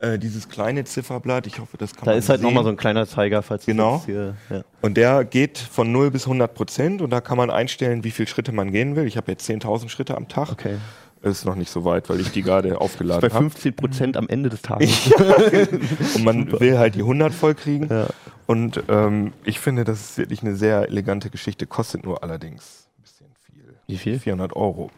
Äh, 0.00 0.18
dieses 0.18 0.48
kleine 0.48 0.82
Zifferblatt, 0.82 1.46
ich 1.46 1.60
hoffe, 1.60 1.76
das 1.78 1.94
kann 1.94 2.06
Da 2.06 2.10
man 2.10 2.18
ist 2.18 2.28
halt 2.28 2.42
nochmal 2.42 2.64
so 2.64 2.70
ein 2.70 2.76
kleiner 2.76 3.06
Zeiger, 3.06 3.40
falls 3.42 3.66
du 3.66 3.70
Genau. 3.70 3.94
jetzt 3.98 4.06
hier. 4.06 4.34
Ja. 4.50 4.62
Und 4.80 4.96
der 4.96 5.24
geht 5.24 5.58
von 5.58 5.92
0 5.92 6.10
bis 6.10 6.24
100 6.26 6.52
Prozent 6.52 7.02
und 7.02 7.10
da 7.10 7.20
kann 7.20 7.36
man 7.36 7.50
einstellen, 7.50 8.02
wie 8.02 8.10
viele 8.10 8.26
Schritte 8.26 8.50
man 8.50 8.72
gehen 8.72 8.96
will. 8.96 9.06
Ich 9.06 9.16
habe 9.16 9.30
jetzt 9.30 9.48
10.000 9.48 9.88
Schritte 9.88 10.16
am 10.16 10.26
Tag. 10.26 10.50
Okay. 10.50 10.78
Ist 11.22 11.44
noch 11.44 11.54
nicht 11.54 11.70
so 11.70 11.84
weit, 11.84 12.10
weil 12.10 12.18
ich 12.18 12.32
die 12.32 12.42
gerade 12.42 12.70
Bei 12.70 12.78
aufgeladen 12.78 13.22
habe. 13.32 13.42
15 13.42 13.76
Prozent 13.76 14.16
am 14.16 14.28
Ende 14.28 14.48
des 14.48 14.60
Tages. 14.62 15.08
Und 16.16 16.24
man 16.24 16.50
will 16.58 16.78
halt 16.78 16.96
die 16.96 17.02
100 17.02 17.32
voll 17.32 17.54
kriegen. 17.54 17.86
Ja. 17.88 18.08
Und 18.46 18.82
ähm, 18.88 19.32
ich 19.44 19.60
finde, 19.60 19.84
das 19.84 20.00
ist 20.00 20.18
wirklich 20.18 20.42
eine 20.42 20.54
sehr 20.56 20.88
elegante 20.88 21.30
Geschichte. 21.30 21.66
Kostet 21.66 22.04
nur 22.04 22.22
allerdings 22.22 22.88
ein 22.98 23.02
bisschen 23.02 23.26
viel. 23.46 23.74
Wie 23.86 23.96
viel? 23.98 24.18
400 24.18 24.54
Euro. 24.56 24.90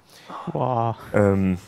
Boah. 0.52 0.96
Ähm, 1.12 1.58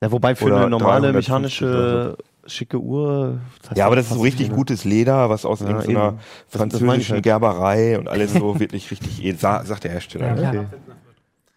Ja, 0.00 0.10
wobei 0.10 0.34
für 0.34 0.46
eine 0.46 0.68
normale 0.70 1.12
350 1.12 1.28
mechanische 1.28 2.16
schicke 2.46 2.78
Uhr. 2.80 3.38
ja, 3.76 3.86
aber 3.86 3.94
das 3.94 4.06
ist 4.06 4.14
so 4.14 4.20
richtig 4.22 4.46
keine- 4.48 4.56
gutes 4.56 4.84
Leder, 4.84 5.30
was 5.30 5.44
aus 5.44 5.60
Ja, 5.60 5.66
irgendeiner 5.68 6.08
eben. 6.08 6.16
Das- 6.18 6.50
das 6.50 6.60
französischen 6.60 7.14
halt. 7.14 7.22
Gerberei 7.24 7.98
und 7.98 8.08
alles 8.08 8.32
so 8.32 8.58
wirklich 8.60 8.90
richtig, 8.90 9.22
edel, 9.22 9.38
sa- 9.38 9.64
sagt 9.64 9.84
der 9.84 9.92
Hersteller. 9.92 10.34
Ja. 10.40 10.52
ne? 10.52 10.58
Okay. 10.60 10.66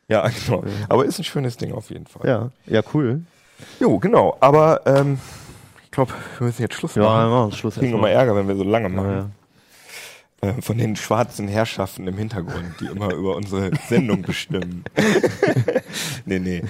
Ja, 0.07 0.27
genau. 0.45 0.63
Aber 0.89 1.05
ist 1.05 1.17
ein 1.17 1.23
schönes 1.23 1.57
Ding 1.57 1.71
auf 1.73 1.89
jeden 1.89 2.05
Fall. 2.05 2.27
Ja, 2.29 2.51
ja, 2.67 2.83
cool. 2.93 3.21
Jo, 3.79 3.97
genau. 3.97 4.37
Aber 4.41 4.81
ähm, 4.85 5.17
ich 5.83 5.89
glaube, 5.89 6.11
wir 6.37 6.45
müssen 6.45 6.61
jetzt 6.61 6.75
Schluss 6.75 6.93
Ja, 6.93 7.01
machen. 7.03 7.29
wir 7.31 7.35
machen 7.39 7.51
Schluss. 7.53 7.75
Kriegen 7.75 7.93
wir 7.93 7.97
mal 8.01 8.09
Ärger, 8.09 8.35
wenn 8.35 8.47
wir 8.47 8.55
so 8.55 8.63
lange 8.63 8.89
Ja, 8.89 8.93
machen. 8.95 9.31
Ja. 10.43 10.49
Äh, 10.49 10.61
von 10.61 10.77
den 10.77 10.95
schwarzen 10.95 11.47
Herrschaften 11.47 12.07
im 12.07 12.17
Hintergrund, 12.17 12.65
die 12.79 12.85
immer 12.85 13.13
über 13.13 13.35
unsere 13.35 13.71
Sendung 13.87 14.21
bestimmen. 14.21 14.83
nee, 16.25 16.39
nee. 16.39 16.61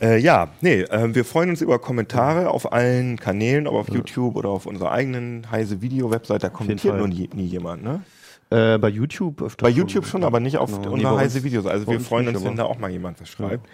Äh, 0.00 0.18
ja, 0.18 0.48
nee, 0.60 0.82
äh, 0.82 1.14
wir 1.14 1.24
freuen 1.24 1.50
uns 1.50 1.60
über 1.62 1.78
Kommentare 1.78 2.50
auf 2.50 2.72
allen 2.72 3.18
Kanälen, 3.18 3.66
ob 3.66 3.74
auf 3.74 3.88
YouTube 3.88 4.36
oder 4.36 4.50
auf 4.50 4.66
unserer 4.66 4.92
eigenen 4.92 5.50
heise 5.50 5.80
Video-Website. 5.80 6.42
Da 6.42 6.48
kommentiert 6.50 6.96
nur 6.96 7.08
nie, 7.08 7.28
nie 7.34 7.46
jemand, 7.46 7.82
ne? 7.82 8.02
Äh, 8.50 8.78
bei 8.78 8.88
YouTube 8.90 9.56
Bei 9.58 9.68
YouTube 9.70 10.06
schon, 10.06 10.22
aber 10.22 10.38
nicht 10.38 10.58
auf 10.58 10.70
Genau. 10.70 10.88
Nee, 10.88 10.94
unserer 10.94 11.14
bei 11.14 11.20
heise 11.22 11.38
uns- 11.38 11.44
Videos. 11.44 11.66
Also 11.66 11.86
wir 11.88 11.98
freuen 12.00 12.28
uns, 12.28 12.44
wenn 12.44 12.56
da 12.56 12.64
auch 12.64 12.78
mal 12.78 12.90
jemand 12.90 13.20
was 13.20 13.28
schreibt. 13.28 13.66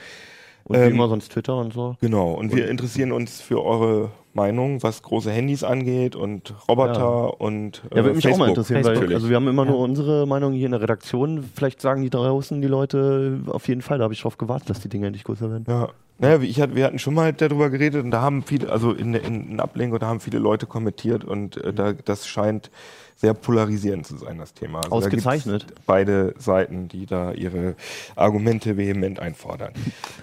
Und 0.65 0.77
wie 0.79 0.83
Ähm, 0.85 0.93
immer 0.95 1.09
sonst 1.09 1.31
Twitter 1.33 1.57
und 1.57 1.73
so. 1.75 1.97
Genau, 2.01 2.33
und 2.33 2.55
wir 2.55 2.69
interessieren 2.71 3.11
uns 3.13 3.41
für 3.41 3.63
eure 3.65 4.13
Meinung, 4.35 4.83
was 4.83 5.03
große 5.03 5.31
Handys 5.31 5.63
angeht 5.65 6.17
und 6.17 6.55
Roboter 6.69 6.93
Ja. 7.01 7.07
und 7.39 7.83
äh, 7.91 7.97
Ja, 7.99 8.05
würde 8.05 8.15
mich 8.17 8.27
auch 8.29 8.37
mal 8.39 8.47
Facebook. 8.47 8.71
interessieren, 8.71 8.85
weil 8.85 9.15
also 9.15 9.29
wir 9.29 9.37
haben 9.37 9.49
immer 9.49 9.65
Ja. 9.65 9.71
nur 9.71 9.81
unsere 9.81 10.27
Meinung 10.27 10.53
hier 10.53 10.67
in 10.67 10.73
der 10.73 10.81
Redaktion. 10.81 11.45
Vielleicht 11.55 11.81
sagen 11.81 12.03
die 12.03 12.11
draußen 12.11 12.61
die 12.63 12.69
Leute 12.69 13.41
auf 13.47 13.69
jeden 13.69 13.83
Fall, 13.83 13.99
da 13.99 14.05
habe 14.05 14.15
ich 14.15 14.23
drauf 14.23 14.39
gewartet, 14.39 14.71
dass 14.71 14.81
die 14.81 14.89
Dinge 14.89 15.07
endlich 15.07 15.25
größer 15.25 15.51
werden. 15.51 15.65
Ja. 15.69 15.89
Naja, 16.19 16.41
ich 16.41 16.61
hatte, 16.61 16.77
wir 16.77 16.85
hatten 16.85 16.99
schon 17.01 17.15
mal 17.15 17.33
darüber 17.33 17.69
geredet 17.69 18.05
und 18.05 18.11
da 18.13 18.21
haben 18.21 18.43
viele, 18.45 18.71
also 18.71 18.93
in, 18.93 19.13
in, 19.15 19.51
in 19.53 19.61
Ablenkung, 19.61 19.99
da 19.99 20.07
haben 20.07 20.21
viele 20.21 20.39
Leute 20.39 20.67
kommentiert 20.67 21.25
und 21.25 21.57
äh, 21.57 21.73
da, 21.73 21.93
das 21.93 22.29
scheint 22.29 22.71
sehr 23.17 23.35
polarisierend 23.35 24.07
zu 24.07 24.17
sein, 24.17 24.39
das 24.39 24.55
Thema. 24.55 24.79
Also 24.79 24.91
da 24.91 24.97
Ausgezeichnet. 24.97 25.67
Beide 25.87 26.35
Seiten, 26.39 26.89
die 26.89 27.07
da 27.07 27.33
ihre 27.33 27.75
Argumente 28.15 28.77
vehement 28.77 29.19
einfordern. 29.21 29.73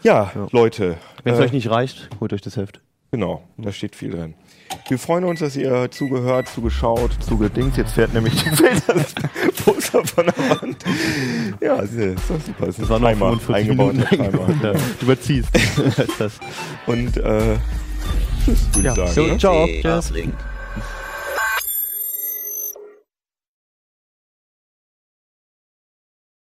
Ja, 0.04 0.32
Leute. 0.52 0.96
Wenn 1.24 1.34
es 1.34 1.40
äh, 1.40 1.44
euch 1.44 1.52
nicht 1.54 1.70
reicht, 1.70 2.10
holt 2.22 2.32
euch 2.34 2.42
das 2.42 2.56
Heft. 2.56 2.80
Genau, 3.12 3.42
da 3.58 3.72
steht 3.72 3.96
viel 3.96 4.12
drin. 4.12 4.36
Wir 4.88 5.00
freuen 5.00 5.24
uns, 5.24 5.40
dass 5.40 5.56
ihr 5.56 5.90
zugehört, 5.90 6.48
zugeschaut, 6.48 7.12
zugedingt. 7.22 7.76
Jetzt 7.76 7.94
fährt 7.94 8.14
nämlich 8.14 8.44
das 8.88 9.16
Poster 9.66 10.06
von 10.06 10.26
der 10.28 10.62
Wand. 10.62 10.78
Ja, 11.60 11.78
ist 11.78 11.94
doch 12.30 12.40
super. 12.40 12.68
Das 12.68 12.78
ist 12.78 12.92
ein 12.92 13.02
Timer, 13.02 13.40
eingebauter 13.52 14.06
Timer. 14.10 14.32
Ja, 14.62 14.74
du 14.74 14.80
überziehst. 15.06 15.50
das. 16.20 16.40
Und 16.86 17.18
äh, 17.18 17.58
tschüss, 18.46 18.68
würde 18.74 18.88
Ja. 18.88 18.92
ich 18.92 18.98
sagen. 18.98 19.12
So, 19.12 19.24
ne? 19.24 19.38
ciao. 19.40 19.68
Tschüss. 19.68 20.14